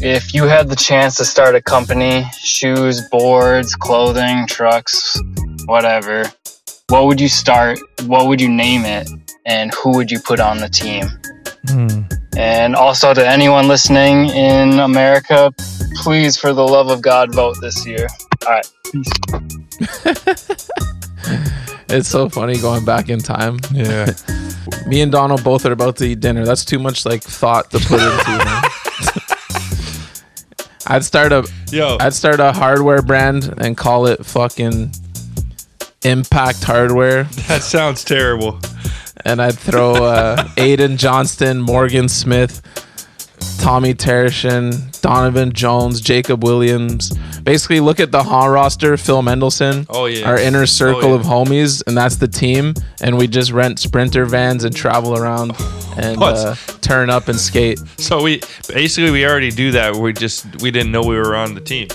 [0.00, 5.20] if you had the chance to start a company, shoes, boards, clothing, trucks,
[5.66, 6.30] whatever,
[6.88, 7.78] what would you start?
[8.06, 9.08] What would you name it?
[9.46, 11.06] And who would you put on the team?
[11.68, 12.02] Hmm.
[12.36, 15.52] And also to anyone listening in America,
[15.96, 18.06] please, for the love of God, vote this year.
[18.46, 18.72] All right.
[18.92, 20.68] Peace.
[21.92, 23.58] It's so funny going back in time.
[23.72, 24.12] Yeah.
[24.86, 26.44] Me and Donald both are about to eat dinner.
[26.44, 28.44] That's too much like thought to put into.
[28.44, 28.62] man.
[30.86, 31.96] I'd start a Yo.
[32.00, 34.92] I'd start a hardware brand and call it fucking
[36.04, 37.24] Impact Hardware.
[37.48, 38.60] That sounds terrible.
[39.24, 42.62] And I'd throw uh, Aiden Johnston, Morgan Smith,
[43.60, 47.10] Tommy Tershin, Donovan Jones, Jacob Williams.
[47.40, 49.86] Basically, look at the Ha roster, Phil Mendelson.
[49.90, 50.26] Oh, yeah.
[50.28, 51.20] Our inner circle Oh, yeah.
[51.20, 52.74] of homies, and that's the team.
[53.02, 55.52] And we just rent sprinter vans and travel around
[55.98, 57.78] and uh, turn up and skate.
[57.98, 59.94] So we basically we already do that.
[59.94, 61.88] We just we didn't know we were on the team.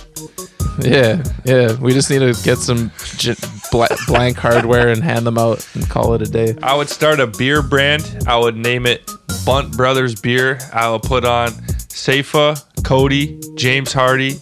[0.81, 1.73] Yeah, yeah.
[1.79, 3.35] We just need to get some j-
[3.71, 6.55] bla- blank hardware and hand them out and call it a day.
[6.61, 8.23] I would start a beer brand.
[8.27, 9.09] I would name it
[9.45, 10.57] Bunt Brothers Beer.
[10.73, 11.51] I will put on
[11.89, 14.39] Safa, Cody, James Hardy,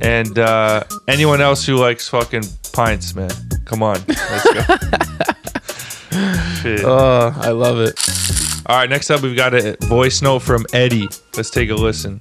[0.00, 3.30] and uh, anyone else who likes fucking pints, man.
[3.66, 4.62] Come on, let's go.
[6.62, 6.84] Shit.
[6.84, 7.98] Oh, I love it.
[8.66, 11.08] All right, next up we've got a voice note from Eddie.
[11.36, 12.18] Let's take a listen.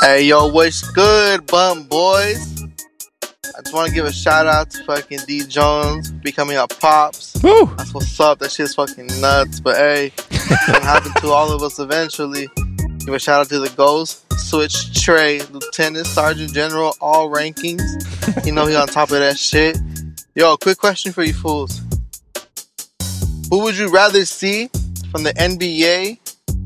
[0.00, 2.62] Hey, yo, what's good, bum boys?
[3.56, 7.34] I just want to give a shout out to fucking D Jones becoming a pops.
[7.42, 7.66] Woo!
[7.76, 8.38] That's what's up.
[8.38, 9.60] That shit's fucking nuts.
[9.60, 12.48] But hey, it's gonna happen to all of us eventually.
[13.04, 17.82] Give a shout out to the Ghost, Switch Trey, Lieutenant, Sergeant General, all rankings.
[18.46, 19.76] You know he on top of that shit.
[20.34, 21.80] Yo, quick question for you fools.
[23.50, 24.70] Who would you rather see
[25.10, 26.18] from the NBA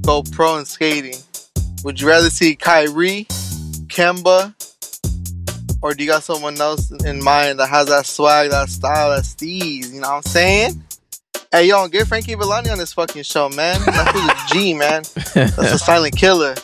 [0.02, 1.16] go pro in skating?
[1.82, 3.26] Would you rather see Kyrie,
[3.88, 4.54] Kemba,
[5.82, 9.24] or do you got someone else in mind that has that swag, that style, that
[9.24, 9.92] steez?
[9.92, 10.82] You know what I'm saying?
[11.52, 13.80] Hey, yo, get Frankie Villani on this fucking show, man.
[13.84, 15.04] That's a G, man.
[15.34, 16.54] That's a silent killer.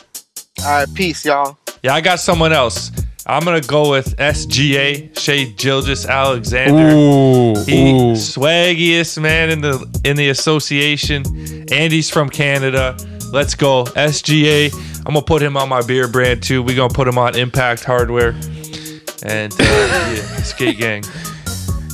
[0.59, 1.57] All right, peace, y'all.
[1.81, 2.91] Yeah, I got someone else.
[3.25, 6.89] I'm gonna go with SGA Shai Gilgeous-Alexander.
[6.89, 8.13] Ooh, he ooh.
[8.13, 11.23] swaggiest man in the in the association.
[11.71, 12.97] Andy's from Canada.
[13.31, 14.73] Let's go SGA.
[14.99, 16.61] I'm gonna put him on my beer brand too.
[16.61, 18.33] We gonna put him on Impact Hardware
[19.23, 20.13] and uh, yeah,
[20.43, 21.03] Skate Gang.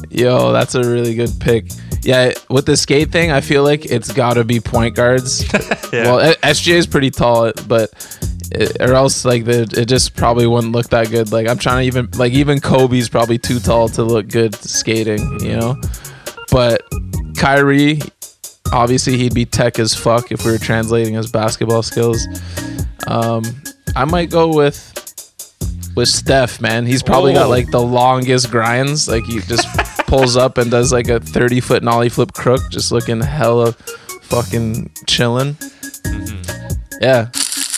[0.10, 1.66] Yo, that's a really good pick.
[2.02, 5.46] Yeah, with the skate thing, I feel like it's got to be point guards.
[5.92, 6.04] Yeah.
[6.04, 7.90] Well, SGA is pretty tall, but
[8.52, 11.32] it, or else like the, it just probably wouldn't look that good.
[11.32, 15.40] Like I'm trying to even like even Kobe's probably too tall to look good skating,
[15.40, 15.82] you know.
[16.52, 16.84] But
[17.38, 18.02] Kyrie,
[18.72, 22.28] obviously he'd be tech as fuck if we were translating his basketball skills.
[23.08, 23.44] Um,
[23.96, 24.94] I might go with
[26.00, 26.86] with Steph, man.
[26.86, 27.50] He's probably got Oh.
[27.50, 29.08] like the longest grinds.
[29.08, 29.68] Like he just
[30.08, 33.74] pulls up and does like a 30 foot nollie flip crook, just looking hella
[34.24, 35.54] fucking chilling.
[35.54, 36.98] Mm-hmm.
[37.02, 37.30] Yeah.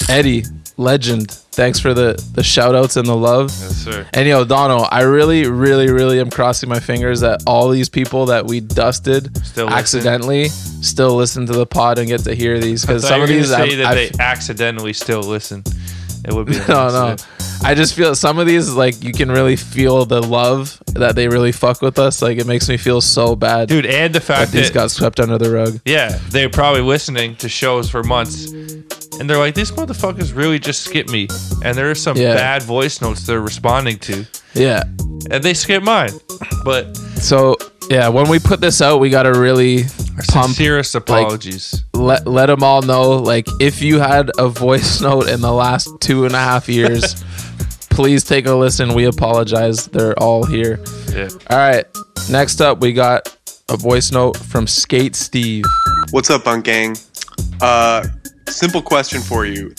[0.10, 0.44] Eddie,
[0.78, 1.32] legend.
[1.54, 3.48] Thanks for the the shout outs and the love.
[3.50, 4.08] Yes, sir.
[4.14, 8.28] And yo, Dono, I really, really, really am crossing my fingers that all these people
[8.28, 9.78] that we dusted Still listen.
[9.80, 13.50] accidentally still listen to the pod and get to hear these because some of these
[13.50, 15.64] say I've- that I've- they accidentally still listen.
[16.26, 17.16] It would be no, no.
[17.64, 21.28] I just feel some of these like you can really feel the love that they
[21.28, 22.22] really fuck with us.
[22.22, 23.86] Like it makes me feel so bad, dude.
[23.86, 25.80] And the fact that fact these got swept under the rug.
[25.86, 30.82] Yeah, they're probably listening to shows for months, and they're like, "These motherfuckers really just
[30.84, 31.28] skip me."
[31.64, 32.34] And there are some Yeah.
[32.36, 34.84] bad voice notes they're responding to, Yeah.
[35.30, 36.12] and they skip mine.
[36.66, 37.56] But So
[37.92, 39.84] yeah, when we put this out, we gotta really
[40.30, 40.56] pump.
[40.56, 41.84] sincerest like, apologies.
[41.94, 43.18] let let them all know.
[43.18, 47.22] Like if you had a voice note in the last two and a half years,
[47.90, 48.94] please take a listen.
[48.94, 49.88] We apologize.
[49.88, 50.80] They're all here.
[51.12, 51.28] Yeah.
[51.50, 51.86] All right.
[52.30, 53.36] Next up, we got
[53.70, 55.66] a voice note from Skate Steve.
[56.12, 56.96] What's up, Bunk Gang?
[57.60, 58.08] Uh,
[58.48, 59.76] simple question for you.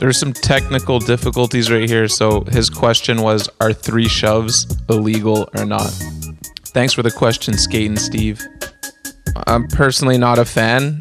[0.00, 2.08] There's some technical difficulties right here.
[2.08, 5.92] So his question was, "Are three shoves illegal or not?"
[6.72, 8.40] Thanks for the question, Skating Steve.
[9.46, 10.98] I'm personally not a fan.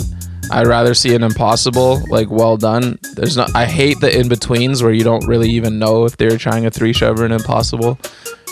[0.51, 2.99] I'd rather see an impossible, like well done.
[3.13, 3.55] There's not.
[3.55, 6.71] I hate the in betweens where you don't really even know if they're trying a
[6.71, 7.97] three shove or an impossible.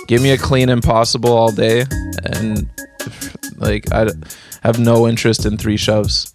[0.07, 1.85] Give me a clean impossible all day,
[2.23, 2.69] and
[3.57, 4.07] like I
[4.63, 6.33] have no interest in three shoves.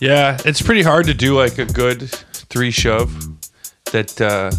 [0.00, 3.14] Yeah, it's pretty hard to do like a good three shove
[3.92, 4.50] that uh,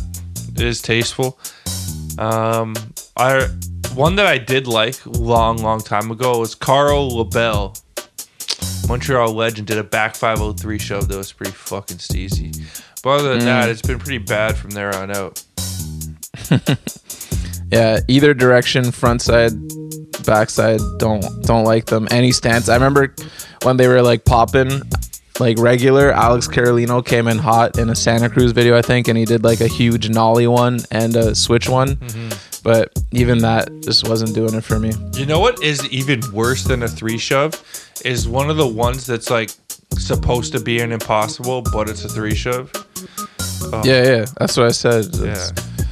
[0.62, 1.40] is tasteful.
[2.20, 2.76] Um,
[3.16, 3.48] I
[3.98, 7.76] one that I did like long, long time ago was Carl LaBelle.
[8.88, 12.56] Montreal legend did a back 503 shove that was pretty fucking steezy.
[13.04, 13.46] But other than Mm.
[13.46, 15.44] that, it's been pretty bad from there on out.
[17.70, 19.52] Yeah, either direction, front side,
[20.26, 22.08] backside, don't don't like them.
[22.12, 22.70] Any stance.
[22.70, 23.14] I remember
[23.64, 24.84] when they were like popping
[25.42, 29.18] like regular, Alex Carolino came in hot in a Santa Cruz video, I think, and
[29.18, 32.00] he did like a huge nollie one and a switch one.
[32.68, 34.92] But even that just wasn't doing it for me.
[35.14, 37.54] You know what is even worse than a three shove
[38.04, 39.52] is one of the ones that's like
[39.92, 42.70] supposed to be an impossible, but it's a three shove.
[43.72, 43.82] Oh.
[43.86, 45.06] Yeah, yeah, that's what I said.
[45.16, 45.48] Yeah,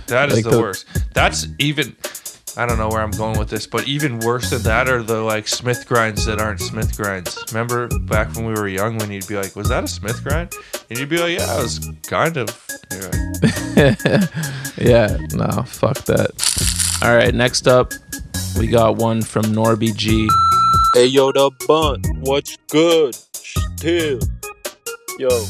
[0.08, 0.86] that is like the, the- worst.
[1.14, 1.96] That's even.
[2.58, 5.22] I don't know where I'm going with this, but even worse than that are the
[5.22, 7.38] like Smith grinds that aren't Smith grinds.
[7.52, 10.54] Remember back when we were young, when you'd be like, "Was that a Smith grind?"
[10.90, 14.26] And you'd be like, "Yeah, it was kind of." Yeah.
[14.78, 17.00] yeah, no, fuck that.
[17.04, 17.92] All right, next up,
[18.58, 20.30] we got one from Norby G.
[20.94, 23.16] Hey yo, the bunt, what's good?
[23.34, 24.20] Still,
[25.20, 25.46] yo,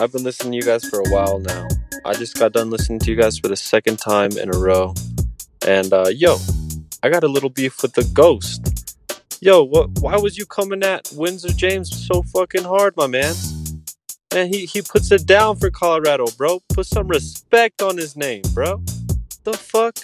[0.00, 1.68] I've been listening to you guys for a while now.
[2.06, 4.94] I just got done listening to you guys for the second time in a row,
[5.66, 6.38] and uh, yo,
[7.02, 8.94] I got a little beef with the ghost.
[9.40, 9.90] Yo, what?
[10.00, 13.34] Why was you coming at Windsor James so fucking hard, my man?
[14.30, 16.60] And he he puts it down for Colorado, bro.
[16.70, 18.82] Put some respect on his name, bro.
[19.44, 19.98] The fuck?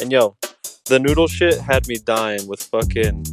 [0.00, 0.36] And yo,
[0.86, 3.24] the noodle shit had me dying with fucking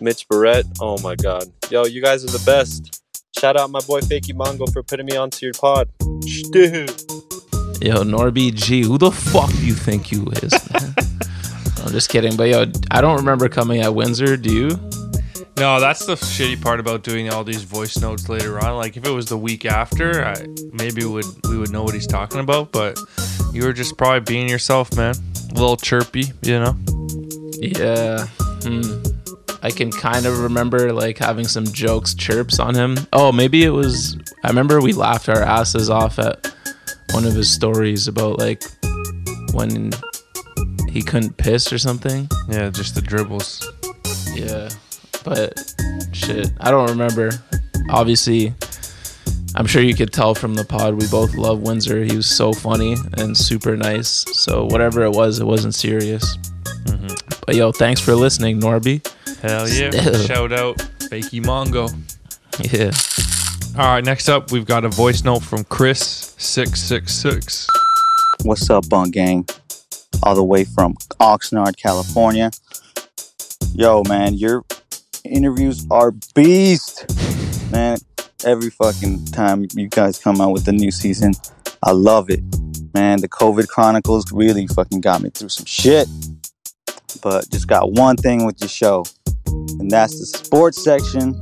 [0.00, 0.66] Mitch Barrett.
[0.80, 1.44] Oh my god.
[1.70, 3.02] Yo, you guys are the best.
[3.38, 5.88] Shout out my boy Fakey Mongo for putting me onto your pod.
[6.24, 6.86] Still.
[7.80, 10.52] Yo, Norby G, who the fuck do you think you is?
[11.82, 14.36] I'm just kidding, but yo, I don't remember coming at Windsor.
[14.36, 14.68] Do you?
[15.56, 18.76] No, that's the shitty part about doing all these voice notes later on.
[18.76, 22.06] Like if it was the week after, I, maybe would we would know what he's
[22.06, 22.70] talking about.
[22.70, 22.98] But
[23.52, 25.14] you were just probably being yourself, man.
[25.50, 26.76] A little chirpy, you know.
[27.58, 28.26] Yeah.
[28.62, 29.02] Hmm.
[29.62, 32.98] I can kind of remember like having some jokes, chirps on him.
[33.14, 34.18] Oh, maybe it was.
[34.44, 36.54] I remember we laughed our asses off at
[37.12, 38.62] one of his stories about like
[39.52, 39.90] when
[40.88, 42.28] he couldn't piss or something.
[42.48, 43.66] Yeah, just the dribbles.
[44.34, 44.68] Yeah,
[45.24, 45.74] but
[46.12, 47.30] shit, I don't remember.
[47.90, 48.54] Obviously,
[49.54, 52.04] I'm sure you could tell from the pod we both love Windsor.
[52.04, 54.24] He was so funny and super nice.
[54.38, 56.36] So whatever it was, it wasn't serious.
[56.86, 57.40] Mm-hmm.
[57.46, 59.06] But yo, thanks for listening, Norby.
[59.40, 59.90] Hell yeah!
[59.90, 60.14] Still.
[60.26, 61.88] Shout out Fakey Mongo.
[62.72, 62.92] Yeah.
[63.78, 67.68] All right, next up we've got a voice note from Chris six six six.
[68.42, 69.46] What's up, Bunk Gang?
[70.24, 72.50] All the way from Oxnard, California.
[73.72, 74.64] Yo, man, your
[75.24, 77.06] interviews are beast.
[77.70, 77.98] Man,
[78.44, 81.32] every fucking time you guys come out with the new season,
[81.84, 82.42] I love it.
[82.92, 86.08] Man, the COVID Chronicles really fucking got me through some shit.
[87.22, 89.04] But just got one thing with your show,
[89.46, 91.38] and that's the sports section.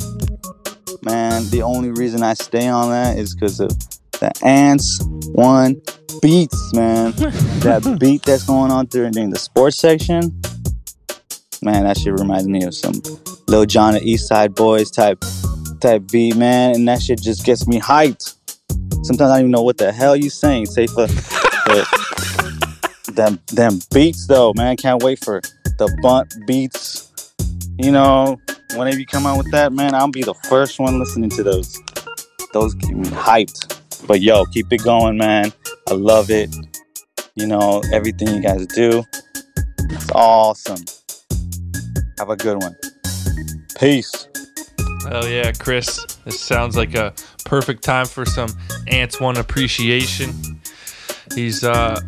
[1.02, 3.70] Man, the only reason I stay on that is because of
[4.12, 5.00] the ants
[5.32, 5.80] one
[6.20, 7.12] beats, man.
[7.62, 10.40] that beat that's going on during, during the sports section,
[11.62, 12.94] man, that shit reminds me of some
[13.46, 15.24] Lil Jon East Side Boys type
[15.80, 18.34] type beat, man, and that shit just gets me hyped.
[19.04, 21.08] Sometimes I don't even know what the hell you saying, Safa.
[21.68, 21.86] But
[23.14, 25.42] them them beats though, man, can't wait for
[25.76, 27.07] the bunt beats.
[27.78, 28.40] You know,
[28.74, 31.80] whenever you come out with that, man, I'll be the first one listening to those.
[32.52, 33.80] Those keep me hyped.
[34.06, 35.52] But yo, keep it going, man.
[35.88, 36.52] I love it.
[37.36, 39.04] You know, everything you guys do.
[39.78, 40.84] It's awesome.
[42.18, 42.74] Have a good one.
[43.78, 44.26] Peace.
[45.08, 46.04] Hell yeah, Chris.
[46.24, 47.14] This sounds like a
[47.44, 48.50] perfect time for some
[48.88, 50.34] Ants One appreciation.
[51.32, 52.00] He's uh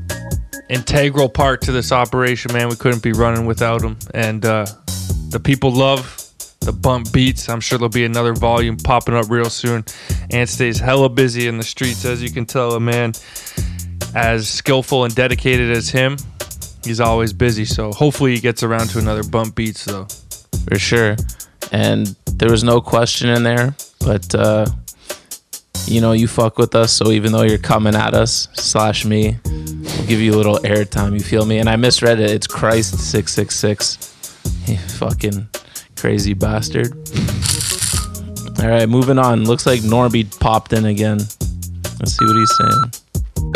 [0.68, 2.68] integral part to this operation, man.
[2.68, 3.96] We couldn't be running without him.
[4.14, 4.66] And uh
[5.30, 6.16] the people love
[6.60, 7.48] the bump beats.
[7.48, 9.84] I'm sure there'll be another volume popping up real soon.
[10.30, 13.12] Ant stays hella busy in the streets, as you can tell, a man
[14.14, 16.18] as skillful and dedicated as him.
[16.84, 20.06] He's always busy, so hopefully he gets around to another bump beats though.
[20.68, 21.16] for sure.
[21.72, 24.66] And there was no question in there, but uh,
[25.86, 29.38] you know, you fuck with us, so even though you're coming at us slash me,
[29.44, 31.14] we'll give you a little airtime.
[31.14, 31.58] You feel me?
[31.58, 32.30] And I misread it.
[32.30, 34.16] It's Christ six six six.
[34.66, 35.48] You fucking
[35.96, 36.92] crazy bastard.
[38.60, 39.44] All right, moving on.
[39.44, 41.18] Looks like Norby popped in again.
[41.98, 42.92] Let's see what he's saying.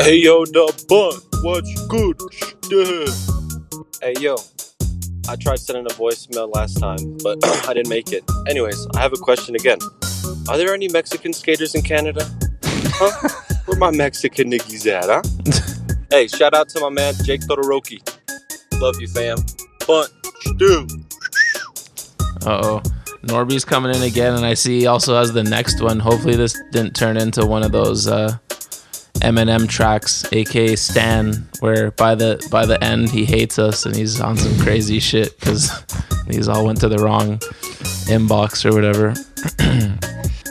[0.00, 2.18] Hey yo, the bunt, what's good?
[4.02, 4.36] Hey yo,
[5.28, 8.24] I tried sending a voicemail last time, but I didn't make it.
[8.48, 9.78] Anyways, I have a question again.
[10.48, 12.28] Are there any Mexican skaters in Canada?
[12.64, 13.28] Huh?
[13.66, 15.22] Where my Mexican niggas at, huh?
[16.10, 18.00] hey, shout out to my man Jake Todoroki.
[18.80, 19.38] Love you, fam.
[19.86, 20.86] Bunt, stew.
[22.46, 22.82] Uh oh.
[23.22, 25.98] Norby's coming in again, and I see he also has the next one.
[25.98, 28.36] Hopefully, this didn't turn into one of those uh,
[29.20, 34.20] Eminem tracks, aka Stan, where by the by the end he hates us and he's
[34.20, 35.70] on some crazy shit because
[36.26, 37.38] these all went to the wrong
[38.08, 39.14] inbox or whatever.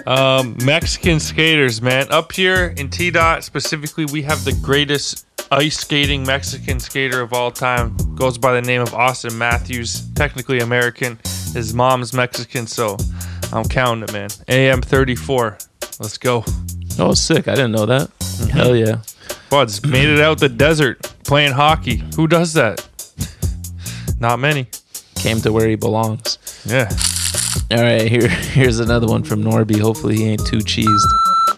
[0.06, 2.12] Um, Mexican skaters, man.
[2.12, 7.34] Up here in T Dot specifically, we have the greatest ice skating Mexican skater of
[7.34, 7.96] all time.
[8.16, 10.10] Goes by the name of Auston Matthews.
[10.14, 11.20] Technically American.
[11.54, 12.98] His mom's Mexican, so
[13.52, 14.30] I'm counting it, man.
[14.48, 15.58] AM 34.
[16.00, 16.44] Let's go.
[17.00, 17.48] Oh, sick!
[17.48, 18.10] I didn't know that.
[18.20, 18.50] Mm-hmm.
[18.50, 19.02] Hell yeah!
[19.50, 22.04] Buds made it out the desert playing hockey.
[22.16, 22.88] Who does that?
[24.20, 24.68] Not many.
[25.16, 26.38] Came to where he belongs.
[26.66, 26.90] Yeah.
[27.72, 29.80] All right, here here's another one from Norby.
[29.80, 31.08] Hopefully he ain't too cheesed.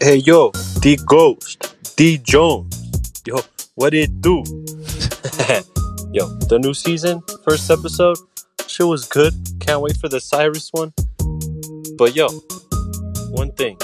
[0.02, 0.52] Hey yo,
[0.82, 2.85] D Ghost, D Jones.
[3.28, 3.42] Yo,
[3.74, 4.44] what it do?
[6.14, 8.20] yo, the new season, first episode,
[8.68, 9.34] shit was good.
[9.60, 10.94] Can't wait for the Cyrus one.
[11.98, 12.28] But yo,
[13.32, 13.80] one thing.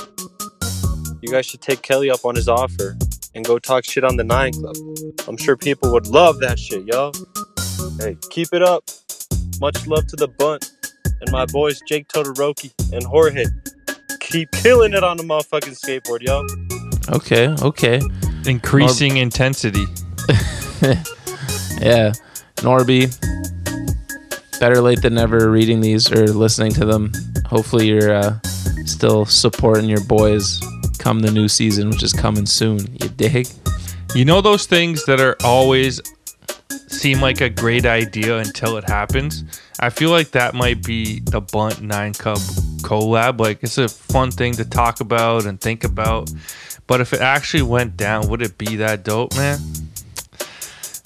[1.24, 2.96] You guys should take Kelly up on his offer
[3.34, 4.76] and go talk shit on the Nine Club.
[5.28, 7.12] I'm sure people would love that shit, yo.
[8.00, 8.84] Hey, keep it up.
[9.60, 10.70] Much love to the bunt
[11.20, 13.46] and my boys Jake Todoroki and Jorge.
[14.20, 16.46] Keep killing it on the motherfucking skateboard, yo.
[17.16, 18.02] Okay, okay.
[18.46, 19.86] Increasing intensity.
[21.80, 22.14] yeah,
[22.58, 23.10] Norby.
[24.60, 25.50] Better late than never.
[25.50, 27.12] Reading these or listening to them.
[27.46, 28.40] Hopefully you're uh,
[28.86, 30.62] still supporting your boys
[31.00, 32.80] come the new season, which is coming soon.
[33.02, 33.48] You dig?
[34.14, 36.00] You know those things that are always
[36.88, 39.44] seem like a great idea until it happens.
[39.80, 42.38] I feel like that might be the Bunt Nine Club
[42.84, 43.40] collab.
[43.40, 46.32] Like it's a fun thing to talk about and think about.
[46.92, 49.60] But if it actually went down, would it be that dope, man?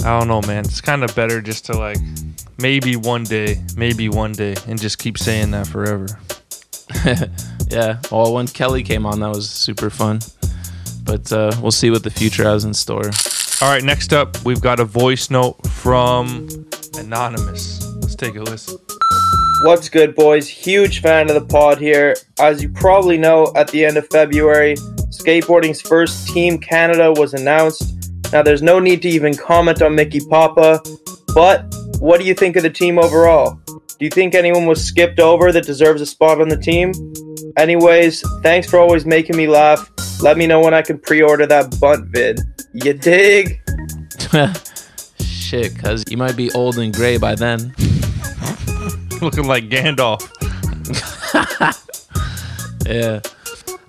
[0.03, 0.65] I don't know, man.
[0.65, 1.99] It's kind of better just to like
[2.57, 6.07] maybe one day, maybe one day, and just keep saying that forever.
[7.69, 8.01] yeah.
[8.11, 10.21] Well, when Kelly came on, that was super fun.
[11.03, 13.11] But uh, we'll see what the future has in store.
[13.61, 16.47] All right, next up, we've got a voice note from
[16.97, 17.85] Anonymous.
[17.97, 18.79] Let's take a listen.
[19.61, 20.47] What's good, boys?
[20.49, 22.15] Huge fan of the pod here.
[22.39, 24.75] As you probably know, at the end of February,
[25.09, 28.11] skateboarding's first Team Canada was announced.
[28.33, 30.81] Now, there's no need to even comment on Micky Papa,
[31.33, 33.57] but what do you think of the team overall?
[33.67, 36.91] Do you think anyone was skipped over that deserves a spot on the team?
[37.57, 39.89] Anyways, thanks for always making me laugh.
[40.21, 42.41] Let me know when I can pre order that bunt vid.
[42.73, 43.61] You dig?
[45.19, 47.73] Shit, cuz you might be old and gray by then.
[49.21, 50.21] Looking like Gandalf.
[52.85, 53.21] yeah.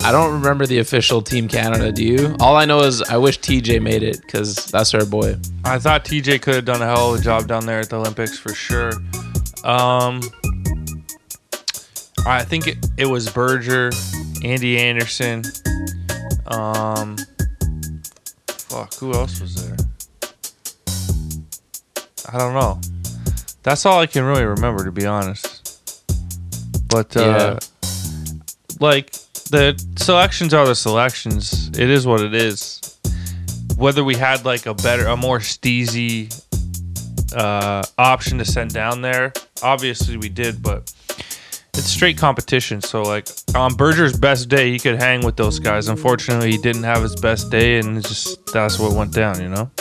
[0.00, 2.36] I don't remember the official Team Canada, do you?
[2.38, 5.36] All I know is I wish TJ made it because that's our boy.
[5.64, 7.96] I thought TJ could have done a hell of a job down there at the
[7.96, 8.92] Olympics for sure.
[9.64, 10.20] Um,
[12.24, 13.90] I think it, it was Berger,
[14.44, 15.42] Andy Anderson.
[16.46, 17.16] Um,
[18.48, 19.76] fuck, who else was there?
[22.32, 22.80] I don't know.
[23.66, 26.00] That's all I can really remember, to be honest.
[26.88, 27.58] But uh,
[28.78, 29.10] like
[29.50, 31.70] the selections are the selections.
[31.70, 32.96] It is what it is.
[33.76, 36.30] Whether we had like a better, a more steezy
[37.34, 39.32] uh, option to send down there,
[39.64, 40.94] obviously we did, but
[41.74, 42.80] it's straight competition.
[42.80, 43.26] So like
[43.56, 45.88] on Berger's best day, he could hang with those guys.
[45.88, 49.42] Unfortunately, he didn't have his best day, and it's just that's what went down.
[49.42, 49.72] You know.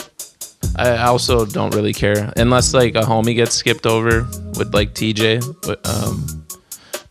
[0.76, 4.22] I also don't really care unless like a homie gets skipped over
[4.58, 5.40] with like TJ.
[5.62, 6.46] But um,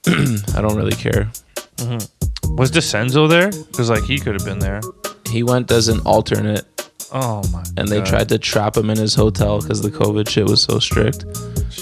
[0.56, 1.32] I don't really care.
[1.78, 2.56] Mm-hmm.
[2.56, 3.50] Was Desenzo there?
[3.50, 4.82] Because like he could have been there.
[5.30, 6.66] He went as an alternate.
[7.12, 7.64] Oh my!
[7.78, 8.06] And they God.
[8.06, 11.26] tried to trap him in his hotel because the COVID shit was so strict.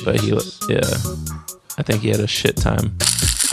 [0.05, 0.29] But he,
[0.69, 0.89] yeah,
[1.77, 2.97] I think he had a shit time.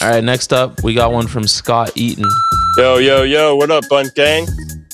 [0.02, 2.24] All right, next up we got one from Scott Eaton.
[2.76, 4.46] Yo, yo, yo, what up, Bunt Gang?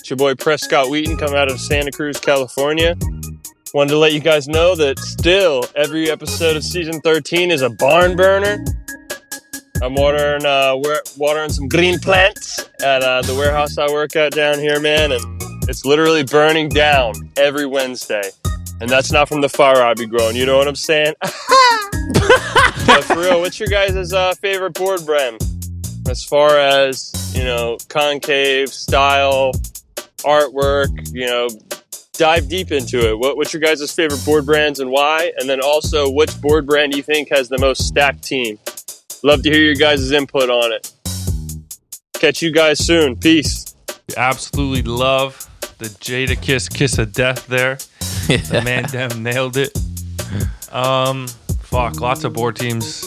[0.07, 2.97] It's your boy Prescott Wheaton coming out of Santa Cruz, California.
[3.75, 7.71] Wanted to let you guys know that still every episode of season 13 is a
[7.71, 8.65] barn burner.
[9.83, 14.31] I'm watering, uh, wa- watering some green plants at uh, the warehouse I work at
[14.31, 18.31] down here, man, and it's literally burning down every Wednesday.
[18.81, 21.15] And that's not from the fire I be growing, you know what I'm saying?
[21.21, 25.43] but for real, what's your guys' uh, favorite board brand?
[26.09, 29.51] As far as, you know, concave, style,
[30.19, 31.49] artwork, you know,
[32.15, 33.19] dive deep into it.
[33.19, 35.33] What, what's your guys' favorite board brands and why?
[35.39, 38.59] And then also, which board brand do you think has the most stacked team?
[39.23, 40.93] Love to hear your guys' input on it.
[42.15, 43.17] Catch you guys soon.
[43.17, 43.75] Peace.
[44.17, 45.49] Absolutely love
[45.79, 47.79] the Jadakiss Kiss of Death there.
[48.27, 49.71] The man damn nailed it.
[50.73, 51.29] Um,
[51.61, 53.05] fuck, lots of board teams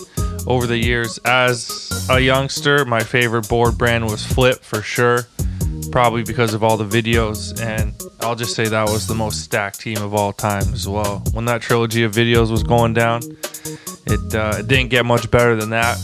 [0.48, 1.20] over the years.
[1.26, 5.28] As a youngster, my favorite board brand was Flip for sure.
[5.92, 9.82] Probably because of all the videos, and I'll just say that was the most stacked
[9.82, 11.24] team of all time as well.
[11.34, 13.22] When that trilogy of videos was going down,
[14.06, 15.98] it, uh, it didn't get much better than that.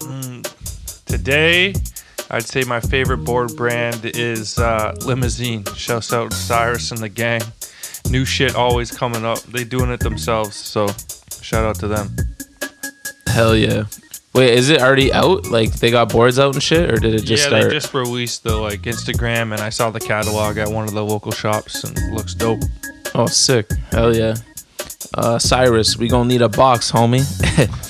[0.00, 1.74] Mm, today,
[2.30, 5.68] I'd say my favorite board brand is uh, Limosine.
[5.76, 7.42] Shouts out Cyrus and the gang.
[8.10, 9.40] New shit always coming up.
[9.42, 10.88] They doing it themselves, so
[11.40, 12.16] shout out to them.
[13.26, 13.84] Hell yeah.
[14.34, 15.46] Wait, is it already out?
[15.46, 17.64] Like they got boards out and shit, or did it just yeah, start?
[17.64, 21.04] they just released the like Instagram, and I saw the catalog at one of the
[21.04, 22.60] local shops, and it looks dope.
[23.14, 23.70] Oh, sick.
[23.90, 24.34] Hell yeah.
[25.14, 27.22] Uh, Cyrus, we gonna need a box, homie.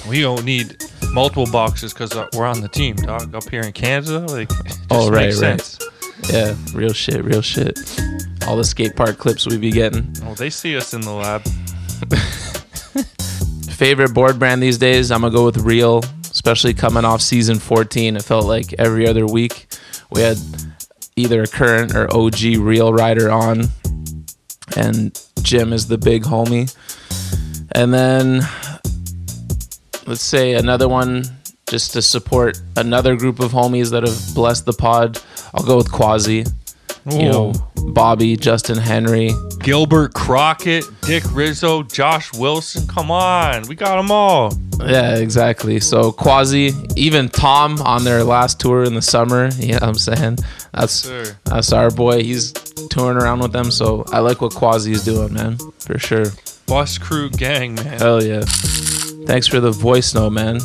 [0.08, 3.34] We don't need multiple boxes because uh, we're on the team, dog.
[3.34, 4.50] Up here in Canada, like,
[4.90, 5.60] oh, right, makes right.
[5.60, 5.78] sense.
[6.30, 7.78] Yeah, real shit, real shit.
[8.46, 10.12] All the skate park clips we be getting.
[10.24, 11.42] Oh, they see us in the lab.
[13.76, 15.10] Favorite board brand these days?
[15.10, 16.02] I'm gonna go with Real,
[16.32, 18.16] especially coming off season 14.
[18.16, 19.68] It felt like every other week
[20.10, 20.38] we had
[21.14, 23.68] either a current or OG Real rider on,
[24.76, 26.74] and Jim is the big homie.
[27.74, 28.40] And then
[30.06, 31.24] let's say another one
[31.68, 35.20] just to support another group of homies that have blessed the pod.
[35.54, 36.44] I'll go with Quasi.
[37.10, 37.52] You know,
[37.88, 42.86] Bobby, Justin Henry, Gilbert Crockett, Dick Rizzo, Josh Wilson.
[42.86, 44.52] Come on, we got them all.
[44.80, 45.80] Yeah, exactly.
[45.80, 49.50] So Quasi, even Tom on their last tour in the summer.
[49.62, 50.38] You know what I'm saying?
[50.72, 51.36] That's Sir.
[51.44, 52.22] that's our boy.
[52.22, 52.52] He's
[52.90, 53.70] touring around with them.
[53.70, 55.58] So I like what Quasi's doing, man.
[55.78, 56.26] For sure.
[56.66, 57.98] Bus Crew Gang, man.
[57.98, 58.42] Hell yeah.
[59.26, 60.60] Thanks for the voice note, man.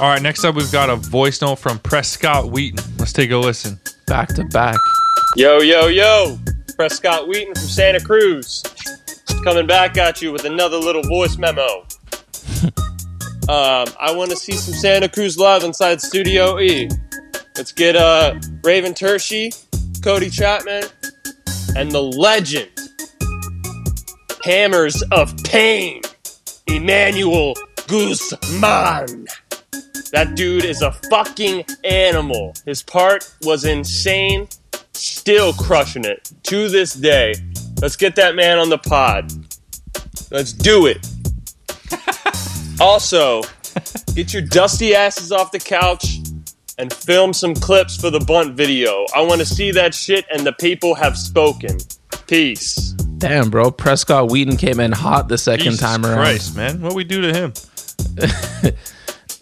[0.00, 2.82] All right, next up we've got a voice note from Prescott Wheaton.
[2.98, 3.78] Let's take a listen.
[4.06, 4.78] Back to back.
[5.34, 6.38] Yo, yo, yo.
[6.76, 8.62] Prescott Wheaton from Santa Cruz.
[9.42, 11.62] Coming back at you with another little voice memo.
[13.48, 16.90] um, I want to see some Santa Cruz love inside Studio E.
[17.56, 19.56] Let's get uh, Raven Tershy,
[20.04, 20.84] Cody Chapman,
[21.76, 22.68] and the legend,
[24.44, 26.02] Hammers of Pain,
[26.66, 27.54] Emmanuel
[27.86, 29.28] Guzman.
[30.12, 32.52] That dude is a fucking animal.
[32.66, 34.46] His part was insane.
[35.02, 37.34] Still crushing it to this day.
[37.80, 39.32] Let's get that man on the pod.
[40.30, 41.04] Let's do it.
[42.80, 43.42] also,
[44.14, 46.18] get your dusty asses off the couch
[46.78, 49.04] and film some clips for the bunt video.
[49.12, 51.78] I want to see that shit, and the people have spoken.
[52.28, 52.92] Peace.
[53.18, 53.72] Damn, bro.
[53.72, 56.18] Prescott Wheaton came in hot the second Jesus time around.
[56.18, 56.80] Christ, man.
[56.80, 57.52] What we do to him?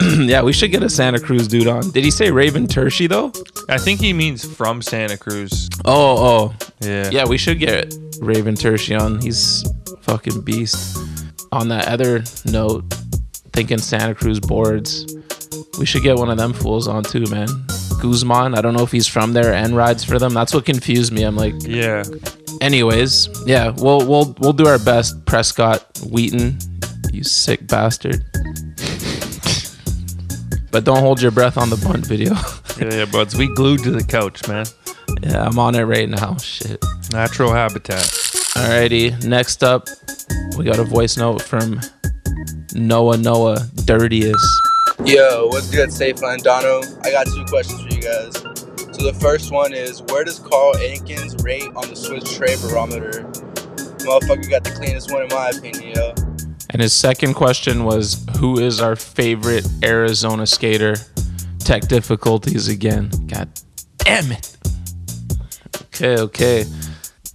[0.20, 1.90] yeah, we should get a Santa Cruz dude on.
[1.90, 3.32] Did he say Raven Tershy though?
[3.68, 5.68] I think he means from Santa Cruz.
[5.84, 6.54] Oh, oh.
[6.80, 7.10] Yeah.
[7.10, 9.20] Yeah, we should get Raven Tershy on.
[9.20, 9.64] He's
[10.02, 10.98] fucking beast.
[11.52, 12.84] On that other note,
[13.52, 15.16] thinking Santa Cruz boards,
[15.78, 17.48] we should get one of them fools on too, man.
[18.00, 20.32] Guzman, I don't know if he's from there and rides for them.
[20.32, 21.24] That's what confused me.
[21.24, 22.04] I'm like, Yeah.
[22.62, 25.26] anyways, yeah, we'll we'll we'll do our best.
[25.26, 26.58] Prescott Wheaton,
[27.12, 28.24] you sick bastard.
[30.72, 32.34] But don't hold your breath on the bunt video.
[32.80, 33.36] Yeah, yeah, buds.
[33.36, 34.64] We glued to the couch, man.
[35.22, 36.38] yeah, I'm on it right now.
[36.38, 36.82] Shit.
[37.12, 38.00] Natural habitat.
[38.56, 39.86] Alrighty, next up,
[40.56, 41.78] we got a voice note from
[42.74, 44.42] Noah Noah Dirtiest.
[45.04, 46.80] Yo, what's good, Safe and Dono?
[47.02, 48.32] I got two questions for you guys.
[48.96, 53.24] So the first one is, where does Carl Aikens rate on the Switch Tray Barometer?
[54.04, 56.14] Motherfucker got the cleanest one in my opinion, yo.
[56.72, 60.94] And his second question was, who is our favorite Arizona skater?
[61.58, 63.10] Tech difficulties again.
[63.26, 63.48] God
[63.98, 64.56] damn it.
[65.82, 66.64] Okay, okay.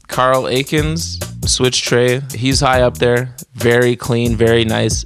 [0.07, 2.22] Carl Aikens, switch tray.
[2.34, 3.36] He's high up there.
[3.53, 5.06] Very clean, very nice.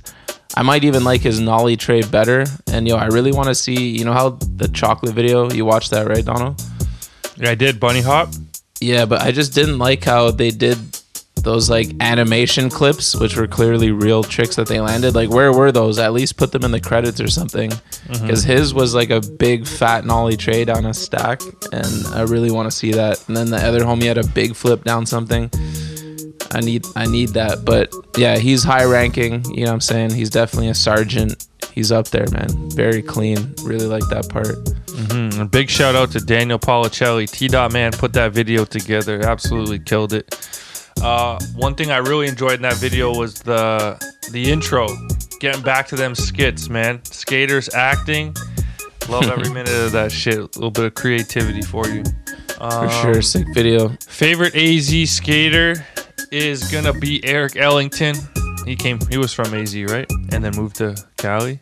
[0.55, 2.45] I might even like his nollie tray better.
[2.71, 5.89] And yo, I really want to see, you know how the chocolate video, you watched
[5.91, 6.61] that, right, Donald?
[7.37, 7.79] Yeah, I did.
[7.79, 8.29] Bunny hop.
[8.79, 10.77] Yeah, but I just didn't like how they did
[11.43, 15.15] those like animation clips, which were clearly real tricks that they landed.
[15.15, 15.99] Like, where were those?
[15.99, 17.71] At least put them in the credits or something.
[18.09, 21.41] Because his was like a big fat nollie tray on a stack,
[21.71, 23.25] and I really want to see that.
[23.27, 25.49] And then the other homie had a big flip down something.
[26.51, 27.63] I need I need that.
[27.63, 29.45] But yeah, he's high ranking.
[29.53, 30.11] You know what I'm saying?
[30.11, 31.45] He's definitely a sergeant.
[31.73, 32.49] He's up there, man.
[32.71, 33.53] Very clean.
[33.63, 34.55] Really like that part.
[34.89, 37.29] hmm A big shout out to Daniel Policelli.
[37.29, 39.21] T Dot Man put that video together.
[39.21, 40.35] Absolutely killed it.
[41.01, 43.97] Uh, one thing I really enjoyed in that video was the
[44.31, 44.87] the intro.
[45.39, 47.03] Getting back to them skits, man.
[47.05, 48.35] Skaters acting.
[49.07, 50.37] Love every minute of that shit.
[50.37, 52.03] A little bit of creativity for you.
[52.57, 53.89] For sure, sick video.
[54.07, 55.75] Favorite AZ skater
[56.31, 58.15] is gonna be Eric Ellington.
[58.65, 58.99] He came.
[59.09, 60.05] He was from AZ, right?
[60.33, 61.59] And then moved to Cali.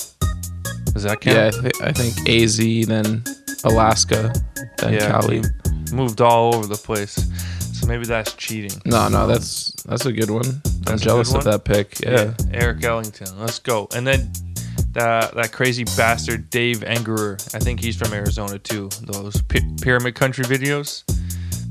[0.93, 1.37] Does that count?
[1.37, 2.57] Yeah, I, th- I think AZ,
[2.87, 3.23] then
[3.63, 4.33] Alaska,
[4.79, 5.43] then Cali.
[5.93, 7.29] moved all over the place.
[7.79, 8.71] So maybe that's cheating.
[8.85, 10.45] No, no, that's that's a good one.
[10.47, 11.51] I'm That's a jealous good of one?
[11.51, 11.99] that pick.
[11.99, 12.33] Yeah.
[12.51, 13.27] Eric Ellington.
[13.37, 13.87] Let's go.
[13.95, 14.31] And then
[14.93, 17.39] that that crazy bastard Dave Engerer.
[17.53, 18.89] I think he's from Arizona too.
[19.03, 19.41] Those
[19.81, 21.03] pyramid country videos.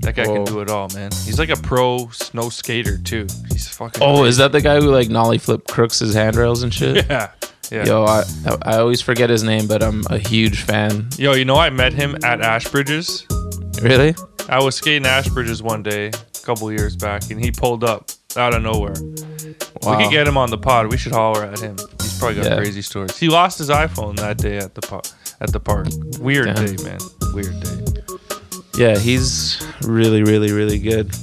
[0.02, 0.44] That guy Whoa.
[0.44, 1.10] can do it all, man.
[1.24, 3.26] He's like a pro snow skater too.
[3.50, 4.00] He's fucking.
[4.00, 7.04] Oh, is that the guy who like nollie flip crooks his handrails and shit?
[7.08, 7.32] Yeah,
[7.72, 7.84] yeah.
[7.84, 8.22] Yo, I
[8.62, 11.08] I always forget his name, but I'm a huge fan.
[11.18, 13.24] Yo, you know I met him at Ashbridges.
[13.82, 14.14] Really?
[14.48, 18.54] I was skating Ashbridges one day a couple years back, and he pulled up out
[18.54, 18.94] of nowhere.
[19.82, 19.96] Wow.
[19.98, 20.90] We could get him on the pod.
[20.90, 21.76] We should holler at him.
[22.00, 22.56] He's probably got Yeah.
[22.56, 23.16] crazy stories.
[23.18, 25.02] He lost his iPhone that day at the po-
[25.40, 25.88] at the park.
[26.20, 26.66] Weird Damn.
[26.76, 26.98] day, man.
[27.32, 28.02] Weird day.
[28.78, 31.14] Yeah, he's really, really, really good.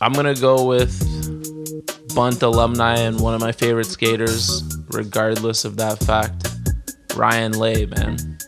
[0.00, 0.92] I'm gonna go with
[2.14, 6.48] Bunt alumni and one of my favorite skaters, regardless of that fact,
[7.16, 8.38] Ryan Lay, man.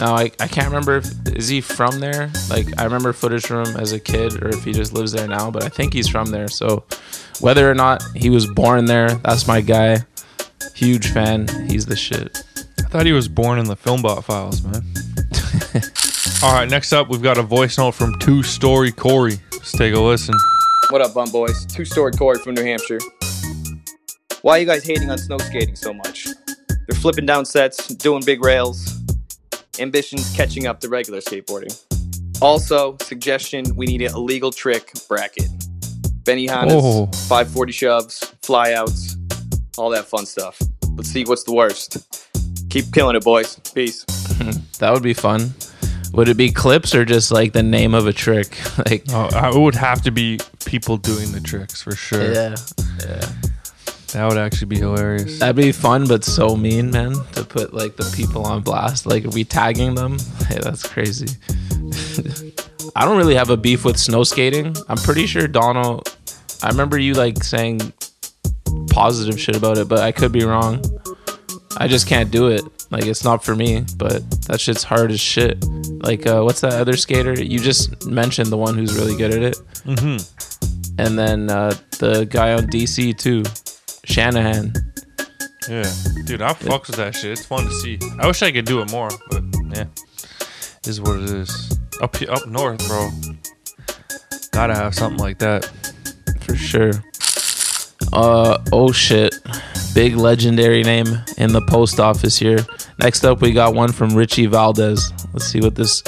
[0.00, 2.30] Now I, I can't remember if is he from there.
[2.50, 5.28] Like I remember footage from him as a kid, or if he just lives there
[5.28, 5.50] now.
[5.50, 6.48] But I think he's from there.
[6.48, 6.84] So
[7.40, 9.98] whether or not he was born there, that's my guy.
[10.74, 11.46] Huge fan.
[11.68, 12.42] He's the shit.
[12.78, 14.82] I thought he was born in the Filmbot files, man.
[16.42, 19.38] All right, next up, we've got a voice note from Two Story Corey.
[19.52, 20.34] Let's take a listen.
[20.90, 21.64] What up, Bum Boys?
[21.66, 23.00] Two story Corey from New Hampshire.
[24.42, 26.28] Why are you guys hating on snow skating so much?
[26.86, 29.03] They're flipping down sets, doing big rails.
[29.80, 31.74] Ambitions catching up to regular skateboarding.
[32.42, 35.48] Also, suggestion we need a illegal trick bracket.
[36.24, 37.06] Benihanas, Oh.
[37.28, 39.16] 540 shoves, flyouts,
[39.78, 40.58] all that fun stuff.
[40.96, 41.98] Let's see what's the worst.
[42.70, 43.56] Keep killing it, boys.
[43.74, 44.04] Peace.
[44.78, 45.52] that would be fun.
[46.12, 48.56] Would it be clips or just like the name of a trick?
[48.78, 52.32] like Oh, I- it would have to be people doing the tricks for sure.
[52.32, 52.56] Yeah,
[53.00, 53.26] yeah.
[54.14, 55.40] That would actually be hilarious.
[55.40, 57.14] That'd be fun, but so mean, man.
[57.32, 60.18] To put like the people on blast, like are we tagging them.
[60.46, 61.26] Hey, that's crazy.
[62.94, 64.76] I don't really have a beef with snow skating.
[64.88, 66.16] I'm pretty sure Donald.
[66.62, 67.80] I remember you like saying
[68.90, 70.80] positive shit about it, but I could be wrong.
[71.76, 72.62] I just can't do it.
[72.92, 73.84] Like it's not for me.
[73.96, 75.64] But that shit's hard as shit.
[76.04, 77.32] Like uh, what's that other skater?
[77.32, 79.56] You just mentioned the one who's really good at it.
[79.84, 81.00] Mm-hmm.
[81.00, 83.42] And then uh, the guy on DC too,
[84.04, 84.72] Shanahan.
[85.68, 85.90] Yeah,
[86.24, 87.32] dude, I fucks with that shit.
[87.32, 87.98] It's fun to see.
[88.18, 89.42] I wish I could do it more, but
[89.74, 89.86] yeah,
[90.86, 91.78] is what it is.
[92.02, 93.10] Up here, up north, bro.
[94.52, 95.70] Gotta have something like that
[96.40, 96.92] for sure.
[98.12, 99.34] Uh oh shit.
[99.94, 101.06] Big legendary name
[101.38, 102.58] in the post office here.
[103.00, 105.12] Next up we got one from Richie Valdez.
[105.32, 106.02] Let's see what this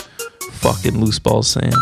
[0.52, 1.72] fucking loose ball's saying.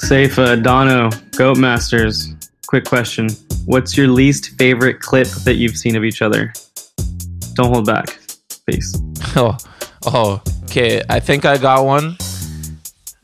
[0.00, 2.34] Safe, uh, Dono, Goat Masters.
[2.66, 3.28] Quick question.
[3.64, 6.52] What's your least favorite clip that you've seen of each other?
[7.54, 8.18] Don't hold back.
[8.66, 8.96] Peace.
[9.34, 9.56] Oh,
[10.04, 11.00] oh, okay.
[11.08, 12.18] I think I got one.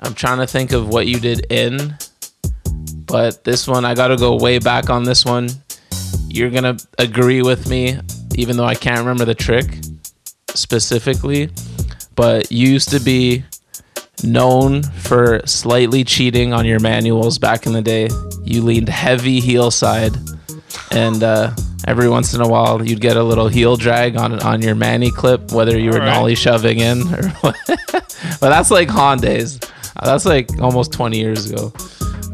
[0.00, 1.94] I'm trying to think of what you did in,
[3.04, 5.50] but this one I got to go way back on this one.
[6.28, 7.98] You're gonna agree with me,
[8.36, 9.66] even though I can't remember the trick
[10.54, 11.50] specifically.
[12.14, 13.44] But you used to be
[14.24, 18.08] known for slightly cheating on your manuals back in the day.
[18.44, 20.16] You leaned heavy heel side,
[20.98, 21.54] and uh,
[21.86, 25.10] every once in a while you'd get a little heel drag on on your manny
[25.10, 26.14] clip, whether you were Alright.
[26.14, 27.56] nollie shoving in or what.
[28.40, 29.58] but that's like Han days.
[30.02, 31.70] That's like almost 20 years ago.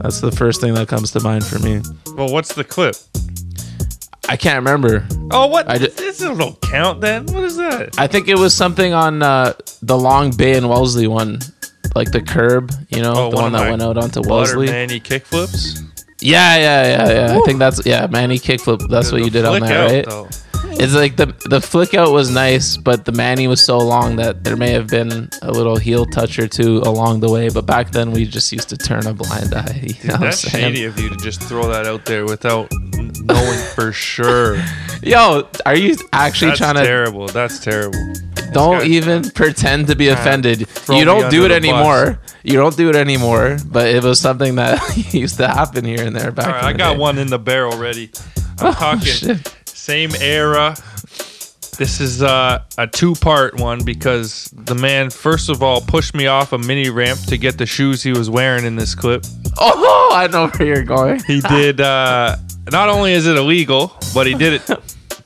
[0.02, 1.80] That's the first thing that comes to mind for me.
[2.16, 2.94] Well, what's the clip?
[4.28, 5.06] I can't remember.
[5.30, 5.68] Oh, what?
[5.68, 7.26] I ju- this don't count then.
[7.26, 7.98] What is that?
[7.98, 11.38] I think it was something on uh, the Long Bay and Wellesley one,
[11.94, 14.66] like the curb, you know, Oh, the one one that went out onto Wellesley.
[14.66, 15.82] Manny kickflips.
[16.24, 17.38] Yeah, yeah, yeah, yeah.
[17.38, 18.88] I think that's yeah, Manny kickflip.
[18.88, 20.06] That's what you did on flick that, out, right?
[20.06, 20.28] though.
[20.76, 24.42] It's like the the flick out was nice, but the Manny was so long that
[24.42, 27.48] there may have been a little heel touch or two along the way.
[27.50, 29.82] But back then we just used to turn a blind eye.
[29.84, 30.74] You Dude, know what I'm that's saying?
[30.74, 34.56] shady of you to just throw that out there without knowing for sure.
[35.02, 36.80] Yo, are you actually That's trying to?
[36.80, 37.26] That's terrible.
[37.28, 38.12] That's terrible.
[38.52, 40.66] Don't even pretend to be offended.
[40.88, 42.20] You don't do it anymore.
[42.42, 43.56] You don't do it anymore.
[43.66, 44.80] But it was something that
[45.14, 46.46] used to happen here and there back.
[46.46, 46.98] All right, I got day.
[46.98, 48.10] one in the barrel ready.
[48.60, 49.54] I'm Oh, talking shit.
[49.66, 50.76] same era,
[51.78, 56.28] This is uh, a two part one because the man, first of all, pushed me
[56.28, 59.24] off a mini ramp to get the shoes he was wearing in this clip.
[59.58, 61.20] Oh, I know where you're going.
[61.24, 62.36] He did, uh,
[62.70, 64.80] not only is it illegal, but he did it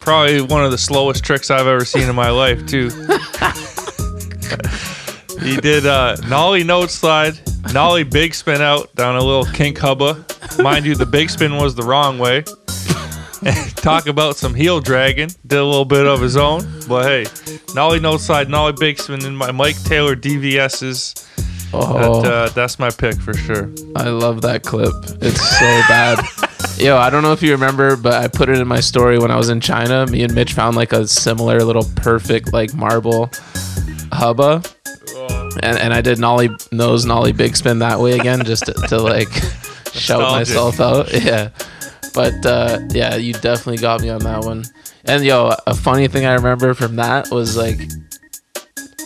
[0.09, 2.89] probably one of the slowest tricks I've ever seen in my life, too.
[5.43, 7.39] he did uh, Nolly note slide,
[7.75, 10.25] Nolly big spin out down a little kink hubba.
[10.63, 12.41] Mind you, the big spin was the wrong way.
[13.77, 15.29] Talk about some heel dragging.
[15.47, 17.27] Did a little bit of his own, but hey,
[17.75, 21.28] Nolly no slide, Nolly big spin, and my Mike Taylor DVS's.
[21.73, 22.23] Oh.
[22.23, 23.71] That, uh, that's my pick for sure.
[23.95, 24.95] I love that clip.
[25.21, 26.19] It's so bad.
[26.79, 29.31] Yo, I don't know if you remember, but I put it in my story when
[29.31, 30.07] I was in China.
[30.07, 33.31] Me and Mitch found like a similar little perfect like marble
[34.13, 34.63] hubba.
[35.63, 38.99] And, and I did nollie nose nollie big spin that way again just to, to
[38.99, 39.29] like
[39.93, 41.13] shout myself out.
[41.23, 41.51] Yeah.
[42.15, 44.65] But uh, yeah, you definitely got me on that one.
[45.05, 47.81] And yo, a funny thing I remember from that was like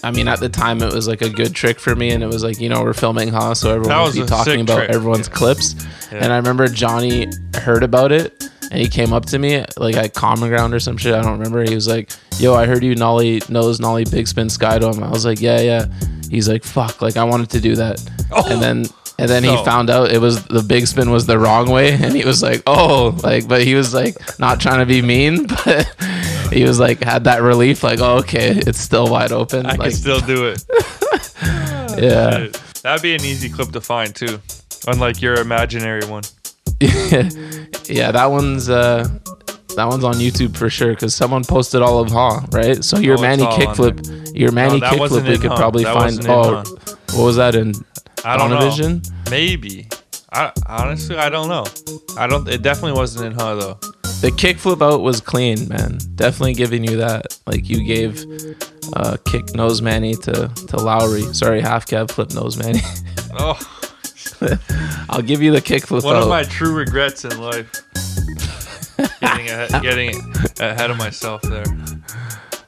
[0.04, 2.26] I mean, at the time, it was like a good trick for me, and it
[2.26, 3.54] was like you know we're filming, huh?
[3.54, 5.34] So everyone That was be talking about trick, everyone's yeah.
[5.34, 5.74] clips,
[6.10, 6.18] Yeah.
[6.24, 10.14] and I remember Johnny heard about it, and he came up to me like at
[10.14, 11.14] Common Ground or some shit.
[11.14, 11.62] I don't remember.
[11.62, 15.24] He was like, "Yo, I heard you nollie nose nollie big spin skydome." I was
[15.24, 15.86] like, "Yeah, yeah."
[16.30, 18.00] He's like, "Fuck!" Like I wanted to do that,
[18.32, 18.86] oh, and then
[19.18, 22.16] and then he found out it was the big spin was the wrong way, and
[22.16, 25.94] he was like, "Oh!" Like, but he was like not trying to be mean, but
[26.52, 29.80] he was like had that relief, like, "Oh, okay, it's still wide open." I like,
[29.80, 30.64] can still do it.
[31.98, 32.48] Yeah.
[32.82, 34.40] That'd be an easy clip to find too.
[34.86, 36.22] Unlike your imaginary one.
[36.80, 39.06] yeah, that one's uh
[39.76, 42.82] that one's on YouTube for sure because someone posted all of Ha, right?
[42.82, 45.56] So your Oh, Manny kickflip, your Manny wasn't kickflip, we could Ha.
[45.56, 46.26] probably That find.
[46.28, 46.64] Oh, Ha.
[47.16, 47.74] what was that in?
[48.24, 49.00] I don't know.
[49.30, 49.88] Maybe.
[50.32, 51.66] I honestly I don't know.
[52.16, 53.78] I don't it definitely wasn't in her though.
[54.22, 55.98] The kickflip out was clean, man.
[56.14, 57.36] Definitely giving you that.
[57.44, 58.24] Like you gave
[58.94, 61.22] uh kick nose Manny to to Lowry.
[61.34, 62.80] Sorry, half cab flip nose Manny.
[63.34, 63.58] Oh
[65.08, 66.24] I'll give you the kickflip one out.
[66.24, 67.70] of my true regrets in life.
[69.20, 70.14] getting ahead, getting
[70.60, 71.64] ahead of myself there.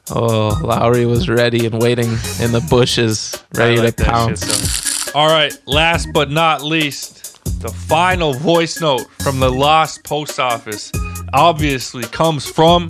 [0.09, 2.09] oh, Lowry was ready and waiting
[2.41, 5.05] in the bushes, ready like to pounce.
[5.05, 5.15] shit.
[5.15, 10.91] All right, last but not least, the final voice note from the lost post office
[11.35, 12.87] obviously comes from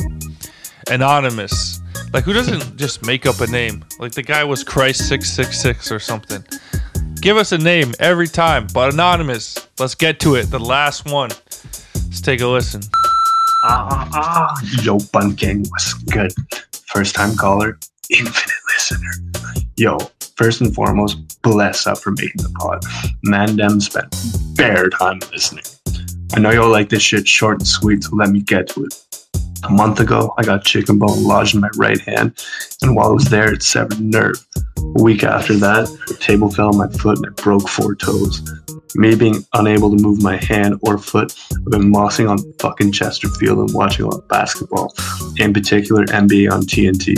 [0.90, 1.82] anonymous.
[2.14, 3.84] Like who doesn't just make up a name?
[4.00, 6.44] Like the guy was Christ six six six or something.
[7.22, 9.58] Give us a name every time, but anonymous.
[9.80, 10.44] Let's get to it.
[10.52, 11.32] The last one.
[11.96, 12.82] Let's take a listen.
[13.64, 16.32] Ah, ah, yo, Bun Gang, what's good?
[16.94, 17.80] First time caller,
[18.12, 19.12] infinite listener.
[19.76, 19.98] Yo,
[20.38, 22.84] first and foremost, bless up for making the pod.
[23.24, 24.16] Man, them spent
[24.56, 25.64] bare time listening.
[26.36, 29.02] I know y'all like this shit short and sweet, so let me get to it.
[29.64, 32.38] A month ago, I got chicken bone lodged in my right hand,
[32.82, 34.46] and while it was there, it severed a nerve.
[34.78, 38.42] A week after that, a table fell on my foot and I broke four toes.
[38.96, 43.60] Me being unable to move my hand or foot, I've been mossing on fucking Chesterfield
[43.60, 44.94] and watching a lot of basketball,
[45.38, 47.16] in particular NBA on TNT.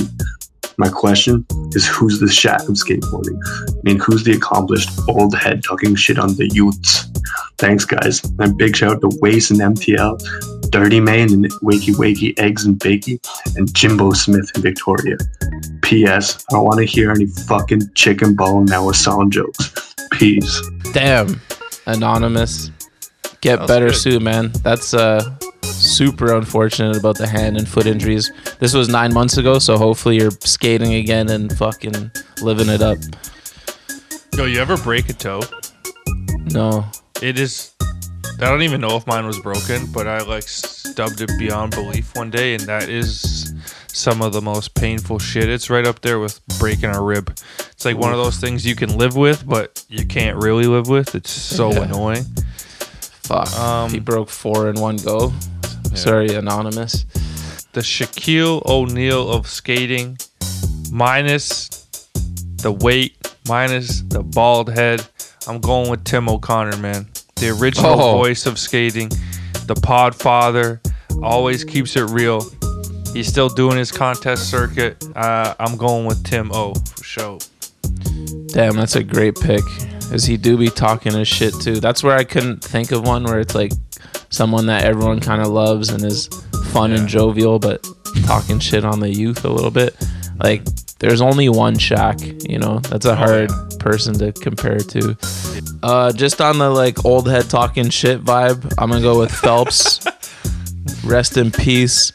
[0.80, 1.44] My question
[1.74, 3.40] is who's the Shaq of skateboarding?
[3.70, 7.10] I mean, who's the accomplished old head talking shit on the youths?
[7.58, 8.22] Thanks, guys.
[8.38, 12.80] And big shout out to Waste and MTL, Dirty Man and Wakey Wakey Eggs and
[12.80, 13.20] Bakey,
[13.56, 15.18] and Jimbo Smith in Victoria.
[15.82, 16.46] P.S.
[16.52, 19.74] I don't want to hear any fucking chicken bone now with sound jokes.
[20.12, 20.62] Peace.
[20.94, 21.42] Damn,
[21.88, 22.70] anonymous.
[23.42, 23.96] Get better good.
[23.96, 24.52] soon, man.
[24.64, 25.24] That's uh
[25.64, 28.32] super unfortunate about the hand and foot injuries.
[28.60, 32.12] This was nine months ago, so hopefully you're skating again and fucking
[32.42, 32.98] living it up.
[34.34, 35.42] Yo, you ever break a toe?
[36.52, 36.86] No.
[37.22, 37.74] It is.
[38.40, 42.16] I don't even know if mine was broken, but I like stubbed it beyond belief
[42.16, 43.54] one day, and that is
[43.88, 45.50] some of the most painful shit.
[45.50, 47.32] It's right up there with breaking a rib.
[47.72, 50.88] It's like one of those things you can live with, but you can't really live
[50.88, 51.16] with.
[51.16, 51.84] It's so Yeah.
[51.84, 52.26] annoying.
[53.28, 53.52] Fuck.
[53.60, 55.34] Um, he broke four in one go.
[55.94, 57.04] Sorry, anonymous.
[57.74, 60.18] The Shaquille O'Neal of skating,
[60.92, 61.68] minus
[62.62, 63.16] the weight,
[63.48, 65.06] minus the bald head.
[65.48, 67.08] I'm going with Tim O'Connor, man.
[67.36, 68.18] The original Oh.
[68.18, 69.10] voice of skating,
[69.66, 70.82] the pod father,
[71.22, 72.46] always keeps it real.
[73.14, 75.04] He's still doing his contest circuit.
[75.16, 77.38] Uh, I'm going with Tim O for sure.
[78.48, 79.64] Damn, that's a great pick.
[80.10, 81.80] Cause he do be talking his shit too.
[81.80, 83.74] That's where I couldn't think of one where it's like
[84.30, 86.28] someone that everyone kind of loves and is
[86.72, 87.86] fun and jovial, but
[88.26, 89.96] talking shit on the youth a little bit.
[90.42, 90.64] Like,
[91.00, 92.80] there's only one Shaq, you know.
[92.80, 95.18] That's a hard person to compare to.
[95.84, 100.06] Uh, just on the like old head talking shit vibe, I'm gonna go with Phelps.
[101.06, 102.12] Rest in peace.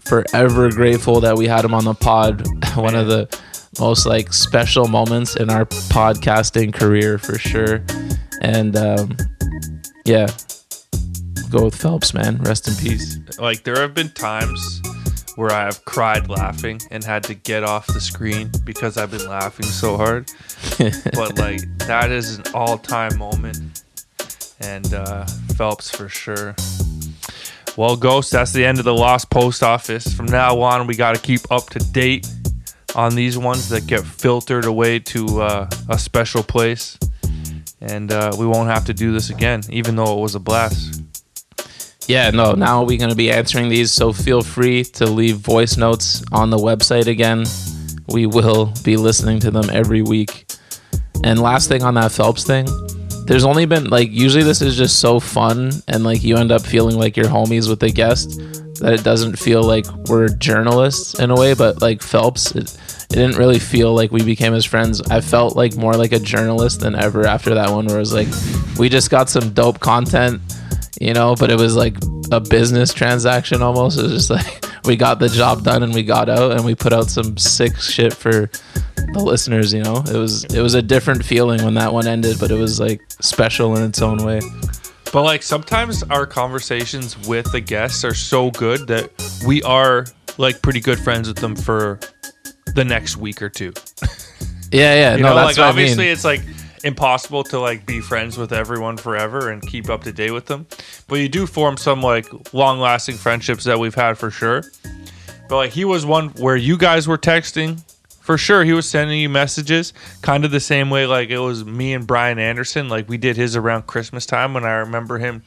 [0.00, 2.46] forever grateful that we had him on the pod.
[2.76, 3.28] One of the
[3.78, 7.84] most like special moments in our podcasting career for sure.
[8.40, 9.16] And um,
[10.04, 10.28] yeah,
[11.50, 12.38] go with Phelps, man.
[12.42, 13.18] Rest in peace.
[13.38, 14.80] Like there have been times
[15.36, 19.28] where I have cried laughing and had to get off the screen because I've been
[19.28, 20.30] laughing so hard.
[21.14, 23.82] but like that is an all-time moment,
[24.60, 25.24] and uh,
[25.56, 26.54] Phelps for sure.
[27.76, 30.12] Well, Ghost, that's the end of the Lost Post Office.
[30.14, 32.28] From now on, we got to keep up to date
[32.94, 36.98] on these ones that get filtered away to uh, a special place.
[37.80, 41.02] And uh, we won't have to do this again, even though it was a blast.
[42.06, 43.90] Yeah, no, now we're going to be answering these.
[43.92, 47.44] So feel free to leave voice notes on the website again.
[48.08, 50.46] We will be listening to them every week.
[51.22, 52.66] And last thing on that Phelps thing,
[53.26, 56.60] there's only been like usually this is just so fun and like you end up
[56.60, 58.38] feeling like you're homies with the guest
[58.80, 62.76] that it doesn't feel like we're journalists in a way but like phelps it,
[63.10, 65.00] it didn't really feel like we became his friends.
[65.02, 68.12] I felt like more like a journalist than ever after that one where it was
[68.12, 68.28] like
[68.76, 70.40] we just got some dope content
[71.00, 71.96] you know but it was like
[72.32, 73.98] a business transaction almost.
[73.98, 76.74] It was just like we got the job done and we got out and we
[76.74, 78.50] put out some sick shit for
[78.96, 80.02] the listeners you know?
[80.08, 83.02] It was it was a different feeling when that one ended but it was like
[83.20, 84.40] special in its own way
[85.14, 89.12] But like sometimes our conversations with the guests are so good that
[89.46, 90.06] we are
[90.38, 92.00] like pretty good friends with them for
[92.74, 93.72] the next week or two.
[94.72, 96.12] yeah yeah You no know, that's like obviously I mean.
[96.14, 96.40] it's like
[96.82, 100.66] impossible to like be friends with everyone forever and keep up to date with them.
[101.06, 104.64] But you do form some like long lasting friendships that we've had for sure.
[105.48, 107.80] But like he was one where you guys were texting
[108.24, 108.64] for sure.
[108.64, 109.92] He was sending you messages
[110.22, 112.88] kind of the same way like it was me and Brian Anderson.
[112.88, 115.42] Like we did his around Christmas time when I remember him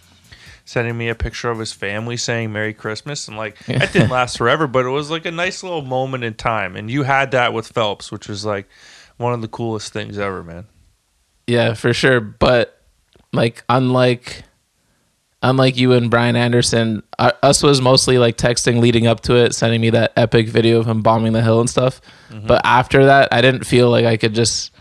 [0.64, 3.28] sending me a picture of his family saying Merry Christmas.
[3.28, 6.36] And like that didn't last forever, but it was like a nice little moment in
[6.36, 6.76] time.
[6.76, 8.70] And you had that with Phelps, which was like
[9.18, 10.68] one of the coolest things ever, man.
[11.48, 12.22] Yeah, for sure.
[12.22, 12.80] But
[13.34, 14.44] like, unlike
[15.50, 19.56] unlike you and Brian Anderson, uh, us was mostly like texting leading up to it,
[19.56, 22.02] sending me that epic video of him bombing the hill and stuff.
[22.32, 22.46] Mhm.
[22.48, 24.72] But after that, I didn't feel like I could just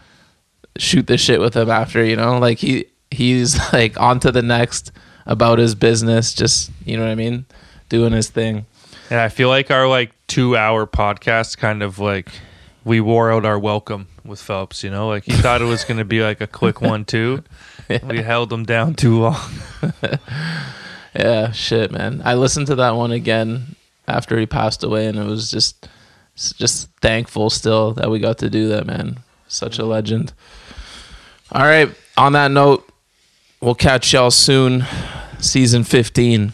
[0.77, 2.05] shoot the shit with him after.
[2.05, 4.93] You know, like he he's like on to the next
[5.27, 7.47] about his business, just you know what I mean,
[7.89, 8.67] doing his thing.
[9.11, 12.29] And I feel like our like two hour podcast kind of like
[12.85, 15.09] we wore out our welcome with Phelps, you know?
[15.09, 17.45] Like he thought it was gonna be like a quick one two.
[18.09, 19.41] We held him down too long.
[21.19, 22.21] Yeah, shit, man.
[22.25, 23.77] I listened to that one again
[24.07, 25.89] after he passed away, and it was just,
[26.35, 29.21] just thankful still that we got to do that, man.
[29.49, 30.35] Such a legend.
[31.53, 31.89] All right.
[32.19, 32.87] On that note,
[33.61, 34.85] we'll catch y'all soon.
[35.39, 36.53] Season fifteen.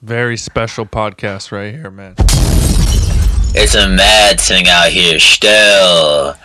[0.00, 2.14] Very special podcast right here, man.
[3.54, 6.36] It's a mad thing out here still.